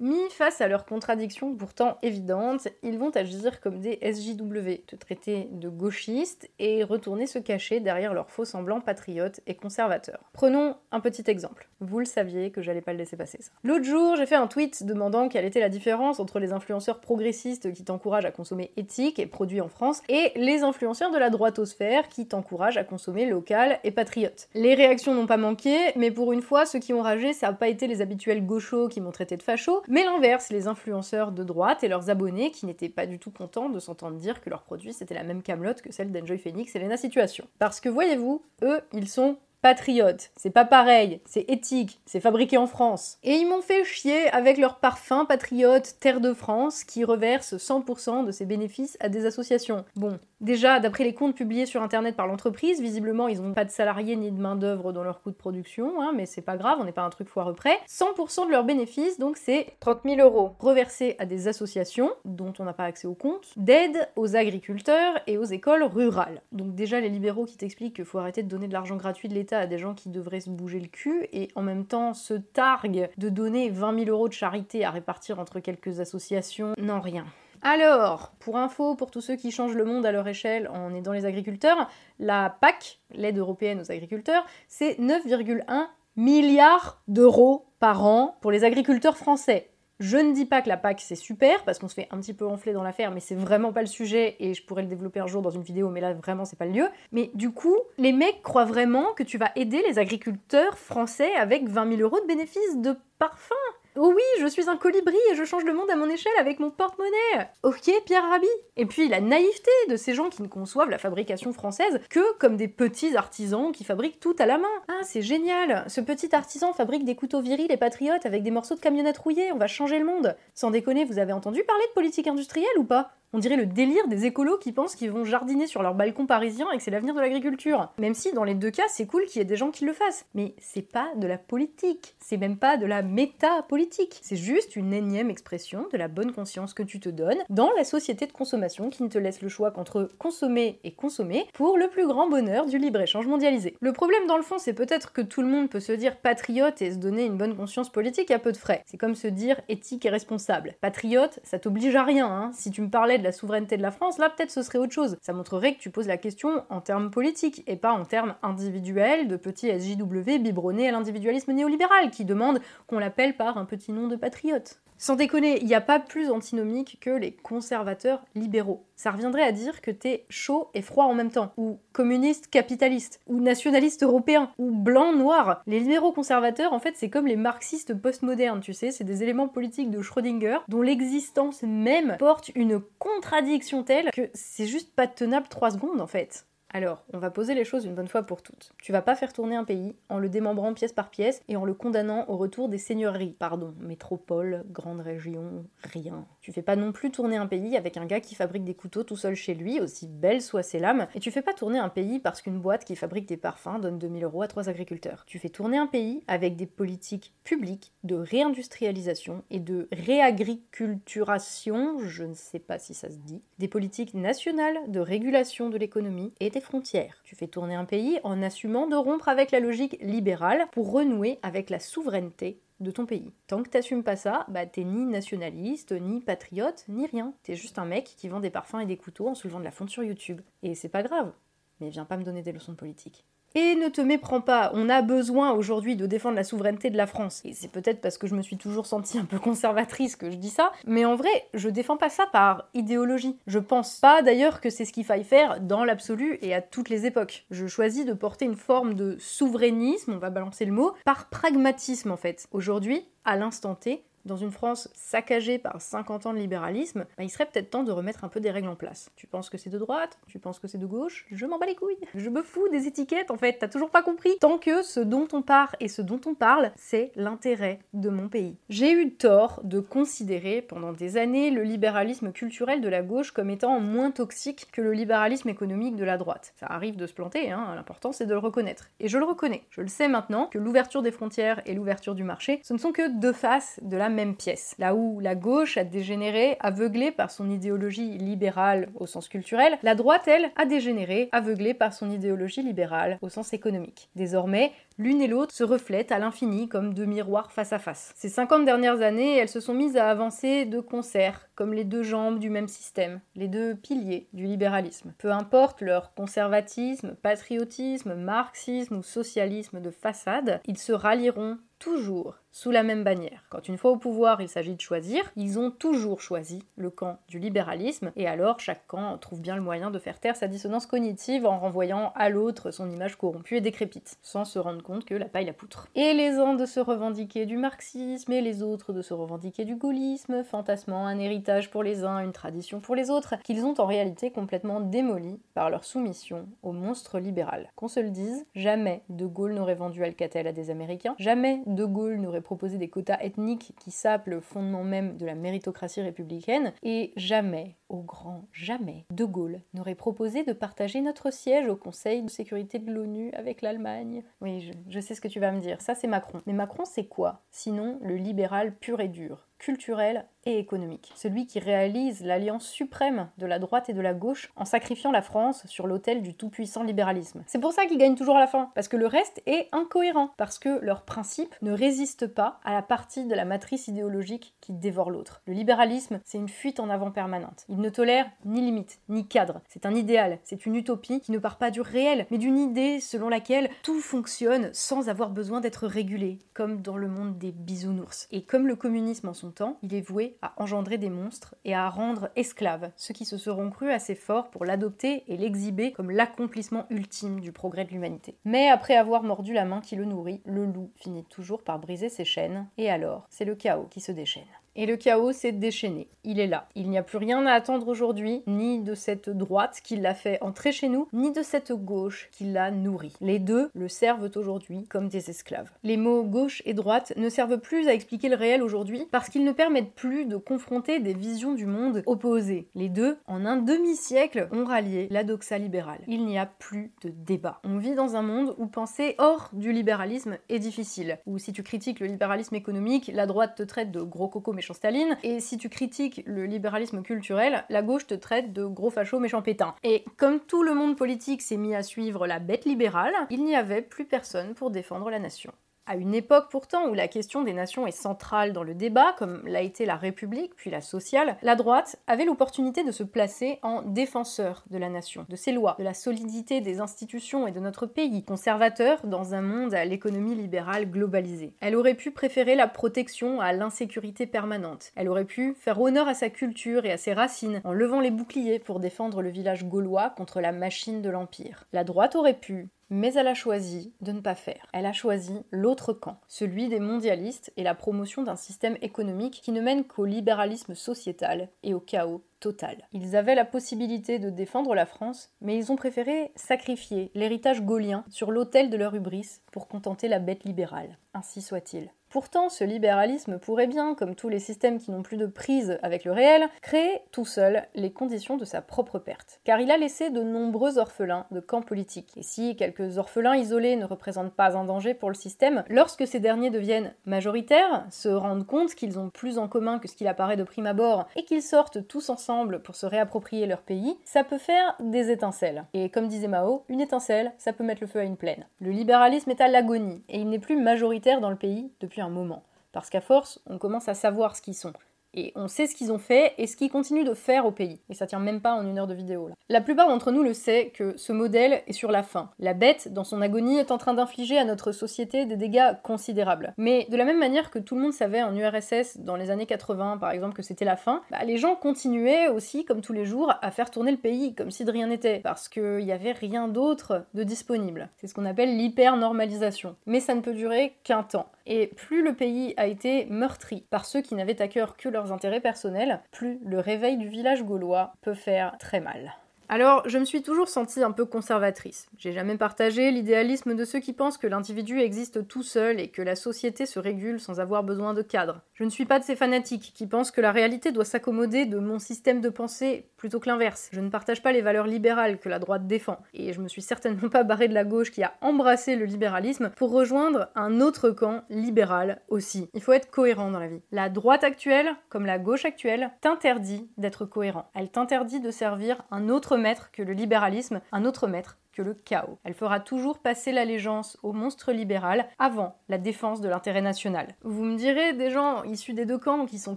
Mis 0.00 0.28
face 0.30 0.60
à 0.60 0.66
leurs 0.66 0.86
contradictions 0.86 1.54
pourtant 1.54 1.98
évidentes, 2.02 2.66
ils 2.82 2.98
vont 2.98 3.10
agir 3.10 3.60
comme 3.60 3.78
des 3.78 4.00
SJW, 4.02 4.84
te 4.88 4.96
traiter 4.96 5.48
de 5.52 5.68
gauchistes 5.68 6.50
et 6.58 6.82
retourner 6.82 7.28
se 7.28 7.38
cacher 7.38 7.78
derrière 7.78 8.12
leurs 8.12 8.28
faux 8.28 8.44
semblants 8.44 8.80
patriotes 8.80 9.38
et 9.46 9.54
conservateurs. 9.54 10.18
Prenons 10.32 10.74
un 10.90 10.98
petit 10.98 11.22
exemple. 11.30 11.68
Vous 11.78 12.00
le 12.00 12.06
saviez 12.06 12.50
que 12.50 12.60
j'allais 12.60 12.80
pas 12.80 12.90
le 12.90 12.98
laisser 12.98 13.16
passer 13.16 13.38
ça. 13.40 13.52
L'autre 13.62 13.84
jour, 13.84 14.16
j'ai 14.16 14.26
fait 14.26 14.34
un 14.34 14.48
tweet 14.48 14.84
demandant 14.84 15.28
quelle 15.28 15.44
était 15.44 15.60
la 15.60 15.68
différence 15.68 16.18
entre 16.18 16.40
les 16.40 16.52
influenceurs 16.52 17.00
progressistes 17.00 17.72
qui 17.72 17.84
t'encouragent 17.84 18.24
à 18.24 18.32
consommer 18.32 18.72
éthique 18.76 19.20
et 19.20 19.26
produit 19.26 19.60
en 19.60 19.68
France 19.68 20.02
et 20.08 20.32
les 20.34 20.64
influenceurs 20.64 21.12
de 21.12 21.18
la 21.18 21.30
droitosphère 21.30 22.08
qui 22.08 22.26
t'encouragent 22.26 22.78
à 22.78 22.84
consommer 22.84 23.26
local 23.26 23.78
et 23.84 23.92
patriote. 23.92 24.48
Les 24.54 24.74
réactions 24.74 25.14
n'ont 25.14 25.28
pas 25.28 25.36
manqué, 25.36 25.76
mais 25.94 26.10
pour 26.10 26.32
une 26.32 26.42
fois, 26.42 26.66
ceux 26.66 26.80
qui 26.80 26.92
ont 26.92 27.02
ragé, 27.02 27.32
ça 27.32 27.46
n'a 27.46 27.52
pas 27.52 27.68
été 27.68 27.86
les 27.86 28.00
habituels 28.00 28.44
gauchos 28.44 28.88
qui 28.88 29.00
m'ont 29.00 29.12
traité 29.12 29.36
de 29.36 29.42
facho, 29.42 29.83
mais 29.88 30.04
l'inverse, 30.04 30.50
les 30.50 30.66
influenceurs 30.66 31.32
de 31.32 31.42
droite 31.42 31.84
et 31.84 31.88
leurs 31.88 32.10
abonnés 32.10 32.50
qui 32.50 32.66
n'étaient 32.66 32.88
pas 32.88 33.06
du 33.06 33.18
tout 33.18 33.30
contents 33.30 33.68
de 33.68 33.78
s'entendre 33.78 34.16
dire 34.16 34.40
que 34.40 34.50
leur 34.50 34.62
produit 34.62 34.92
c'était 34.92 35.14
la 35.14 35.24
même 35.24 35.42
camelote 35.42 35.82
que 35.82 35.92
celle 35.92 36.12
d'Enjoy 36.12 36.38
Phoenix 36.38 36.74
et 36.74 36.78
Lena 36.78 36.96
Situation. 36.96 37.46
Parce 37.58 37.80
que 37.80 37.88
voyez-vous, 37.88 38.42
eux, 38.62 38.80
ils 38.92 39.08
sont 39.08 39.38
patriote. 39.64 40.30
C'est 40.36 40.50
pas 40.50 40.66
pareil, 40.66 41.22
c'est 41.24 41.46
éthique, 41.48 41.98
c'est 42.04 42.20
fabriqué 42.20 42.58
en 42.58 42.66
France. 42.66 43.16
Et 43.22 43.36
ils 43.36 43.48
m'ont 43.48 43.62
fait 43.62 43.82
chier 43.82 44.28
avec 44.28 44.58
leur 44.58 44.76
parfum 44.76 45.24
patriote 45.24 45.94
Terre 46.00 46.20
de 46.20 46.34
France 46.34 46.84
qui 46.84 47.02
reverse 47.02 47.54
100% 47.54 48.26
de 48.26 48.30
ses 48.30 48.44
bénéfices 48.44 48.98
à 49.00 49.08
des 49.08 49.24
associations. 49.24 49.86
Bon, 49.96 50.18
déjà, 50.42 50.80
d'après 50.80 51.04
les 51.04 51.14
comptes 51.14 51.34
publiés 51.34 51.64
sur 51.64 51.80
internet 51.80 52.14
par 52.14 52.26
l'entreprise, 52.26 52.82
visiblement 52.82 53.26
ils 53.26 53.40
n'ont 53.40 53.54
pas 53.54 53.64
de 53.64 53.70
salariés 53.70 54.16
ni 54.16 54.30
de 54.30 54.38
main-d'œuvre 54.38 54.92
dans 54.92 55.02
leur 55.02 55.22
coût 55.22 55.30
de 55.30 55.36
production, 55.36 55.98
hein, 55.98 56.12
mais 56.14 56.26
c'est 56.26 56.42
pas 56.42 56.58
grave, 56.58 56.76
on 56.78 56.84
n'est 56.84 56.92
pas 56.92 57.00
un 57.00 57.08
truc 57.08 57.30
foireux 57.30 57.54
près. 57.54 57.78
100% 57.88 58.44
de 58.44 58.50
leurs 58.50 58.64
bénéfices, 58.64 59.18
donc 59.18 59.38
c'est 59.38 59.68
30 59.80 60.00
000 60.04 60.20
euros 60.20 60.56
reversés 60.58 61.16
à 61.18 61.24
des 61.24 61.48
associations 61.48 62.10
dont 62.26 62.52
on 62.58 62.64
n'a 62.64 62.74
pas 62.74 62.84
accès 62.84 63.08
aux 63.08 63.14
comptes, 63.14 63.54
d'aide 63.56 64.10
aux 64.16 64.36
agriculteurs 64.36 65.14
et 65.26 65.38
aux 65.38 65.44
écoles 65.44 65.84
rurales. 65.84 66.42
Donc 66.52 66.74
déjà, 66.74 67.00
les 67.00 67.08
libéraux 67.08 67.46
qui 67.46 67.56
t'expliquent 67.56 67.96
qu'il 67.96 68.04
faut 68.04 68.18
arrêter 68.18 68.42
de 68.42 68.48
donner 68.48 68.68
de 68.68 68.74
l'argent 68.74 68.96
gratuit 68.96 69.30
de 69.30 69.34
l'État 69.34 69.53
à 69.58 69.66
des 69.66 69.78
gens 69.78 69.94
qui 69.94 70.08
devraient 70.08 70.40
se 70.40 70.50
bouger 70.50 70.80
le 70.80 70.88
cul 70.88 71.26
et 71.32 71.48
en 71.54 71.62
même 71.62 71.86
temps 71.86 72.14
se 72.14 72.34
targuent 72.34 73.08
de 73.16 73.28
donner 73.28 73.70
20 73.70 74.04
000 74.04 74.10
euros 74.10 74.28
de 74.28 74.32
charité 74.32 74.84
à 74.84 74.90
répartir 74.90 75.38
entre 75.38 75.60
quelques 75.60 76.00
associations. 76.00 76.74
Non, 76.78 77.00
rien. 77.00 77.24
Alors, 77.62 78.32
pour 78.40 78.58
info, 78.58 78.94
pour 78.94 79.10
tous 79.10 79.22
ceux 79.22 79.36
qui 79.36 79.50
changent 79.50 79.74
le 79.74 79.86
monde 79.86 80.04
à 80.04 80.12
leur 80.12 80.28
échelle 80.28 80.68
en 80.68 80.94
aidant 80.94 81.12
les 81.12 81.24
agriculteurs, 81.24 81.88
la 82.18 82.50
PAC, 82.50 83.00
l'aide 83.14 83.38
européenne 83.38 83.80
aux 83.80 83.90
agriculteurs, 83.90 84.44
c'est 84.68 84.98
9,1 85.00 85.86
milliards 86.16 87.00
d'euros 87.08 87.66
par 87.80 88.04
an 88.04 88.36
pour 88.40 88.50
les 88.50 88.64
agriculteurs 88.64 89.16
français. 89.16 89.70
Je 90.00 90.16
ne 90.16 90.32
dis 90.34 90.44
pas 90.44 90.60
que 90.60 90.68
la 90.68 90.76
PAC 90.76 91.00
c'est 91.00 91.14
super 91.14 91.62
parce 91.64 91.78
qu'on 91.78 91.88
se 91.88 91.94
fait 91.94 92.08
un 92.10 92.18
petit 92.18 92.34
peu 92.34 92.46
enfler 92.46 92.72
dans 92.72 92.82
l'affaire, 92.82 93.12
mais 93.12 93.20
c'est 93.20 93.34
vraiment 93.34 93.72
pas 93.72 93.80
le 93.80 93.86
sujet 93.86 94.36
et 94.40 94.54
je 94.54 94.64
pourrais 94.64 94.82
le 94.82 94.88
développer 94.88 95.20
un 95.20 95.26
jour 95.26 95.40
dans 95.40 95.50
une 95.50 95.62
vidéo, 95.62 95.88
mais 95.88 96.00
là 96.00 96.14
vraiment 96.14 96.44
c'est 96.44 96.58
pas 96.58 96.66
le 96.66 96.72
lieu. 96.72 96.88
Mais 97.12 97.30
du 97.34 97.52
coup, 97.52 97.76
les 97.98 98.12
mecs 98.12 98.42
croient 98.42 98.64
vraiment 98.64 99.12
que 99.14 99.22
tu 99.22 99.38
vas 99.38 99.50
aider 99.56 99.82
les 99.86 99.98
agriculteurs 99.98 100.78
français 100.78 101.32
avec 101.34 101.68
20 101.68 101.96
000 101.96 102.02
euros 102.02 102.20
de 102.20 102.26
bénéfices 102.26 102.76
de 102.78 102.96
parfum. 103.18 103.54
Oh 103.96 104.12
oui, 104.12 104.22
je 104.40 104.48
suis 104.48 104.68
un 104.68 104.76
colibri 104.76 105.16
et 105.30 105.36
je 105.36 105.44
change 105.44 105.64
le 105.64 105.72
monde 105.72 105.88
à 105.88 105.94
mon 105.94 106.10
échelle 106.10 106.32
avec 106.40 106.58
mon 106.58 106.70
porte-monnaie. 106.70 107.48
Ok, 107.62 107.92
Pierre 108.04 108.28
Rabhi. 108.28 108.48
Et 108.76 108.86
puis 108.86 109.06
la 109.08 109.20
naïveté 109.20 109.70
de 109.88 109.96
ces 109.96 110.14
gens 110.14 110.30
qui 110.30 110.42
ne 110.42 110.48
conçoivent 110.48 110.90
la 110.90 110.98
fabrication 110.98 111.52
française 111.52 112.00
que 112.10 112.36
comme 112.38 112.56
des 112.56 112.66
petits 112.66 113.16
artisans 113.16 113.70
qui 113.70 113.84
fabriquent 113.84 114.18
tout 114.18 114.34
à 114.40 114.46
la 114.46 114.58
main. 114.58 114.66
Ah, 114.88 115.04
c'est 115.04 115.22
génial. 115.22 115.84
Ce 115.88 116.00
petit 116.00 116.34
artisan 116.34 116.72
fabrique 116.72 117.04
des 117.04 117.14
couteaux 117.14 117.40
virils 117.40 117.70
et 117.70 117.76
patriotes 117.76 118.26
avec 118.26 118.42
des 118.42 118.50
morceaux 118.50 118.74
de 118.74 118.80
camionnettes 118.80 119.18
rouillées. 119.18 119.52
On 119.52 119.58
va 119.58 119.68
changer 119.68 120.00
le 120.00 120.06
monde. 120.06 120.34
Sans 120.54 120.72
déconner, 120.72 121.04
vous 121.04 121.20
avez 121.20 121.32
entendu 121.32 121.62
parler 121.62 121.84
de 121.86 121.92
politique 121.92 122.26
industrielle 122.26 122.78
ou 122.78 122.84
pas? 122.84 123.12
On 123.34 123.38
dirait 123.38 123.56
le 123.56 123.66
délire 123.66 124.06
des 124.06 124.26
écolos 124.26 124.58
qui 124.58 124.70
pensent 124.70 124.94
qu'ils 124.94 125.10
vont 125.10 125.24
jardiner 125.24 125.66
sur 125.66 125.82
leur 125.82 125.96
balcon 125.96 126.24
parisien 126.24 126.70
et 126.72 126.76
que 126.76 126.82
c'est 126.84 126.92
l'avenir 126.92 127.14
de 127.14 127.20
l'agriculture. 127.20 127.88
Même 127.98 128.14
si 128.14 128.32
dans 128.32 128.44
les 128.44 128.54
deux 128.54 128.70
cas, 128.70 128.84
c'est 128.88 129.06
cool 129.06 129.24
qu'il 129.24 129.40
y 129.40 129.42
ait 129.42 129.44
des 129.44 129.56
gens 129.56 129.72
qui 129.72 129.84
le 129.84 129.92
fassent. 129.92 130.24
Mais 130.34 130.54
c'est 130.58 130.82
pas 130.82 131.08
de 131.16 131.26
la 131.26 131.36
politique. 131.36 132.14
C'est 132.20 132.36
même 132.36 132.56
pas 132.56 132.76
de 132.76 132.86
la 132.86 133.02
méta-politique. 133.02 134.20
C'est 134.22 134.36
juste 134.36 134.76
une 134.76 134.92
énième 134.92 135.30
expression 135.30 135.88
de 135.92 135.98
la 135.98 136.06
bonne 136.06 136.32
conscience 136.32 136.74
que 136.74 136.84
tu 136.84 137.00
te 137.00 137.08
donnes 137.08 137.42
dans 137.50 137.72
la 137.72 137.82
société 137.82 138.26
de 138.26 138.32
consommation 138.32 138.88
qui 138.88 139.02
ne 139.02 139.08
te 139.08 139.18
laisse 139.18 139.42
le 139.42 139.48
choix 139.48 139.72
qu'entre 139.72 140.08
consommer 140.16 140.78
et 140.84 140.92
consommer 140.92 141.48
pour 141.54 141.76
le 141.76 141.88
plus 141.88 142.06
grand 142.06 142.28
bonheur 142.28 142.66
du 142.66 142.78
libre-échange 142.78 143.26
mondialisé. 143.26 143.76
Le 143.80 143.92
problème 143.92 144.28
dans 144.28 144.36
le 144.36 144.44
fond, 144.44 144.58
c'est 144.60 144.74
peut-être 144.74 145.12
que 145.12 145.22
tout 145.22 145.42
le 145.42 145.48
monde 145.48 145.68
peut 145.68 145.80
se 145.80 145.90
dire 145.90 146.18
patriote 146.18 146.80
et 146.82 146.92
se 146.92 146.98
donner 146.98 147.24
une 147.24 147.36
bonne 147.36 147.56
conscience 147.56 147.90
politique 147.90 148.30
à 148.30 148.38
peu 148.38 148.52
de 148.52 148.56
frais. 148.56 148.84
C'est 148.86 148.96
comme 148.96 149.16
se 149.16 149.26
dire 149.26 149.60
éthique 149.68 150.06
et 150.06 150.10
responsable. 150.10 150.76
Patriote, 150.80 151.40
ça 151.42 151.58
t'oblige 151.58 151.96
à 151.96 152.04
rien. 152.04 152.28
Hein. 152.28 152.52
Si 152.52 152.70
tu 152.70 152.80
me 152.80 152.90
parlais 152.90 153.18
de 153.18 153.23
la 153.24 153.32
souveraineté 153.32 153.76
de 153.76 153.82
la 153.82 153.90
France, 153.90 154.18
là 154.18 154.30
peut-être 154.30 154.50
ce 154.50 154.62
serait 154.62 154.78
autre 154.78 154.92
chose. 154.92 155.16
Ça 155.20 155.32
montrerait 155.32 155.74
que 155.74 155.80
tu 155.80 155.90
poses 155.90 156.06
la 156.06 156.16
question 156.16 156.64
en 156.70 156.80
termes 156.80 157.10
politiques 157.10 157.64
et 157.66 157.76
pas 157.76 157.92
en 157.92 158.04
termes 158.04 158.36
individuels 158.42 159.26
de 159.26 159.36
petits 159.36 159.68
SJW 159.68 160.38
biberonnés 160.38 160.88
à 160.88 160.92
l'individualisme 160.92 161.52
néolibéral 161.52 162.10
qui 162.10 162.24
demande 162.24 162.60
qu'on 162.86 162.98
l'appelle 162.98 163.36
par 163.36 163.58
un 163.58 163.64
petit 163.64 163.92
nom 163.92 164.06
de 164.06 164.16
patriote. 164.16 164.80
Sans 164.96 165.16
déconner, 165.16 165.60
il 165.60 165.66
n'y 165.66 165.74
a 165.74 165.80
pas 165.80 165.98
plus 165.98 166.30
antinomique 166.30 166.98
que 167.00 167.10
les 167.10 167.32
conservateurs 167.32 168.22
libéraux. 168.34 168.86
Ça 168.96 169.10
reviendrait 169.10 169.42
à 169.42 169.52
dire 169.52 169.80
que 169.80 169.90
t'es 169.90 170.24
chaud 170.28 170.68
et 170.72 170.82
froid 170.82 171.04
en 171.04 171.14
même 171.14 171.32
temps, 171.32 171.52
ou 171.56 171.78
communiste 171.92 172.46
capitaliste, 172.46 173.20
ou 173.26 173.40
nationaliste 173.40 174.04
européen, 174.04 174.50
ou 174.56 174.70
blanc 174.70 175.12
noir. 175.12 175.62
Les 175.66 175.80
libéraux 175.80 176.12
conservateurs, 176.12 176.72
en 176.72 176.78
fait, 176.78 176.94
c'est 176.96 177.10
comme 177.10 177.26
les 177.26 177.36
marxistes 177.36 177.94
postmodernes, 177.94 178.60
tu 178.60 178.72
sais, 178.72 178.92
c'est 178.92 179.04
des 179.04 179.22
éléments 179.22 179.48
politiques 179.48 179.90
de 179.90 180.00
Schrödinger 180.00 180.58
dont 180.68 180.80
l'existence 180.80 181.62
même 181.64 182.16
porte 182.18 182.52
une 182.54 182.80
contradiction 183.14 183.82
telle 183.82 184.10
que 184.12 184.30
c'est 184.34 184.66
juste 184.66 184.94
pas 184.94 185.06
tenable 185.06 185.48
trois 185.48 185.70
secondes 185.70 186.00
en 186.00 186.06
fait. 186.06 186.46
Alors, 186.76 187.04
on 187.12 187.18
va 187.18 187.30
poser 187.30 187.54
les 187.54 187.64
choses 187.64 187.84
une 187.84 187.94
bonne 187.94 188.08
fois 188.08 188.24
pour 188.24 188.42
toutes. 188.42 188.72
Tu 188.82 188.90
vas 188.90 189.00
pas 189.00 189.14
faire 189.14 189.32
tourner 189.32 189.54
un 189.54 189.62
pays 189.62 189.94
en 190.08 190.18
le 190.18 190.28
démembrant 190.28 190.74
pièce 190.74 190.92
par 190.92 191.08
pièce 191.08 191.40
et 191.46 191.54
en 191.54 191.64
le 191.64 191.72
condamnant 191.72 192.28
au 192.28 192.36
retour 192.36 192.68
des 192.68 192.78
seigneuries, 192.78 193.36
pardon, 193.38 193.76
métropole, 193.78 194.64
grande 194.72 194.98
région, 194.98 195.66
rien. 195.84 196.26
Tu 196.40 196.50
fais 196.50 196.62
pas 196.62 196.74
non 196.74 196.90
plus 196.90 197.12
tourner 197.12 197.36
un 197.36 197.46
pays 197.46 197.76
avec 197.76 197.96
un 197.96 198.06
gars 198.06 198.18
qui 198.18 198.34
fabrique 198.34 198.64
des 198.64 198.74
couteaux 198.74 199.04
tout 199.04 199.16
seul 199.16 199.36
chez 199.36 199.54
lui, 199.54 199.78
aussi 199.78 200.08
belles 200.08 200.42
soient 200.42 200.64
ses 200.64 200.80
lames, 200.80 201.06
et 201.14 201.20
tu 201.20 201.30
fais 201.30 201.42
pas 201.42 201.54
tourner 201.54 201.78
un 201.78 201.88
pays 201.88 202.18
parce 202.18 202.42
qu'une 202.42 202.58
boîte 202.58 202.84
qui 202.84 202.96
fabrique 202.96 203.28
des 203.28 203.36
parfums 203.36 203.78
donne 203.80 204.00
2000 204.00 204.24
euros 204.24 204.42
à 204.42 204.48
trois 204.48 204.68
agriculteurs. 204.68 205.22
Tu 205.28 205.38
fais 205.38 205.50
tourner 205.50 205.78
un 205.78 205.86
pays 205.86 206.24
avec 206.26 206.56
des 206.56 206.66
politiques 206.66 207.34
publiques 207.44 207.92
de 208.02 208.16
réindustrialisation 208.16 209.44
et 209.48 209.60
de 209.60 209.86
réagriculturation, 209.92 212.00
je 212.00 212.24
ne 212.24 212.34
sais 212.34 212.58
pas 212.58 212.80
si 212.80 212.94
ça 212.94 213.10
se 213.10 213.18
dit, 213.18 213.42
des 213.60 213.68
politiques 213.68 214.14
nationales 214.14 214.78
de 214.88 214.98
régulation 214.98 215.70
de 215.70 215.78
l'économie 215.78 216.32
et 216.40 216.50
des 216.50 216.63
frontières. 216.64 217.20
Tu 217.24 217.36
fais 217.36 217.46
tourner 217.46 217.74
un 217.74 217.84
pays 217.84 218.18
en 218.24 218.42
assumant 218.42 218.86
de 218.86 218.96
rompre 218.96 219.28
avec 219.28 219.50
la 219.50 219.60
logique 219.60 219.96
libérale 220.00 220.66
pour 220.72 220.90
renouer 220.90 221.38
avec 221.42 221.70
la 221.70 221.78
souveraineté 221.78 222.60
de 222.80 222.90
ton 222.90 223.06
pays. 223.06 223.32
Tant 223.46 223.62
que 223.62 223.68
t'assumes 223.68 224.02
pas 224.02 224.16
ça, 224.16 224.46
bah 224.48 224.66
t'es 224.66 224.84
ni 224.84 225.06
nationaliste, 225.06 225.92
ni 225.92 226.20
patriote, 226.20 226.84
ni 226.88 227.06
rien. 227.06 227.32
T'es 227.42 227.54
juste 227.54 227.78
un 227.78 227.84
mec 227.84 228.04
qui 228.16 228.28
vend 228.28 228.40
des 228.40 228.50
parfums 228.50 228.80
et 228.80 228.86
des 228.86 228.96
couteaux 228.96 229.28
en 229.28 229.34
soulevant 229.34 229.60
de 229.60 229.64
la 229.64 229.70
fonte 229.70 229.90
sur 229.90 230.02
YouTube. 230.02 230.40
Et 230.62 230.74
c'est 230.74 230.88
pas 230.88 231.02
grave. 231.02 231.32
Mais 231.80 231.90
viens 231.90 232.04
pas 232.04 232.16
me 232.16 232.24
donner 232.24 232.42
des 232.42 232.52
leçons 232.52 232.72
de 232.72 232.76
politique. 232.76 233.24
Et 233.56 233.76
ne 233.76 233.88
te 233.88 234.00
méprends 234.00 234.40
pas, 234.40 234.72
on 234.74 234.88
a 234.88 235.00
besoin 235.00 235.52
aujourd'hui 235.52 235.94
de 235.94 236.06
défendre 236.06 236.34
la 236.34 236.42
souveraineté 236.42 236.90
de 236.90 236.96
la 236.96 237.06
France. 237.06 237.40
Et 237.44 237.54
c'est 237.54 237.70
peut-être 237.70 238.00
parce 238.00 238.18
que 238.18 238.26
je 238.26 238.34
me 238.34 238.42
suis 238.42 238.56
toujours 238.56 238.86
sentie 238.86 239.16
un 239.16 239.24
peu 239.24 239.38
conservatrice 239.38 240.16
que 240.16 240.30
je 240.30 240.36
dis 240.36 240.50
ça, 240.50 240.72
mais 240.86 241.04
en 241.04 241.14
vrai, 241.14 241.30
je 241.54 241.68
défends 241.68 241.96
pas 241.96 242.08
ça 242.08 242.26
par 242.32 242.68
idéologie. 242.74 243.38
Je 243.46 243.60
pense 243.60 244.00
pas 244.00 244.22
d'ailleurs 244.22 244.60
que 244.60 244.70
c'est 244.70 244.84
ce 244.84 244.92
qu'il 244.92 245.04
faille 245.04 245.22
faire 245.22 245.60
dans 245.60 245.84
l'absolu 245.84 246.38
et 246.42 246.52
à 246.52 246.62
toutes 246.62 246.88
les 246.88 247.06
époques. 247.06 247.46
Je 247.52 247.68
choisis 247.68 248.04
de 248.04 248.12
porter 248.12 248.44
une 248.44 248.56
forme 248.56 248.94
de 248.94 249.16
souverainisme, 249.20 250.14
on 250.14 250.18
va 250.18 250.30
balancer 250.30 250.64
le 250.64 250.72
mot, 250.72 250.92
par 251.04 251.28
pragmatisme 251.28 252.10
en 252.10 252.16
fait. 252.16 252.48
Aujourd'hui, 252.50 253.06
à 253.24 253.36
l'instant 253.36 253.76
T, 253.76 254.04
dans 254.24 254.36
une 254.36 254.50
France 254.50 254.88
saccagée 254.94 255.58
par 255.58 255.80
50 255.80 256.26
ans 256.26 256.32
de 256.32 256.38
libéralisme, 256.38 257.06
bah, 257.16 257.24
il 257.24 257.30
serait 257.30 257.46
peut-être 257.46 257.70
temps 257.70 257.84
de 257.84 257.92
remettre 257.92 258.24
un 258.24 258.28
peu 258.28 258.40
des 258.40 258.50
règles 258.50 258.68
en 258.68 258.76
place. 258.76 259.10
Tu 259.16 259.26
penses 259.26 259.50
que 259.50 259.58
c'est 259.58 259.70
de 259.70 259.78
droite? 259.78 260.18
Tu 260.26 260.38
penses 260.38 260.58
que 260.58 260.68
c'est 260.68 260.78
de 260.78 260.86
gauche? 260.86 261.26
Je 261.30 261.46
m'en 261.46 261.58
bats 261.58 261.66
les 261.66 261.74
couilles. 261.74 261.98
Je 262.14 262.30
me 262.30 262.42
fous 262.42 262.68
des 262.68 262.86
étiquettes 262.86 263.30
en 263.30 263.36
fait, 263.36 263.58
t'as 263.58 263.68
toujours 263.68 263.90
pas 263.90 264.02
compris. 264.02 264.30
Tant 264.40 264.58
que 264.58 264.82
ce 264.82 265.00
dont 265.00 265.28
on 265.32 265.42
part 265.42 265.76
et 265.80 265.88
ce 265.88 266.02
dont 266.02 266.20
on 266.26 266.34
parle, 266.34 266.72
c'est 266.76 267.12
l'intérêt 267.16 267.80
de 267.92 268.08
mon 268.08 268.28
pays. 268.28 268.56
J'ai 268.68 268.92
eu 268.92 269.14
tort 269.14 269.60
de 269.64 269.80
considérer 269.80 270.62
pendant 270.62 270.92
des 270.92 271.16
années 271.16 271.50
le 271.50 271.62
libéralisme 271.62 272.32
culturel 272.32 272.80
de 272.80 272.88
la 272.88 273.02
gauche 273.02 273.30
comme 273.30 273.50
étant 273.50 273.80
moins 273.80 274.10
toxique 274.10 274.68
que 274.72 274.82
le 274.82 274.92
libéralisme 274.92 275.48
économique 275.48 275.96
de 275.96 276.04
la 276.04 276.16
droite. 276.16 276.52
Ça 276.56 276.66
arrive 276.66 276.96
de 276.96 277.06
se 277.06 277.12
planter, 277.12 277.50
hein, 277.50 277.72
l'important 277.74 278.12
c'est 278.12 278.26
de 278.26 278.32
le 278.32 278.38
reconnaître. 278.38 278.90
Et 279.00 279.08
je 279.08 279.18
le 279.18 279.24
reconnais. 279.24 279.64
Je 279.70 279.80
le 279.80 279.88
sais 279.88 280.08
maintenant 280.08 280.46
que 280.46 280.58
l'ouverture 280.58 281.02
des 281.02 281.10
frontières 281.10 281.62
et 281.66 281.74
l'ouverture 281.74 282.14
du 282.14 282.24
marché, 282.24 282.60
ce 282.62 282.72
ne 282.72 282.78
sont 282.78 282.92
que 282.92 283.08
deux 283.08 283.32
faces 283.32 283.78
de 283.82 283.96
la 283.96 284.08
même 284.14 284.36
pièce. 284.36 284.74
Là 284.78 284.94
où 284.94 285.20
la 285.20 285.34
gauche 285.34 285.76
a 285.76 285.84
dégénéré, 285.84 286.56
aveuglée 286.60 287.10
par 287.10 287.30
son 287.30 287.50
idéologie 287.50 288.16
libérale 288.18 288.88
au 288.94 289.06
sens 289.06 289.28
culturel, 289.28 289.78
la 289.82 289.94
droite, 289.94 290.26
elle, 290.26 290.50
a 290.56 290.64
dégénéré, 290.64 291.28
aveuglée 291.32 291.74
par 291.74 291.92
son 291.92 292.10
idéologie 292.10 292.62
libérale 292.62 293.18
au 293.20 293.28
sens 293.28 293.52
économique. 293.52 294.08
Désormais, 294.16 294.72
l'une 294.98 295.20
et 295.20 295.26
l'autre 295.26 295.54
se 295.54 295.64
reflètent 295.64 296.12
à 296.12 296.18
l'infini 296.18 296.68
comme 296.68 296.94
deux 296.94 297.04
miroirs 297.04 297.52
face 297.52 297.72
à 297.72 297.78
face. 297.78 298.12
Ces 298.16 298.28
50 298.28 298.64
dernières 298.64 299.02
années, 299.02 299.36
elles 299.36 299.48
se 299.48 299.60
sont 299.60 299.74
mises 299.74 299.96
à 299.96 300.08
avancer 300.08 300.64
de 300.64 300.80
concert, 300.80 301.48
comme 301.54 301.72
les 301.72 301.84
deux 301.84 302.02
jambes 302.02 302.38
du 302.38 302.50
même 302.50 302.68
système, 302.68 303.20
les 303.34 303.48
deux 303.48 303.74
piliers 303.74 304.28
du 304.32 304.44
libéralisme. 304.44 305.14
Peu 305.18 305.30
importe 305.30 305.80
leur 305.80 306.14
conservatisme, 306.14 307.14
patriotisme, 307.22 308.14
marxisme 308.14 308.96
ou 308.96 309.02
socialisme 309.02 309.80
de 309.80 309.90
façade, 309.90 310.60
ils 310.66 310.78
se 310.78 310.92
rallieront 310.92 311.58
toujours 311.78 312.38
sous 312.50 312.70
la 312.70 312.82
même 312.82 313.04
bannière. 313.04 313.44
Quand 313.50 313.68
une 313.68 313.76
fois 313.76 313.90
au 313.90 313.96
pouvoir 313.96 314.40
il 314.40 314.48
s'agit 314.48 314.74
de 314.74 314.80
choisir, 314.80 315.30
ils 315.36 315.58
ont 315.58 315.70
toujours 315.70 316.20
choisi 316.20 316.62
le 316.76 316.88
camp 316.88 317.18
du 317.28 317.38
libéralisme, 317.38 318.12
et 318.16 318.28
alors 318.28 318.60
chaque 318.60 318.86
camp 318.86 319.18
trouve 319.18 319.40
bien 319.40 319.56
le 319.56 319.60
moyen 319.60 319.90
de 319.90 319.98
faire 319.98 320.20
taire 320.20 320.36
sa 320.36 320.46
dissonance 320.46 320.86
cognitive 320.86 321.46
en 321.46 321.58
renvoyant 321.58 322.12
à 322.14 322.30
l'autre 322.30 322.70
son 322.70 322.90
image 322.90 323.16
corrompue 323.16 323.56
et 323.56 323.60
décrépite, 323.60 324.18
sans 324.22 324.44
se 324.44 324.58
rendre 324.58 324.82
compte 324.84 325.04
que 325.04 325.14
la 325.14 325.24
paille 325.24 325.46
la 325.46 325.52
poutre. 325.52 325.88
Et 325.96 326.14
les 326.14 326.38
uns 326.38 326.54
de 326.54 326.66
se 326.66 326.78
revendiquer 326.78 327.46
du 327.46 327.56
marxisme, 327.56 328.30
et 328.30 328.40
les 328.40 328.62
autres 328.62 328.92
de 328.92 329.02
se 329.02 329.12
revendiquer 329.12 329.64
du 329.64 329.74
gaullisme, 329.74 330.44
fantasmant 330.44 331.06
un 331.06 331.18
héritage 331.18 331.70
pour 331.70 331.82
les 331.82 332.04
uns, 332.04 332.20
une 332.20 332.32
tradition 332.32 332.78
pour 332.78 332.94
les 332.94 333.10
autres, 333.10 333.34
qu'ils 333.42 333.64
ont 333.64 333.74
en 333.80 333.86
réalité 333.86 334.30
complètement 334.30 334.80
démoli 334.80 335.40
par 335.54 335.70
leur 335.70 335.84
soumission 335.84 336.46
au 336.62 336.70
monstre 336.70 337.18
libéral. 337.18 337.72
Qu'on 337.74 337.88
se 337.88 338.00
le 338.00 338.10
dise, 338.10 338.46
jamais 338.54 339.02
De 339.08 339.26
Gaulle 339.26 339.54
n'aurait 339.54 339.74
vendu 339.74 340.04
Alcatel 340.04 340.46
à 340.46 340.52
des 340.52 340.70
Américains, 340.70 341.16
jamais 341.18 341.62
De 341.66 341.84
Gaulle 341.84 342.20
n'aurait 342.20 342.40
proposer 342.40 342.78
des 342.78 342.88
quotas 342.88 343.18
ethniques 343.20 343.74
qui 343.80 343.90
sapent 343.90 344.28
le 344.28 344.40
fondement 344.40 344.84
même 344.84 345.16
de 345.16 345.26
la 345.26 345.34
méritocratie 345.34 346.02
républicaine, 346.02 346.72
et 346.82 347.12
jamais, 347.16 347.76
au 347.88 348.02
grand 348.02 348.46
jamais, 348.52 349.06
De 349.10 349.24
Gaulle 349.24 349.60
n'aurait 349.72 349.94
proposé 349.94 350.44
de 350.44 350.52
partager 350.52 351.00
notre 351.00 351.32
siège 351.32 351.68
au 351.68 351.76
Conseil 351.76 352.22
de 352.22 352.30
sécurité 352.30 352.78
de 352.78 352.92
l'ONU 352.92 353.30
avec 353.32 353.62
l'Allemagne. 353.62 354.22
Oui, 354.40 354.60
je, 354.60 354.72
je 354.88 355.00
sais 355.00 355.14
ce 355.14 355.20
que 355.20 355.28
tu 355.28 355.40
vas 355.40 355.52
me 355.52 355.60
dire, 355.60 355.80
ça 355.80 355.94
c'est 355.94 356.06
Macron. 356.06 356.42
Mais 356.46 356.52
Macron 356.52 356.84
c'est 356.84 357.06
quoi? 357.06 357.42
Sinon 357.50 357.98
le 358.02 358.16
libéral 358.16 358.74
pur 358.76 359.00
et 359.00 359.08
dur 359.08 359.46
culturel 359.64 360.26
et 360.44 360.58
économique. 360.58 361.10
Celui 361.14 361.46
qui 361.46 361.58
réalise 361.58 362.22
l'alliance 362.22 362.66
suprême 362.66 363.30
de 363.38 363.46
la 363.46 363.58
droite 363.58 363.88
et 363.88 363.94
de 363.94 364.00
la 364.02 364.12
gauche 364.12 364.52
en 364.56 364.66
sacrifiant 364.66 365.10
la 365.10 365.22
France 365.22 365.66
sur 365.66 365.86
l'autel 365.86 366.20
du 366.20 366.34
tout-puissant 366.34 366.82
libéralisme. 366.82 367.42
C'est 367.46 367.58
pour 367.58 367.72
ça 367.72 367.86
qu'ils 367.86 367.96
gagnent 367.96 368.14
toujours 368.14 368.36
à 368.36 368.40
la 368.40 368.46
fin, 368.46 368.70
parce 368.74 368.88
que 368.88 368.98
le 368.98 369.06
reste 369.06 369.42
est 369.46 369.68
incohérent, 369.72 370.30
parce 370.36 370.58
que 370.58 370.80
leurs 370.84 371.06
principes 371.06 371.54
ne 371.62 371.72
résistent 371.72 372.26
pas 372.26 372.60
à 372.62 372.74
la 372.74 372.82
partie 372.82 373.24
de 373.24 373.34
la 373.34 373.46
matrice 373.46 373.88
idéologique 373.88 374.54
qui 374.60 374.74
dévore 374.74 375.10
l'autre. 375.10 375.40
Le 375.46 375.54
libéralisme, 375.54 376.20
c'est 376.24 376.36
une 376.36 376.50
fuite 376.50 376.78
en 376.78 376.90
avant 376.90 377.10
permanente. 377.10 377.64
Il 377.70 377.78
ne 377.78 377.88
tolère 377.88 378.30
ni 378.44 378.60
limite, 378.60 378.98
ni 379.08 379.26
cadre. 379.26 379.62
C'est 379.68 379.86
un 379.86 379.94
idéal, 379.94 380.40
c'est 380.44 380.66
une 380.66 380.76
utopie 380.76 381.22
qui 381.22 381.32
ne 381.32 381.38
part 381.38 381.56
pas 381.56 381.70
du 381.70 381.80
réel, 381.80 382.26
mais 382.30 382.38
d'une 382.38 382.58
idée 382.58 383.00
selon 383.00 383.30
laquelle 383.30 383.70
tout 383.82 384.00
fonctionne 384.00 384.68
sans 384.74 385.08
avoir 385.08 385.30
besoin 385.30 385.60
d'être 385.60 385.86
régulé, 385.86 386.38
comme 386.52 386.82
dans 386.82 386.98
le 386.98 387.08
monde 387.08 387.38
des 387.38 387.52
bisounours. 387.52 388.28
Et 388.30 388.42
comme 388.42 388.68
le 388.68 388.76
communisme 388.76 389.28
en 389.28 389.34
son 389.34 389.53
il 389.82 389.94
est 389.94 390.00
voué 390.00 390.36
à 390.42 390.52
engendrer 390.56 390.98
des 390.98 391.10
monstres 391.10 391.54
et 391.64 391.74
à 391.74 391.88
rendre 391.88 392.30
esclaves 392.36 392.90
ceux 392.96 393.14
qui 393.14 393.24
se 393.24 393.38
seront 393.38 393.70
crus 393.70 393.90
assez 393.90 394.14
forts 394.14 394.50
pour 394.50 394.64
l'adopter 394.64 395.24
et 395.28 395.36
l'exhiber 395.36 395.92
comme 395.92 396.10
l'accomplissement 396.10 396.86
ultime 396.90 397.40
du 397.40 397.52
progrès 397.52 397.84
de 397.84 397.90
l'humanité. 397.90 398.36
Mais 398.44 398.68
après 398.68 398.96
avoir 398.96 399.22
mordu 399.22 399.52
la 399.52 399.64
main 399.64 399.80
qui 399.80 399.96
le 399.96 400.04
nourrit, 400.04 400.42
le 400.44 400.66
loup 400.66 400.90
finit 400.96 401.24
toujours 401.24 401.62
par 401.62 401.78
briser 401.78 402.08
ses 402.08 402.24
chaînes, 402.24 402.66
et 402.78 402.90
alors 402.90 403.26
c'est 403.30 403.44
le 403.44 403.54
chaos 403.54 403.88
qui 403.90 404.00
se 404.00 404.12
déchaîne. 404.12 404.44
Et 404.76 404.86
le 404.86 404.96
chaos 404.96 405.32
s'est 405.32 405.52
déchaîné. 405.52 406.08
Il 406.24 406.40
est 406.40 406.46
là. 406.46 406.68
Il 406.74 406.90
n'y 406.90 406.98
a 406.98 407.02
plus 407.02 407.18
rien 407.18 407.46
à 407.46 407.52
attendre 407.52 407.86
aujourd'hui, 407.86 408.42
ni 408.46 408.80
de 408.80 408.94
cette 408.94 409.30
droite 409.30 409.80
qui 409.84 409.96
l'a 409.96 410.14
fait 410.14 410.42
entrer 410.42 410.72
chez 410.72 410.88
nous, 410.88 411.06
ni 411.12 411.30
de 411.30 411.42
cette 411.42 411.72
gauche 411.72 412.28
qui 412.32 412.44
l'a 412.44 412.70
nourri. 412.70 413.12
Les 413.20 413.38
deux 413.38 413.70
le 413.74 413.88
servent 413.88 414.30
aujourd'hui 414.34 414.86
comme 414.88 415.08
des 415.08 415.30
esclaves. 415.30 415.70
Les 415.84 415.96
mots 415.96 416.24
gauche 416.24 416.62
et 416.64 416.74
droite 416.74 417.12
ne 417.16 417.28
servent 417.28 417.58
plus 417.58 417.86
à 417.86 417.94
expliquer 417.94 418.28
le 418.28 418.36
réel 418.36 418.62
aujourd'hui 418.62 419.06
parce 419.12 419.28
qu'ils 419.28 419.44
ne 419.44 419.52
permettent 419.52 419.92
plus 419.92 420.24
de 420.24 420.36
confronter 420.36 420.98
des 420.98 421.14
visions 421.14 421.52
du 421.52 421.66
monde 421.66 422.02
opposées. 422.06 422.68
Les 422.74 422.88
deux, 422.88 423.18
en 423.26 423.44
un 423.44 423.58
demi-siècle, 423.58 424.48
ont 424.50 424.64
rallié 424.64 425.06
la 425.10 425.22
doxa 425.22 425.58
libérale. 425.58 426.00
Il 426.08 426.24
n'y 426.24 426.38
a 426.38 426.46
plus 426.46 426.90
de 427.02 427.10
débat. 427.10 427.60
On 427.64 427.78
vit 427.78 427.94
dans 427.94 428.16
un 428.16 428.22
monde 428.22 428.54
où 428.58 428.66
penser 428.66 429.14
hors 429.18 429.50
du 429.52 429.72
libéralisme 429.72 430.38
est 430.48 430.58
difficile. 430.58 431.18
Où 431.26 431.38
si 431.38 431.52
tu 431.52 431.62
critiques 431.62 432.00
le 432.00 432.06
libéralisme 432.06 432.56
économique, 432.56 433.10
la 433.14 433.26
droite 433.26 433.54
te 433.56 433.62
traite 433.62 433.92
de 433.92 434.00
gros 434.00 434.28
coco 434.28 434.52
méchant 434.52 434.63
Staline, 434.72 435.18
et 435.22 435.40
si 435.40 435.58
tu 435.58 435.68
critiques 435.68 436.22
le 436.24 436.46
libéralisme 436.46 437.02
culturel, 437.02 437.64
la 437.68 437.82
gauche 437.82 438.06
te 438.06 438.14
traite 438.14 438.52
de 438.52 438.64
gros 438.64 438.90
facho 438.90 439.18
méchant 439.18 439.42
pétain. 439.42 439.74
Et 439.82 440.04
comme 440.16 440.40
tout 440.40 440.62
le 440.62 440.74
monde 440.74 440.96
politique 440.96 441.42
s'est 441.42 441.56
mis 441.56 441.74
à 441.74 441.82
suivre 441.82 442.26
la 442.26 442.38
bête 442.38 442.64
libérale, 442.64 443.14
il 443.28 443.44
n'y 443.44 443.56
avait 443.56 443.82
plus 443.82 444.06
personne 444.06 444.54
pour 444.54 444.70
défendre 444.70 445.10
la 445.10 445.18
nation. 445.18 445.52
À 445.86 445.96
une 445.96 446.14
époque 446.14 446.46
pourtant 446.50 446.88
où 446.88 446.94
la 446.94 447.08
question 447.08 447.42
des 447.42 447.52
nations 447.52 447.86
est 447.86 447.90
centrale 447.90 448.54
dans 448.54 448.62
le 448.62 448.74
débat, 448.74 449.14
comme 449.18 449.42
l'a 449.46 449.60
été 449.60 449.84
la 449.84 449.96
République 449.96 450.54
puis 450.56 450.70
la 450.70 450.80
sociale, 450.80 451.36
la 451.42 451.56
droite 451.56 451.96
avait 452.06 452.24
l'opportunité 452.24 452.84
de 452.84 452.90
se 452.90 453.02
placer 453.02 453.58
en 453.62 453.82
défenseur 453.82 454.64
de 454.70 454.78
la 454.78 454.88
nation, 454.88 455.26
de 455.28 455.36
ses 455.36 455.52
lois, 455.52 455.76
de 455.78 455.84
la 455.84 455.92
solidité 455.92 456.62
des 456.62 456.80
institutions 456.80 457.46
et 457.46 457.52
de 457.52 457.60
notre 457.60 457.84
pays, 457.84 458.24
conservateur 458.24 459.06
dans 459.06 459.34
un 459.34 459.42
monde 459.42 459.74
à 459.74 459.84
l'économie 459.84 460.34
libérale 460.34 460.90
globalisée. 460.90 461.52
Elle 461.60 461.76
aurait 461.76 461.94
pu 461.94 462.10
préférer 462.10 462.54
la 462.54 462.66
protection 462.66 463.42
à 463.42 463.52
l'insécurité 463.52 464.26
permanente. 464.26 464.90
Elle 464.96 465.10
aurait 465.10 465.26
pu 465.26 465.54
faire 465.54 465.80
honneur 465.80 466.08
à 466.08 466.14
sa 466.14 466.30
culture 466.30 466.86
et 466.86 466.92
à 466.92 466.96
ses 466.96 467.12
racines 467.12 467.60
en 467.62 467.74
levant 467.74 468.00
les 468.00 468.10
boucliers 468.10 468.58
pour 468.58 468.80
défendre 468.80 469.20
le 469.20 469.28
village 469.28 469.66
gaulois 469.66 470.14
contre 470.16 470.40
la 470.40 470.52
machine 470.52 471.02
de 471.02 471.10
l'Empire. 471.10 471.64
La 471.74 471.84
droite 471.84 472.16
aurait 472.16 472.38
pu, 472.38 472.70
mais 472.90 473.14
elle 473.14 473.28
a 473.28 473.34
choisi 473.34 473.92
de 474.00 474.12
ne 474.12 474.20
pas 474.20 474.34
faire. 474.34 474.66
Elle 474.72 474.86
a 474.86 474.92
choisi 474.92 475.44
l'autre 475.50 475.92
camp, 475.92 476.18
celui 476.28 476.68
des 476.68 476.80
mondialistes 476.80 477.52
et 477.56 477.62
la 477.62 477.74
promotion 477.74 478.22
d'un 478.22 478.36
système 478.36 478.76
économique 478.82 479.40
qui 479.42 479.52
ne 479.52 479.60
mène 479.60 479.84
qu'au 479.84 480.04
libéralisme 480.04 480.74
sociétal 480.74 481.48
et 481.62 481.74
au 481.74 481.80
chaos 481.80 482.22
total. 482.40 482.88
Ils 482.92 483.16
avaient 483.16 483.34
la 483.34 483.46
possibilité 483.46 484.18
de 484.18 484.28
défendre 484.28 484.74
la 484.74 484.86
France, 484.86 485.32
mais 485.40 485.56
ils 485.56 485.72
ont 485.72 485.76
préféré 485.76 486.30
sacrifier 486.36 487.10
l'héritage 487.14 487.62
gaulien 487.62 488.04
sur 488.10 488.30
l'autel 488.30 488.68
de 488.68 488.76
leur 488.76 488.94
hubris 488.94 489.40
pour 489.50 489.66
contenter 489.66 490.08
la 490.08 490.18
bête 490.18 490.44
libérale. 490.44 490.98
Ainsi 491.14 491.40
soit-il. 491.40 491.90
Pourtant, 492.14 492.48
ce 492.48 492.62
libéralisme 492.62 493.40
pourrait 493.40 493.66
bien, 493.66 493.96
comme 493.96 494.14
tous 494.14 494.28
les 494.28 494.38
systèmes 494.38 494.78
qui 494.78 494.92
n'ont 494.92 495.02
plus 495.02 495.16
de 495.16 495.26
prise 495.26 495.80
avec 495.82 496.04
le 496.04 496.12
réel, 496.12 496.48
créer 496.62 497.00
tout 497.10 497.24
seul 497.24 497.66
les 497.74 497.90
conditions 497.90 498.36
de 498.36 498.44
sa 498.44 498.62
propre 498.62 499.00
perte. 499.00 499.40
Car 499.42 499.58
il 499.58 499.68
a 499.72 499.76
laissé 499.76 500.10
de 500.10 500.22
nombreux 500.22 500.78
orphelins 500.78 501.26
de 501.32 501.40
camps 501.40 501.60
politiques. 501.60 502.12
Et 502.16 502.22
si 502.22 502.54
quelques 502.54 502.98
orphelins 502.98 503.34
isolés 503.34 503.74
ne 503.74 503.84
représentent 503.84 504.32
pas 504.32 504.56
un 504.56 504.62
danger 504.62 504.94
pour 504.94 505.08
le 505.08 505.16
système, 505.16 505.64
lorsque 505.68 506.06
ces 506.06 506.20
derniers 506.20 506.50
deviennent 506.50 506.94
majoritaires, 507.04 507.84
se 507.90 508.10
rendent 508.10 508.46
compte 508.46 508.76
qu'ils 508.76 508.96
ont 509.00 509.10
plus 509.10 509.36
en 509.36 509.48
commun 509.48 509.80
que 509.80 509.88
ce 509.88 509.96
qu'il 509.96 510.06
apparaît 510.06 510.36
de 510.36 510.44
prime 510.44 510.66
abord, 510.66 511.08
et 511.16 511.24
qu'ils 511.24 511.42
sortent 511.42 511.84
tous 511.88 512.10
ensemble 512.10 512.62
pour 512.62 512.76
se 512.76 512.86
réapproprier 512.86 513.46
leur 513.46 513.62
pays, 513.62 513.98
ça 514.04 514.22
peut 514.22 514.38
faire 514.38 514.76
des 514.78 515.10
étincelles. 515.10 515.64
Et 515.74 515.90
comme 515.90 516.06
disait 516.06 516.28
Mao, 516.28 516.62
une 516.68 516.80
étincelle, 516.80 517.32
ça 517.38 517.52
peut 517.52 517.64
mettre 517.64 517.80
le 517.80 517.88
feu 517.88 517.98
à 517.98 518.04
une 518.04 518.16
plaine. 518.16 518.46
Le 518.60 518.70
libéralisme 518.70 519.32
est 519.32 519.40
à 519.40 519.48
l'agonie, 519.48 520.04
et 520.08 520.20
il 520.20 520.28
n'est 520.28 520.38
plus 520.38 520.56
majoritaire 520.56 521.20
dans 521.20 521.30
le 521.30 521.34
pays 521.34 521.72
depuis 521.80 522.03
moment. 522.10 522.44
Parce 522.72 522.90
qu'à 522.90 523.00
force, 523.00 523.40
on 523.46 523.58
commence 523.58 523.88
à 523.88 523.94
savoir 523.94 524.36
ce 524.36 524.42
qu'ils 524.42 524.54
sont. 524.54 524.72
Et 525.14 525.32
on 525.36 525.48
sait 525.48 525.66
ce 525.66 525.74
qu'ils 525.74 525.92
ont 525.92 525.98
fait 525.98 526.34
et 526.38 526.46
ce 526.46 526.56
qu'ils 526.56 526.70
continuent 526.70 527.04
de 527.04 527.14
faire 527.14 527.46
au 527.46 527.52
pays. 527.52 527.80
Et 527.88 527.94
ça 527.94 528.06
tient 528.06 528.18
même 528.18 528.40
pas 528.40 528.54
en 528.54 528.66
une 528.66 528.78
heure 528.78 528.86
de 528.86 528.94
vidéo 528.94 529.28
là. 529.28 529.34
La 529.48 529.60
plupart 529.60 529.88
d'entre 529.88 530.10
nous 530.10 530.22
le 530.22 530.34
sait 530.34 530.72
que 530.74 530.96
ce 530.96 531.12
modèle 531.12 531.62
est 531.66 531.72
sur 531.72 531.90
la 531.90 532.02
fin. 532.02 532.30
La 532.38 532.54
bête, 532.54 532.92
dans 532.92 533.04
son 533.04 533.20
agonie, 533.20 533.58
est 533.58 533.70
en 533.70 533.78
train 533.78 533.94
d'infliger 533.94 534.38
à 534.38 534.44
notre 534.44 534.72
société 534.72 535.26
des 535.26 535.36
dégâts 535.36 535.74
considérables. 535.82 536.54
Mais 536.56 536.86
de 536.90 536.96
la 536.96 537.04
même 537.04 537.18
manière 537.18 537.50
que 537.50 537.58
tout 537.58 537.74
le 537.74 537.82
monde 537.82 537.92
savait 537.92 538.22
en 538.22 538.34
URSS 538.34 538.98
dans 538.98 539.16
les 539.16 539.30
années 539.30 539.46
80 539.46 539.98
par 539.98 540.10
exemple 540.10 540.34
que 540.34 540.42
c'était 540.42 540.64
la 540.64 540.76
fin, 540.76 541.02
bah, 541.10 541.24
les 541.24 541.36
gens 541.36 541.54
continuaient 541.54 542.28
aussi, 542.28 542.64
comme 542.64 542.80
tous 542.80 542.92
les 542.92 543.04
jours, 543.04 543.32
à 543.40 543.50
faire 543.50 543.70
tourner 543.70 543.90
le 543.90 543.98
pays 543.98 544.34
comme 544.34 544.50
si 544.50 544.64
de 544.64 544.72
rien 544.72 544.86
n'était. 544.86 545.20
Parce 545.20 545.48
qu'il 545.48 545.84
n'y 545.84 545.92
avait 545.92 546.12
rien 546.12 546.48
d'autre 546.48 547.04
de 547.14 547.22
disponible. 547.22 547.88
C'est 547.96 548.06
ce 548.06 548.14
qu'on 548.14 548.26
appelle 548.26 548.56
l'hyper-normalisation. 548.56 549.76
Mais 549.86 550.00
ça 550.00 550.14
ne 550.14 550.20
peut 550.20 550.34
durer 550.34 550.74
qu'un 550.84 551.02
temps. 551.02 551.26
Et 551.46 551.66
plus 551.66 552.02
le 552.02 552.14
pays 552.14 552.54
a 552.56 552.66
été 552.66 553.06
meurtri 553.06 553.64
par 553.70 553.84
ceux 553.84 554.00
qui 554.00 554.14
n'avaient 554.14 554.40
à 554.40 554.48
cœur 554.48 554.76
que 554.76 554.88
intérêts 555.12 555.40
personnels, 555.40 556.00
plus 556.10 556.38
le 556.44 556.60
réveil 556.60 556.96
du 556.96 557.08
village 557.08 557.42
gaulois 557.42 557.92
peut 558.02 558.14
faire 558.14 558.56
très 558.58 558.80
mal. 558.80 559.14
Alors, 559.48 559.82
je 559.86 559.98
me 559.98 560.04
suis 560.04 560.22
toujours 560.22 560.48
sentie 560.48 560.82
un 560.82 560.90
peu 560.90 561.04
conservatrice. 561.04 561.86
J'ai 561.98 562.12
jamais 562.12 562.36
partagé 562.36 562.90
l'idéalisme 562.90 563.54
de 563.54 563.64
ceux 563.64 563.80
qui 563.80 563.92
pensent 563.92 564.16
que 564.16 564.26
l'individu 564.26 564.80
existe 564.80 565.28
tout 565.28 565.42
seul 565.42 565.80
et 565.80 565.88
que 565.88 566.02
la 566.02 566.16
société 566.16 566.64
se 566.66 566.78
régule 566.78 567.20
sans 567.20 567.40
avoir 567.40 567.62
besoin 567.62 567.92
de 567.92 568.02
cadre. 568.02 568.40
Je 568.54 568.64
ne 568.64 568.70
suis 568.70 568.86
pas 568.86 568.98
de 568.98 569.04
ces 569.04 569.16
fanatiques 569.16 569.72
qui 569.74 569.86
pensent 569.86 570.10
que 570.10 570.20
la 570.20 570.32
réalité 570.32 570.72
doit 570.72 570.84
s'accommoder 570.84 571.44
de 571.44 571.58
mon 571.58 571.78
système 571.78 572.20
de 572.20 572.28
pensée 572.30 572.88
plutôt 572.96 573.20
que 573.20 573.28
l'inverse. 573.28 573.68
Je 573.72 573.80
ne 573.80 573.90
partage 573.90 574.22
pas 574.22 574.32
les 574.32 574.40
valeurs 574.40 574.66
libérales 574.66 575.18
que 575.18 575.28
la 575.28 575.38
droite 575.38 575.66
défend. 575.66 575.98
Et 576.14 576.32
je 576.32 576.40
me 576.40 576.48
suis 576.48 576.62
certainement 576.62 577.08
pas 577.10 577.22
barré 577.22 577.48
de 577.48 577.54
la 577.54 577.64
gauche 577.64 577.90
qui 577.90 578.02
a 578.02 578.14
embrassé 578.22 578.76
le 578.76 578.86
libéralisme 578.86 579.50
pour 579.56 579.70
rejoindre 579.72 580.28
un 580.34 580.60
autre 580.60 580.90
camp 580.90 581.22
libéral 581.28 582.00
aussi. 582.08 582.48
Il 582.54 582.62
faut 582.62 582.72
être 582.72 582.90
cohérent 582.90 583.30
dans 583.30 583.40
la 583.40 583.48
vie. 583.48 583.60
La 583.72 583.90
droite 583.90 584.24
actuelle, 584.24 584.70
comme 584.88 585.04
la 585.04 585.18
gauche 585.18 585.44
actuelle, 585.44 585.90
t'interdit 586.00 586.68
d'être 586.78 587.04
cohérent. 587.04 587.50
Elle 587.54 587.70
t'interdit 587.70 588.20
de 588.20 588.30
servir 588.30 588.82
un 588.90 589.08
autre 589.08 589.33
maître 589.36 589.70
que 589.72 589.82
le 589.82 589.92
libéralisme, 589.92 590.60
un 590.72 590.84
autre 590.84 591.06
maître 591.06 591.38
que 591.52 591.62
le 591.62 591.74
chaos. 591.74 592.18
Elle 592.24 592.34
fera 592.34 592.60
toujours 592.60 592.98
passer 592.98 593.32
l'allégeance 593.32 593.96
au 594.02 594.12
monstre 594.12 594.52
libéral 594.52 595.06
avant 595.18 595.56
la 595.68 595.78
défense 595.78 596.20
de 596.20 596.28
l'intérêt 596.28 596.60
national. 596.60 597.14
Vous 597.22 597.44
me 597.44 597.56
direz, 597.56 597.92
des 597.92 598.10
gens 598.10 598.42
issus 598.44 598.74
des 598.74 598.86
deux 598.86 598.98
camps 598.98 599.26
qui 599.26 599.38
sont 599.38 599.56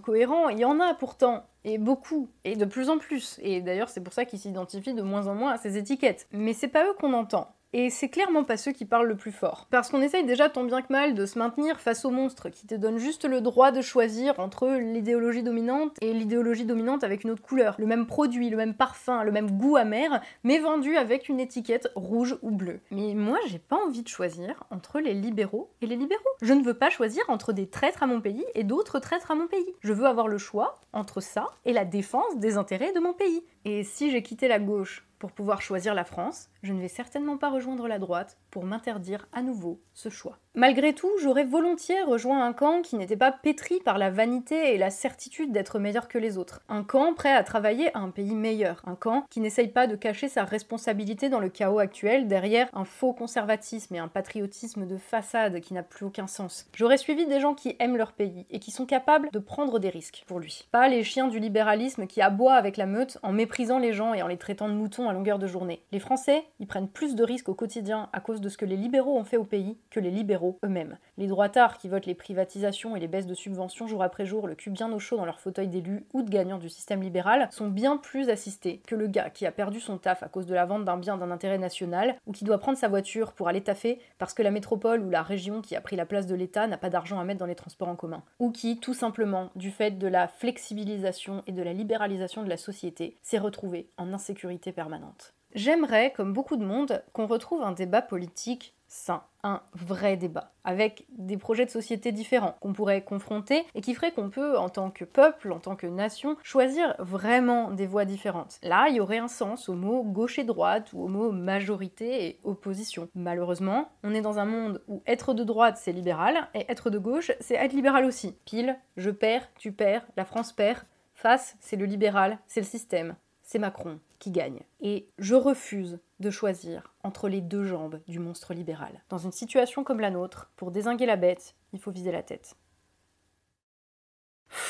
cohérents, 0.00 0.48
il 0.48 0.58
y 0.58 0.64
en 0.64 0.80
a 0.80 0.94
pourtant, 0.94 1.44
et 1.64 1.78
beaucoup, 1.78 2.30
et 2.44 2.56
de 2.56 2.64
plus 2.64 2.88
en 2.88 2.98
plus. 2.98 3.38
Et 3.42 3.60
d'ailleurs, 3.60 3.88
c'est 3.88 4.02
pour 4.02 4.12
ça 4.12 4.24
qu'ils 4.24 4.38
s'identifient 4.38 4.94
de 4.94 5.02
moins 5.02 5.26
en 5.26 5.34
moins 5.34 5.52
à 5.52 5.58
ces 5.58 5.76
étiquettes. 5.76 6.28
Mais 6.32 6.52
c'est 6.52 6.68
pas 6.68 6.86
eux 6.86 6.94
qu'on 6.98 7.12
entend. 7.12 7.54
Et 7.74 7.90
c'est 7.90 8.08
clairement 8.08 8.44
pas 8.44 8.56
ceux 8.56 8.72
qui 8.72 8.86
parlent 8.86 9.08
le 9.08 9.16
plus 9.16 9.32
fort. 9.32 9.66
Parce 9.70 9.90
qu'on 9.90 10.00
essaye 10.00 10.24
déjà 10.24 10.48
tant 10.48 10.64
bien 10.64 10.80
que 10.80 10.90
mal 10.90 11.14
de 11.14 11.26
se 11.26 11.38
maintenir 11.38 11.80
face 11.80 12.06
au 12.06 12.10
monstre 12.10 12.48
qui 12.48 12.66
te 12.66 12.74
donne 12.74 12.96
juste 12.96 13.26
le 13.26 13.42
droit 13.42 13.72
de 13.72 13.82
choisir 13.82 14.38
entre 14.40 14.68
l'idéologie 14.68 15.42
dominante 15.42 15.96
et 16.00 16.14
l'idéologie 16.14 16.64
dominante 16.64 17.04
avec 17.04 17.24
une 17.24 17.30
autre 17.30 17.42
couleur. 17.42 17.76
Le 17.78 17.84
même 17.84 18.06
produit, 18.06 18.48
le 18.48 18.56
même 18.56 18.72
parfum, 18.72 19.22
le 19.22 19.32
même 19.32 19.50
goût 19.50 19.76
amer, 19.76 20.22
mais 20.44 20.58
vendu 20.58 20.96
avec 20.96 21.28
une 21.28 21.40
étiquette 21.40 21.90
rouge 21.94 22.38
ou 22.40 22.50
bleue. 22.50 22.80
Mais 22.90 23.12
moi, 23.14 23.38
j'ai 23.48 23.58
pas 23.58 23.76
envie 23.76 24.02
de 24.02 24.08
choisir 24.08 24.64
entre 24.70 24.98
les 25.00 25.12
libéraux 25.12 25.70
et 25.82 25.86
les 25.86 25.96
libéraux. 25.96 26.24
Je 26.40 26.54
ne 26.54 26.64
veux 26.64 26.74
pas 26.74 26.88
choisir 26.88 27.22
entre 27.28 27.52
des 27.52 27.68
traîtres 27.68 28.02
à 28.02 28.06
mon 28.06 28.22
pays 28.22 28.46
et 28.54 28.64
d'autres 28.64 28.98
traîtres 28.98 29.30
à 29.30 29.34
mon 29.34 29.46
pays. 29.46 29.74
Je 29.80 29.92
veux 29.92 30.06
avoir 30.06 30.28
le 30.28 30.38
choix 30.38 30.80
entre 30.94 31.20
ça 31.20 31.46
et 31.66 31.74
la 31.74 31.84
défense 31.84 32.38
des 32.38 32.56
intérêts 32.56 32.92
de 32.92 33.00
mon 33.00 33.12
pays. 33.12 33.44
Et 33.66 33.84
si 33.84 34.10
j'ai 34.10 34.22
quitté 34.22 34.48
la 34.48 34.58
gauche 34.58 35.04
pour 35.18 35.32
pouvoir 35.32 35.60
choisir 35.60 35.94
la 35.94 36.04
France, 36.04 36.48
je 36.62 36.72
ne 36.72 36.80
vais 36.80 36.88
certainement 36.88 37.38
pas 37.38 37.50
rejoindre 37.50 37.88
la 37.88 37.98
droite 37.98 38.36
pour 38.50 38.64
m'interdire 38.64 39.26
à 39.32 39.42
nouveau 39.42 39.80
ce 39.94 40.08
choix. 40.08 40.38
Malgré 40.54 40.92
tout, 40.92 41.10
j'aurais 41.20 41.44
volontiers 41.44 42.02
rejoint 42.02 42.44
un 42.44 42.52
camp 42.52 42.82
qui 42.82 42.96
n'était 42.96 43.16
pas 43.16 43.30
pétri 43.30 43.78
par 43.84 43.96
la 43.96 44.10
vanité 44.10 44.74
et 44.74 44.78
la 44.78 44.90
certitude 44.90 45.52
d'être 45.52 45.78
meilleur 45.78 46.08
que 46.08 46.18
les 46.18 46.36
autres. 46.36 46.62
Un 46.68 46.82
camp 46.82 47.14
prêt 47.14 47.32
à 47.32 47.44
travailler 47.44 47.96
à 47.96 48.00
un 48.00 48.10
pays 48.10 48.34
meilleur. 48.34 48.82
Un 48.84 48.96
camp 48.96 49.24
qui 49.30 49.38
n'essaye 49.38 49.68
pas 49.68 49.86
de 49.86 49.94
cacher 49.94 50.28
sa 50.28 50.44
responsabilité 50.44 51.28
dans 51.28 51.38
le 51.38 51.48
chaos 51.48 51.78
actuel 51.78 52.26
derrière 52.26 52.68
un 52.72 52.84
faux 52.84 53.12
conservatisme 53.12 53.94
et 53.94 54.00
un 54.00 54.08
patriotisme 54.08 54.86
de 54.86 54.96
façade 54.96 55.60
qui 55.60 55.74
n'a 55.74 55.84
plus 55.84 56.06
aucun 56.06 56.26
sens. 56.26 56.66
J'aurais 56.74 56.98
suivi 56.98 57.26
des 57.26 57.38
gens 57.38 57.54
qui 57.54 57.76
aiment 57.78 57.96
leur 57.96 58.12
pays 58.12 58.46
et 58.50 58.58
qui 58.58 58.72
sont 58.72 58.86
capables 58.86 59.30
de 59.30 59.38
prendre 59.38 59.78
des 59.78 59.90
risques 59.90 60.24
pour 60.26 60.40
lui. 60.40 60.66
Pas 60.72 60.88
les 60.88 61.04
chiens 61.04 61.28
du 61.28 61.38
libéralisme 61.38 62.08
qui 62.08 62.20
aboient 62.20 62.54
avec 62.54 62.76
la 62.76 62.86
meute 62.86 63.18
en 63.22 63.32
méprisant 63.32 63.78
les 63.78 63.92
gens 63.92 64.12
et 64.12 64.22
en 64.22 64.26
les 64.26 64.38
traitant 64.38 64.68
de 64.68 64.74
moutons 64.74 65.08
à 65.08 65.12
longueur 65.12 65.38
de 65.38 65.46
journée. 65.46 65.82
Les 65.92 66.00
Français, 66.00 66.44
ils 66.60 66.66
prennent 66.66 66.88
plus 66.88 67.14
de 67.14 67.24
risques 67.24 67.48
au 67.48 67.54
quotidien 67.54 68.08
à 68.12 68.20
cause 68.20 68.40
de 68.40 68.48
ce 68.48 68.58
que 68.58 68.64
les 68.64 68.76
libéraux 68.76 69.16
ont 69.16 69.24
fait 69.24 69.36
au 69.36 69.44
pays 69.44 69.78
que 69.90 70.00
les 70.00 70.10
libéraux 70.10 70.58
eux-mêmes. 70.64 70.98
Les 71.16 71.26
droitards 71.26 71.78
qui 71.78 71.88
votent 71.88 72.06
les 72.06 72.14
privatisations 72.14 72.96
et 72.96 73.00
les 73.00 73.08
baisses 73.08 73.26
de 73.26 73.34
subventions 73.34 73.86
jour 73.86 74.02
après 74.02 74.26
jour, 74.26 74.46
le 74.46 74.54
cul 74.54 74.70
bien 74.70 74.92
au 74.92 74.98
chaud 74.98 75.16
dans 75.16 75.24
leur 75.24 75.40
fauteuil 75.40 75.68
d'élu 75.68 76.06
ou 76.12 76.22
de 76.22 76.30
gagnants 76.30 76.58
du 76.58 76.68
système 76.68 77.02
libéral, 77.02 77.48
sont 77.50 77.68
bien 77.68 77.96
plus 77.96 78.28
assistés 78.28 78.82
que 78.86 78.94
le 78.94 79.06
gars 79.06 79.30
qui 79.30 79.46
a 79.46 79.52
perdu 79.52 79.80
son 79.80 79.98
taf 79.98 80.22
à 80.22 80.28
cause 80.28 80.46
de 80.46 80.54
la 80.54 80.66
vente 80.66 80.84
d'un 80.84 80.96
bien 80.96 81.16
d'un 81.16 81.30
intérêt 81.30 81.58
national 81.58 82.16
ou 82.26 82.32
qui 82.32 82.44
doit 82.44 82.58
prendre 82.58 82.78
sa 82.78 82.88
voiture 82.88 83.32
pour 83.32 83.48
aller 83.48 83.62
taffer 83.62 84.00
parce 84.18 84.34
que 84.34 84.42
la 84.42 84.50
métropole 84.50 85.02
ou 85.02 85.10
la 85.10 85.22
région 85.22 85.62
qui 85.62 85.76
a 85.76 85.80
pris 85.80 85.96
la 85.96 86.06
place 86.06 86.26
de 86.26 86.34
l'État 86.34 86.66
n'a 86.66 86.78
pas 86.78 86.90
d'argent 86.90 87.18
à 87.18 87.24
mettre 87.24 87.40
dans 87.40 87.46
les 87.46 87.54
transports 87.54 87.88
en 87.88 87.96
commun. 87.96 88.22
Ou 88.38 88.50
qui, 88.50 88.78
tout 88.78 88.94
simplement, 88.94 89.50
du 89.56 89.70
fait 89.70 89.92
de 89.92 90.06
la 90.06 90.28
flexibilisation 90.28 91.42
et 91.46 91.52
de 91.52 91.62
la 91.62 91.72
libéralisation 91.72 92.42
de 92.42 92.48
la 92.48 92.56
société, 92.56 93.16
s'est 93.22 93.38
retrouvé 93.38 93.90
en 93.96 94.12
insécurité 94.12 94.72
permanente. 94.72 95.34
J'aimerais, 95.54 96.12
comme 96.12 96.32
beaucoup 96.32 96.56
de 96.56 96.64
monde, 96.64 97.02
qu'on 97.12 97.26
retrouve 97.26 97.62
un 97.62 97.72
débat 97.72 98.02
politique 98.02 98.74
sain, 98.88 99.22
un 99.42 99.62
vrai 99.74 100.16
débat, 100.16 100.52
avec 100.64 101.06
des 101.10 101.36
projets 101.36 101.66
de 101.66 101.70
société 101.70 102.10
différents 102.10 102.56
qu'on 102.60 102.72
pourrait 102.72 103.02
confronter 103.02 103.64
et 103.74 103.80
qui 103.80 103.94
ferait 103.94 104.12
qu'on 104.12 104.30
peut, 104.30 104.58
en 104.58 104.68
tant 104.68 104.90
que 104.90 105.04
peuple, 105.04 105.52
en 105.52 105.58
tant 105.58 105.76
que 105.76 105.86
nation, 105.86 106.36
choisir 106.42 106.94
vraiment 106.98 107.70
des 107.70 107.86
voies 107.86 108.06
différentes. 108.06 108.58
Là, 108.62 108.88
il 108.88 108.96
y 108.96 109.00
aurait 109.00 109.18
un 109.18 109.28
sens 109.28 109.68
au 109.68 109.74
mot 109.74 110.02
gauche 110.02 110.38
et 110.38 110.44
droite 110.44 110.92
ou 110.92 111.02
au 111.02 111.08
mot 111.08 111.30
majorité 111.30 112.26
et 112.26 112.40
opposition. 112.44 113.08
Malheureusement, 113.14 113.90
on 114.02 114.14
est 114.14 114.22
dans 114.22 114.38
un 114.38 114.46
monde 114.46 114.82
où 114.88 115.02
être 115.06 115.34
de 115.34 115.44
droite 115.44 115.78
c'est 115.78 115.92
libéral 115.92 116.48
et 116.54 116.64
être 116.70 116.90
de 116.90 116.98
gauche 116.98 117.32
c'est 117.40 117.54
être 117.54 117.72
libéral 117.72 118.04
aussi. 118.04 118.36
Pile, 118.44 118.78
je 118.96 119.10
perds, 119.10 119.48
tu 119.58 119.72
perds, 119.72 120.06
la 120.16 120.24
France 120.24 120.52
perd. 120.52 120.80
Face, 121.14 121.56
c'est 121.60 121.76
le 121.76 121.84
libéral, 121.84 122.38
c'est 122.46 122.60
le 122.60 122.66
système, 122.66 123.16
c'est 123.42 123.58
Macron 123.58 123.98
qui 124.18 124.30
gagne. 124.30 124.60
Et 124.80 125.08
je 125.18 125.34
refuse 125.34 125.98
de 126.20 126.30
choisir 126.30 126.94
entre 127.02 127.28
les 127.28 127.40
deux 127.40 127.64
jambes 127.64 128.00
du 128.08 128.18
monstre 128.18 128.54
libéral. 128.54 129.02
Dans 129.08 129.18
une 129.18 129.32
situation 129.32 129.84
comme 129.84 130.00
la 130.00 130.10
nôtre, 130.10 130.50
pour 130.56 130.70
désinguer 130.70 131.06
la 131.06 131.16
bête, 131.16 131.54
il 131.72 131.78
faut 131.78 131.90
viser 131.90 132.12
la 132.12 132.22
tête. 132.22 132.56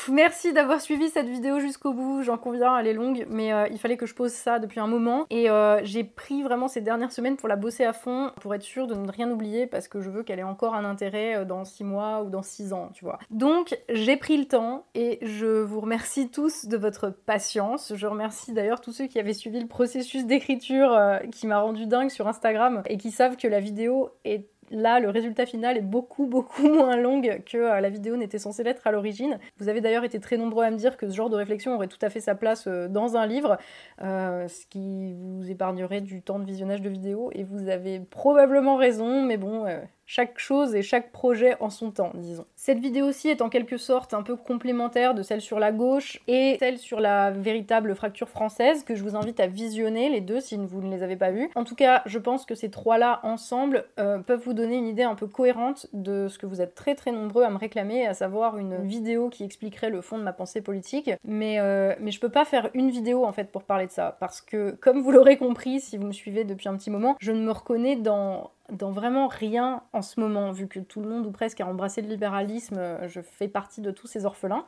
Merci 0.07 0.53
d'avoir 0.53 0.81
suivi 0.81 1.09
cette 1.09 1.27
vidéo 1.27 1.59
jusqu'au 1.59 1.93
bout, 1.93 2.23
j'en 2.23 2.37
conviens, 2.37 2.77
elle 2.77 2.87
est 2.87 2.93
longue, 2.93 3.25
mais 3.29 3.51
euh, 3.51 3.67
il 3.69 3.77
fallait 3.79 3.97
que 3.97 4.05
je 4.05 4.13
pose 4.13 4.31
ça 4.31 4.59
depuis 4.59 4.79
un 4.79 4.87
moment. 4.87 5.25
Et 5.29 5.49
euh, 5.49 5.81
j'ai 5.83 6.03
pris 6.03 6.43
vraiment 6.43 6.67
ces 6.67 6.81
dernières 6.81 7.11
semaines 7.11 7.35
pour 7.35 7.47
la 7.47 7.55
bosser 7.55 7.83
à 7.83 7.93
fond, 7.93 8.31
pour 8.41 8.53
être 8.55 8.63
sûre 8.63 8.87
de 8.87 8.95
ne 8.95 9.11
rien 9.11 9.29
oublier, 9.29 9.67
parce 9.67 9.87
que 9.87 10.01
je 10.01 10.09
veux 10.09 10.23
qu'elle 10.23 10.39
ait 10.39 10.43
encore 10.43 10.75
un 10.75 10.85
intérêt 10.85 11.37
euh, 11.37 11.45
dans 11.45 11.65
6 11.65 11.83
mois 11.83 12.23
ou 12.23 12.29
dans 12.29 12.43
6 12.43 12.73
ans, 12.73 12.89
tu 12.93 13.03
vois. 13.03 13.19
Donc 13.29 13.77
j'ai 13.89 14.17
pris 14.17 14.37
le 14.37 14.45
temps, 14.45 14.85
et 14.95 15.19
je 15.21 15.61
vous 15.61 15.81
remercie 15.81 16.29
tous 16.29 16.65
de 16.65 16.77
votre 16.77 17.09
patience. 17.09 17.93
Je 17.95 18.07
remercie 18.07 18.53
d'ailleurs 18.53 18.81
tous 18.81 18.91
ceux 18.91 19.07
qui 19.07 19.19
avaient 19.19 19.33
suivi 19.33 19.59
le 19.59 19.67
processus 19.67 20.25
d'écriture 20.25 20.97
qui 21.31 21.47
m'a 21.47 21.59
rendu 21.59 21.85
dingue 21.85 22.09
sur 22.09 22.27
Instagram, 22.27 22.83
et 22.87 22.97
qui 22.97 23.11
savent 23.11 23.37
que 23.37 23.47
la 23.47 23.59
vidéo 23.59 24.09
est 24.23 24.47
là, 24.71 24.99
le 24.99 25.09
résultat 25.09 25.45
final 25.45 25.77
est 25.77 25.81
beaucoup, 25.81 26.25
beaucoup 26.25 26.67
moins 26.73 26.95
long 26.95 27.21
que 27.21 27.57
euh, 27.57 27.79
la 27.79 27.89
vidéo 27.89 28.17
n'était 28.17 28.39
censée 28.39 28.63
l'être 28.63 28.85
à 28.85 28.91
l'origine. 28.91 29.39
Vous 29.57 29.69
avez 29.69 29.81
d'ailleurs 29.81 30.03
été 30.03 30.19
très 30.19 30.37
nombreux 30.37 30.63
à 30.63 30.71
me 30.71 30.77
dire 30.77 30.97
que 30.97 31.09
ce 31.09 31.15
genre 31.15 31.29
de 31.29 31.35
réflexion 31.35 31.75
aurait 31.75 31.87
tout 31.87 31.99
à 32.01 32.09
fait 32.09 32.19
sa 32.19 32.35
place 32.35 32.67
euh, 32.67 32.87
dans 32.87 33.17
un 33.17 33.25
livre, 33.25 33.57
euh, 34.01 34.47
ce 34.47 34.65
qui 34.67 35.13
vous 35.13 35.49
épargnerait 35.49 36.01
du 36.01 36.21
temps 36.21 36.39
de 36.39 36.45
visionnage 36.45 36.81
de 36.81 36.89
vidéo, 36.89 37.29
et 37.33 37.43
vous 37.43 37.69
avez 37.69 37.99
probablement 37.99 38.75
raison, 38.75 39.23
mais 39.23 39.37
bon, 39.37 39.65
chaque 40.09 40.39
chose 40.39 40.73
et 40.73 40.81
chaque 40.81 41.11
projet 41.11 41.55
en 41.59 41.69
son 41.69 41.91
temps, 41.91 42.11
disons. 42.15 42.47
Cette 42.55 42.79
vidéo-ci 42.79 43.29
est 43.29 43.43
en 43.43 43.49
quelque 43.49 43.77
sorte 43.77 44.15
un 44.15 44.23
peu 44.23 44.35
complémentaire 44.35 45.13
de 45.13 45.21
celle 45.21 45.39
sur 45.39 45.59
la 45.59 45.71
gauche 45.71 46.19
et 46.27 46.57
celle 46.57 46.79
sur 46.79 46.99
la 46.99 47.29
véritable 47.29 47.93
fracture 47.93 48.27
française 48.27 48.83
que 48.83 48.95
je 48.95 49.03
vous 49.03 49.15
invite 49.15 49.39
à 49.39 49.45
visionner 49.45 50.09
les 50.09 50.19
deux 50.19 50.39
si 50.39 50.57
vous 50.57 50.81
ne 50.81 50.89
les 50.89 51.03
avez 51.03 51.15
pas 51.15 51.29
vues. 51.29 51.51
En 51.53 51.63
tout 51.63 51.75
cas, 51.75 52.01
je 52.07 52.17
pense 52.17 52.47
que 52.47 52.55
ces 52.55 52.71
trois-là 52.71 53.19
ensemble 53.21 53.85
euh, 53.99 54.17
peuvent 54.17 54.41
vous 54.43 54.55
donner 54.55 54.77
une 54.77 54.87
idée 54.87 55.03
un 55.03 55.13
peu 55.13 55.27
cohérente 55.27 55.85
de 55.93 56.27
ce 56.27 56.39
que 56.39 56.47
vous 56.47 56.59
êtes 56.59 56.73
très 56.73 56.95
très 56.95 57.11
nombreux 57.11 57.43
à 57.43 57.51
me 57.51 57.59
réclamer, 57.59 58.07
à 58.07 58.15
savoir 58.15 58.57
une 58.57 58.81
vidéo 58.81 59.29
qui 59.29 59.43
expliquerait 59.43 59.91
le 59.91 60.01
fond 60.01 60.17
de 60.17 60.23
ma 60.23 60.33
pensée 60.33 60.61
politique. 60.61 61.11
Mais, 61.23 61.59
euh, 61.59 61.93
mais 61.99 62.09
je 62.09 62.19
peux 62.19 62.29
pas 62.29 62.45
faire 62.45 62.71
une 62.73 62.89
vidéo 62.89 63.25
en 63.25 63.31
fait 63.31 63.51
pour 63.51 63.61
parler 63.61 63.85
de 63.85 63.91
ça 63.91 64.17
parce 64.19 64.41
que 64.41 64.71
comme 64.71 65.01
vous 65.01 65.11
l'aurez 65.11 65.37
compris 65.37 65.79
si 65.79 65.97
vous 65.97 66.07
me 66.07 66.13
suivez 66.13 66.45
depuis 66.45 66.67
un 66.67 66.75
petit 66.75 66.89
moment, 66.89 67.15
je 67.19 67.31
ne 67.31 67.41
me 67.43 67.51
reconnais 67.51 67.95
dans 67.95 68.49
dans 68.71 68.91
vraiment 68.91 69.27
rien 69.27 69.83
en 69.93 70.01
ce 70.01 70.19
moment, 70.19 70.51
vu 70.51 70.67
que 70.67 70.79
tout 70.79 71.01
le 71.01 71.09
monde 71.09 71.25
ou 71.25 71.31
presque 71.31 71.61
a 71.61 71.67
embrassé 71.67 72.01
le 72.01 72.07
libéralisme, 72.07 72.77
euh, 72.77 73.07
je 73.07 73.21
fais 73.21 73.47
partie 73.47 73.81
de 73.81 73.91
tous 73.91 74.07
ces 74.07 74.25
orphelins. 74.25 74.65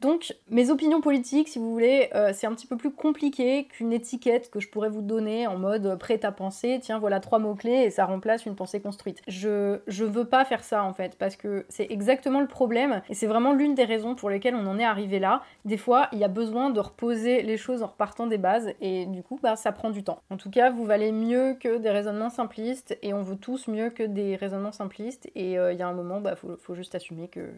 Donc, 0.00 0.32
mes 0.48 0.70
opinions 0.70 1.00
politiques, 1.00 1.48
si 1.48 1.58
vous 1.58 1.72
voulez, 1.72 2.08
euh, 2.14 2.30
c'est 2.32 2.46
un 2.46 2.54
petit 2.54 2.68
peu 2.68 2.76
plus 2.76 2.92
compliqué 2.92 3.66
qu'une 3.66 3.92
étiquette 3.92 4.48
que 4.48 4.60
je 4.60 4.68
pourrais 4.68 4.90
vous 4.90 5.02
donner 5.02 5.48
en 5.48 5.58
mode 5.58 5.98
prête 5.98 6.24
à 6.24 6.30
penser, 6.30 6.78
tiens, 6.80 7.00
voilà 7.00 7.18
trois 7.18 7.40
mots-clés 7.40 7.82
et 7.82 7.90
ça 7.90 8.04
remplace 8.04 8.46
une 8.46 8.54
pensée 8.54 8.80
construite. 8.80 9.20
Je, 9.26 9.80
je 9.88 10.04
veux 10.04 10.24
pas 10.24 10.44
faire 10.44 10.62
ça 10.62 10.84
en 10.84 10.94
fait, 10.94 11.16
parce 11.18 11.34
que 11.34 11.66
c'est 11.68 11.88
exactement 11.90 12.40
le 12.40 12.46
problème 12.46 13.02
et 13.08 13.14
c'est 13.14 13.26
vraiment 13.26 13.52
l'une 13.52 13.74
des 13.74 13.84
raisons 13.84 14.14
pour 14.14 14.30
lesquelles 14.30 14.54
on 14.54 14.68
en 14.68 14.78
est 14.78 14.84
arrivé 14.84 15.18
là. 15.18 15.42
Des 15.64 15.76
fois, 15.76 16.08
il 16.12 16.20
y 16.20 16.24
a 16.24 16.28
besoin 16.28 16.70
de 16.70 16.78
reposer 16.78 17.42
les 17.42 17.56
choses 17.56 17.82
en 17.82 17.88
repartant 17.88 18.28
des 18.28 18.38
bases 18.38 18.70
et 18.80 19.04
du 19.06 19.24
coup, 19.24 19.40
bah, 19.42 19.56
ça 19.56 19.72
prend 19.72 19.90
du 19.90 20.04
temps. 20.04 20.22
En 20.30 20.36
tout 20.36 20.50
cas, 20.50 20.70
vous 20.70 20.84
valez 20.84 21.10
mieux 21.10 21.54
que 21.54 21.76
des 21.76 21.90
raisonnements 21.90 22.30
simplistes 22.30 22.96
et 23.02 23.14
on 23.14 23.22
veut 23.22 23.36
tous 23.36 23.66
mieux 23.66 23.90
que 23.90 24.04
des 24.04 24.36
raisonnements 24.36 24.70
simplistes 24.70 25.28
et 25.34 25.58
euh, 25.58 25.72
il 25.72 25.78
y 25.80 25.82
a 25.82 25.88
un 25.88 25.92
moment, 25.92 26.20
bah, 26.20 26.36
faut 26.36 26.74
juste 26.76 26.94
assumer 26.94 27.26
que 27.26 27.50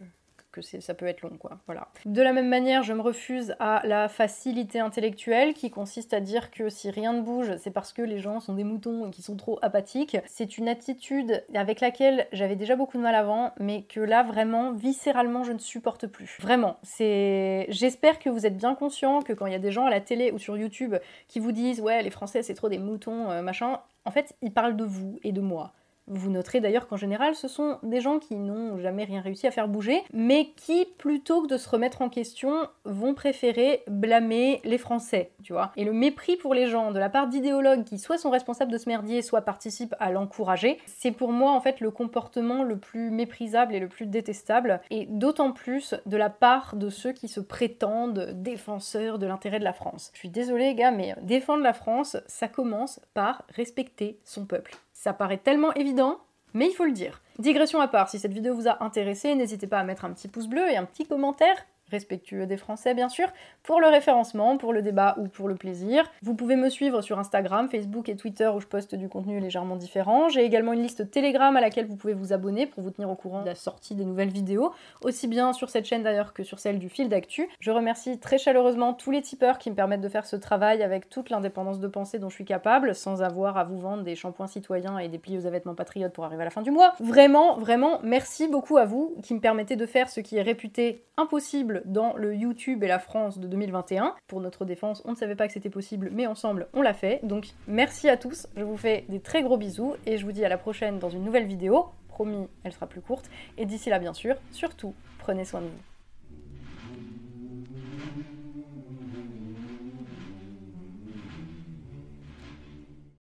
que 0.51 0.61
ça 0.61 0.93
peut 0.93 1.05
être 1.05 1.21
long, 1.21 1.37
quoi. 1.37 1.59
De 2.05 2.21
la 2.21 2.33
même 2.33 2.47
manière, 2.47 2.83
je 2.83 2.93
me 2.93 3.01
refuse 3.01 3.55
à 3.59 3.81
la 3.85 4.07
facilité 4.07 4.79
intellectuelle 4.79 5.53
qui 5.53 5.69
consiste 5.69 6.13
à 6.13 6.19
dire 6.19 6.51
que 6.51 6.69
si 6.69 6.89
rien 6.89 7.13
ne 7.13 7.21
bouge, 7.21 7.55
c'est 7.57 7.71
parce 7.71 7.93
que 7.93 8.01
les 8.01 8.19
gens 8.19 8.39
sont 8.39 8.53
des 8.53 8.63
moutons 8.63 9.07
et 9.07 9.11
qui 9.11 9.21
sont 9.21 9.35
trop 9.35 9.59
apathiques. 9.61 10.17
C'est 10.25 10.57
une 10.57 10.67
attitude 10.67 11.43
avec 11.53 11.79
laquelle 11.81 12.27
j'avais 12.31 12.55
déjà 12.55 12.75
beaucoup 12.75 12.97
de 12.97 13.03
mal 13.03 13.15
avant, 13.15 13.51
mais 13.59 13.83
que 13.83 13.99
là, 13.99 14.23
vraiment, 14.23 14.71
viscéralement, 14.71 15.43
je 15.43 15.53
ne 15.53 15.59
supporte 15.59 16.07
plus. 16.07 16.37
Vraiment. 16.41 16.77
C'est. 16.83 17.65
J'espère 17.69 18.19
que 18.19 18.29
vous 18.29 18.45
êtes 18.45 18.57
bien 18.57 18.75
conscient 18.75 19.21
que 19.21 19.33
quand 19.33 19.45
il 19.45 19.53
y 19.53 19.55
a 19.55 19.59
des 19.59 19.71
gens 19.71 19.85
à 19.85 19.89
la 19.89 20.01
télé 20.01 20.31
ou 20.31 20.39
sur 20.39 20.57
YouTube 20.57 20.95
qui 21.27 21.39
vous 21.39 21.51
disent 21.51 21.81
ouais, 21.81 22.03
les 22.03 22.09
Français, 22.09 22.43
c'est 22.43 22.53
trop 22.53 22.69
des 22.69 22.77
moutons, 22.77 23.31
euh, 23.31 23.41
machin, 23.41 23.79
en 24.05 24.11
fait, 24.11 24.35
ils 24.41 24.51
parlent 24.51 24.75
de 24.75 24.83
vous 24.83 25.19
et 25.23 25.31
de 25.31 25.41
moi. 25.41 25.73
Vous 26.07 26.29
noterez 26.29 26.59
d'ailleurs 26.59 26.87
qu'en 26.87 26.97
général, 26.97 27.35
ce 27.35 27.47
sont 27.47 27.77
des 27.83 28.01
gens 28.01 28.19
qui 28.19 28.35
n'ont 28.35 28.77
jamais 28.79 29.03
rien 29.03 29.21
réussi 29.21 29.47
à 29.47 29.51
faire 29.51 29.67
bouger, 29.67 30.03
mais 30.13 30.49
qui, 30.55 30.85
plutôt 30.97 31.43
que 31.43 31.47
de 31.47 31.57
se 31.57 31.69
remettre 31.69 32.01
en 32.01 32.09
question, 32.09 32.67
vont 32.83 33.13
préférer 33.13 33.83
blâmer 33.87 34.61
les 34.63 34.77
Français, 34.77 35.31
tu 35.43 35.53
vois. 35.53 35.71
Et 35.77 35.85
le 35.85 35.93
mépris 35.93 36.35
pour 36.35 36.53
les 36.53 36.67
gens 36.67 36.91
de 36.91 36.99
la 36.99 37.09
part 37.09 37.27
d'idéologues 37.27 37.83
qui 37.83 37.97
soit 37.97 38.17
sont 38.17 38.29
responsables 38.29 38.71
de 38.71 38.77
ce 38.77 38.89
merdier, 38.89 39.21
soit 39.21 39.41
participent 39.41 39.95
à 39.99 40.11
l'encourager, 40.11 40.79
c'est 40.85 41.11
pour 41.11 41.31
moi 41.31 41.51
en 41.51 41.61
fait 41.61 41.79
le 41.79 41.91
comportement 41.91 42.63
le 42.63 42.77
plus 42.77 43.11
méprisable 43.11 43.75
et 43.75 43.79
le 43.79 43.87
plus 43.87 44.05
détestable, 44.05 44.81
et 44.89 45.05
d'autant 45.05 45.51
plus 45.51 45.95
de 46.05 46.17
la 46.17 46.29
part 46.29 46.75
de 46.75 46.89
ceux 46.89 47.13
qui 47.13 47.27
se 47.27 47.39
prétendent 47.39 48.31
défenseurs 48.33 49.19
de 49.19 49.27
l'intérêt 49.27 49.59
de 49.59 49.63
la 49.63 49.73
France. 49.73 50.11
Je 50.13 50.19
suis 50.19 50.29
désolée, 50.29 50.75
gars, 50.75 50.91
mais 50.91 51.15
défendre 51.21 51.63
la 51.63 51.73
France, 51.73 52.17
ça 52.27 52.47
commence 52.47 52.99
par 53.13 53.43
respecter 53.55 54.19
son 54.23 54.45
peuple. 54.45 54.75
Ça 55.01 55.13
paraît 55.13 55.39
tellement 55.39 55.73
évident, 55.73 56.19
mais 56.53 56.67
il 56.67 56.73
faut 56.73 56.85
le 56.85 56.91
dire. 56.91 57.23
Digression 57.39 57.81
à 57.81 57.87
part, 57.87 58.07
si 58.07 58.19
cette 58.19 58.33
vidéo 58.33 58.53
vous 58.53 58.67
a 58.67 58.83
intéressé, 58.83 59.33
n'hésitez 59.33 59.65
pas 59.65 59.79
à 59.79 59.83
mettre 59.83 60.05
un 60.05 60.13
petit 60.13 60.27
pouce 60.27 60.45
bleu 60.45 60.69
et 60.69 60.77
un 60.77 60.85
petit 60.85 61.07
commentaire 61.07 61.57
respectueux 61.91 62.47
des 62.47 62.57
Français 62.57 62.93
bien 62.93 63.09
sûr, 63.09 63.27
pour 63.63 63.79
le 63.79 63.87
référencement, 63.87 64.57
pour 64.57 64.73
le 64.73 64.81
débat 64.81 65.15
ou 65.19 65.27
pour 65.27 65.47
le 65.47 65.55
plaisir. 65.55 66.09
Vous 66.23 66.33
pouvez 66.33 66.55
me 66.55 66.69
suivre 66.69 67.01
sur 67.01 67.19
Instagram, 67.19 67.69
Facebook 67.69 68.09
et 68.09 68.15
Twitter 68.15 68.47
où 68.47 68.59
je 68.59 68.67
poste 68.67 68.95
du 68.95 69.09
contenu 69.09 69.39
légèrement 69.39 69.75
différent. 69.75 70.29
J'ai 70.29 70.43
également 70.43 70.73
une 70.73 70.81
liste 70.81 71.11
Telegram 71.11 71.55
à 71.55 71.61
laquelle 71.61 71.85
vous 71.85 71.95
pouvez 71.95 72.13
vous 72.13 72.33
abonner 72.33 72.65
pour 72.65 72.81
vous 72.83 72.91
tenir 72.91 73.09
au 73.09 73.15
courant 73.15 73.41
de 73.41 73.45
la 73.45 73.55
sortie 73.55 73.95
des 73.95 74.05
nouvelles 74.05 74.31
vidéos, 74.31 74.71
aussi 75.03 75.27
bien 75.27 75.53
sur 75.53 75.69
cette 75.69 75.85
chaîne 75.85 76.03
d'ailleurs 76.03 76.33
que 76.33 76.43
sur 76.43 76.59
celle 76.59 76.79
du 76.79 76.89
fil 76.89 77.09
d'actu. 77.09 77.49
Je 77.59 77.71
remercie 77.71 78.19
très 78.19 78.37
chaleureusement 78.37 78.93
tous 78.93 79.11
les 79.11 79.21
tipeurs 79.21 79.57
qui 79.57 79.69
me 79.69 79.75
permettent 79.75 80.01
de 80.01 80.09
faire 80.09 80.25
ce 80.25 80.35
travail 80.35 80.83
avec 80.83 81.09
toute 81.09 81.29
l'indépendance 81.29 81.79
de 81.79 81.87
pensée 81.87 82.19
dont 82.19 82.29
je 82.29 82.35
suis 82.35 82.45
capable, 82.45 82.95
sans 82.95 83.21
avoir 83.21 83.57
à 83.57 83.63
vous 83.63 83.79
vendre 83.79 84.03
des 84.03 84.15
shampoings 84.15 84.47
citoyens 84.47 84.97
et 84.97 85.09
des 85.09 85.17
plieuses 85.17 85.45
à 85.47 85.49
vêtements 85.49 85.75
patriotes 85.75 86.13
pour 86.13 86.25
arriver 86.25 86.41
à 86.41 86.45
la 86.45 86.51
fin 86.51 86.61
du 86.61 86.71
mois. 86.71 86.93
Vraiment, 86.99 87.57
vraiment, 87.57 87.99
merci 88.03 88.47
beaucoup 88.47 88.77
à 88.77 88.85
vous 88.85 89.15
qui 89.23 89.33
me 89.33 89.39
permettez 89.39 89.75
de 89.75 89.85
faire 89.85 90.09
ce 90.09 90.21
qui 90.21 90.37
est 90.37 90.41
réputé 90.41 91.03
impossible 91.17 91.80
dans 91.85 92.15
le 92.15 92.35
YouTube 92.35 92.83
et 92.83 92.87
la 92.87 92.99
France 92.99 93.39
de 93.39 93.47
2021. 93.47 94.15
Pour 94.27 94.41
notre 94.41 94.65
défense, 94.65 95.01
on 95.05 95.11
ne 95.11 95.15
savait 95.15 95.35
pas 95.35 95.47
que 95.47 95.53
c'était 95.53 95.69
possible, 95.69 96.09
mais 96.11 96.27
ensemble, 96.27 96.67
on 96.73 96.81
l'a 96.81 96.93
fait. 96.93 97.19
Donc 97.23 97.47
merci 97.67 98.09
à 98.09 98.17
tous, 98.17 98.47
je 98.55 98.63
vous 98.63 98.77
fais 98.77 99.05
des 99.09 99.19
très 99.19 99.43
gros 99.43 99.57
bisous 99.57 99.95
et 100.05 100.17
je 100.17 100.25
vous 100.25 100.31
dis 100.31 100.45
à 100.45 100.49
la 100.49 100.57
prochaine 100.57 100.99
dans 100.99 101.09
une 101.09 101.23
nouvelle 101.23 101.45
vidéo. 101.45 101.87
Promis, 102.07 102.47
elle 102.63 102.73
sera 102.73 102.87
plus 102.87 103.01
courte. 103.01 103.29
Et 103.57 103.65
d'ici 103.65 103.89
là, 103.89 103.99
bien 103.99 104.13
sûr, 104.13 104.35
surtout, 104.51 104.93
prenez 105.19 105.45
soin 105.45 105.61
de 105.61 105.67
vous. 105.67 105.90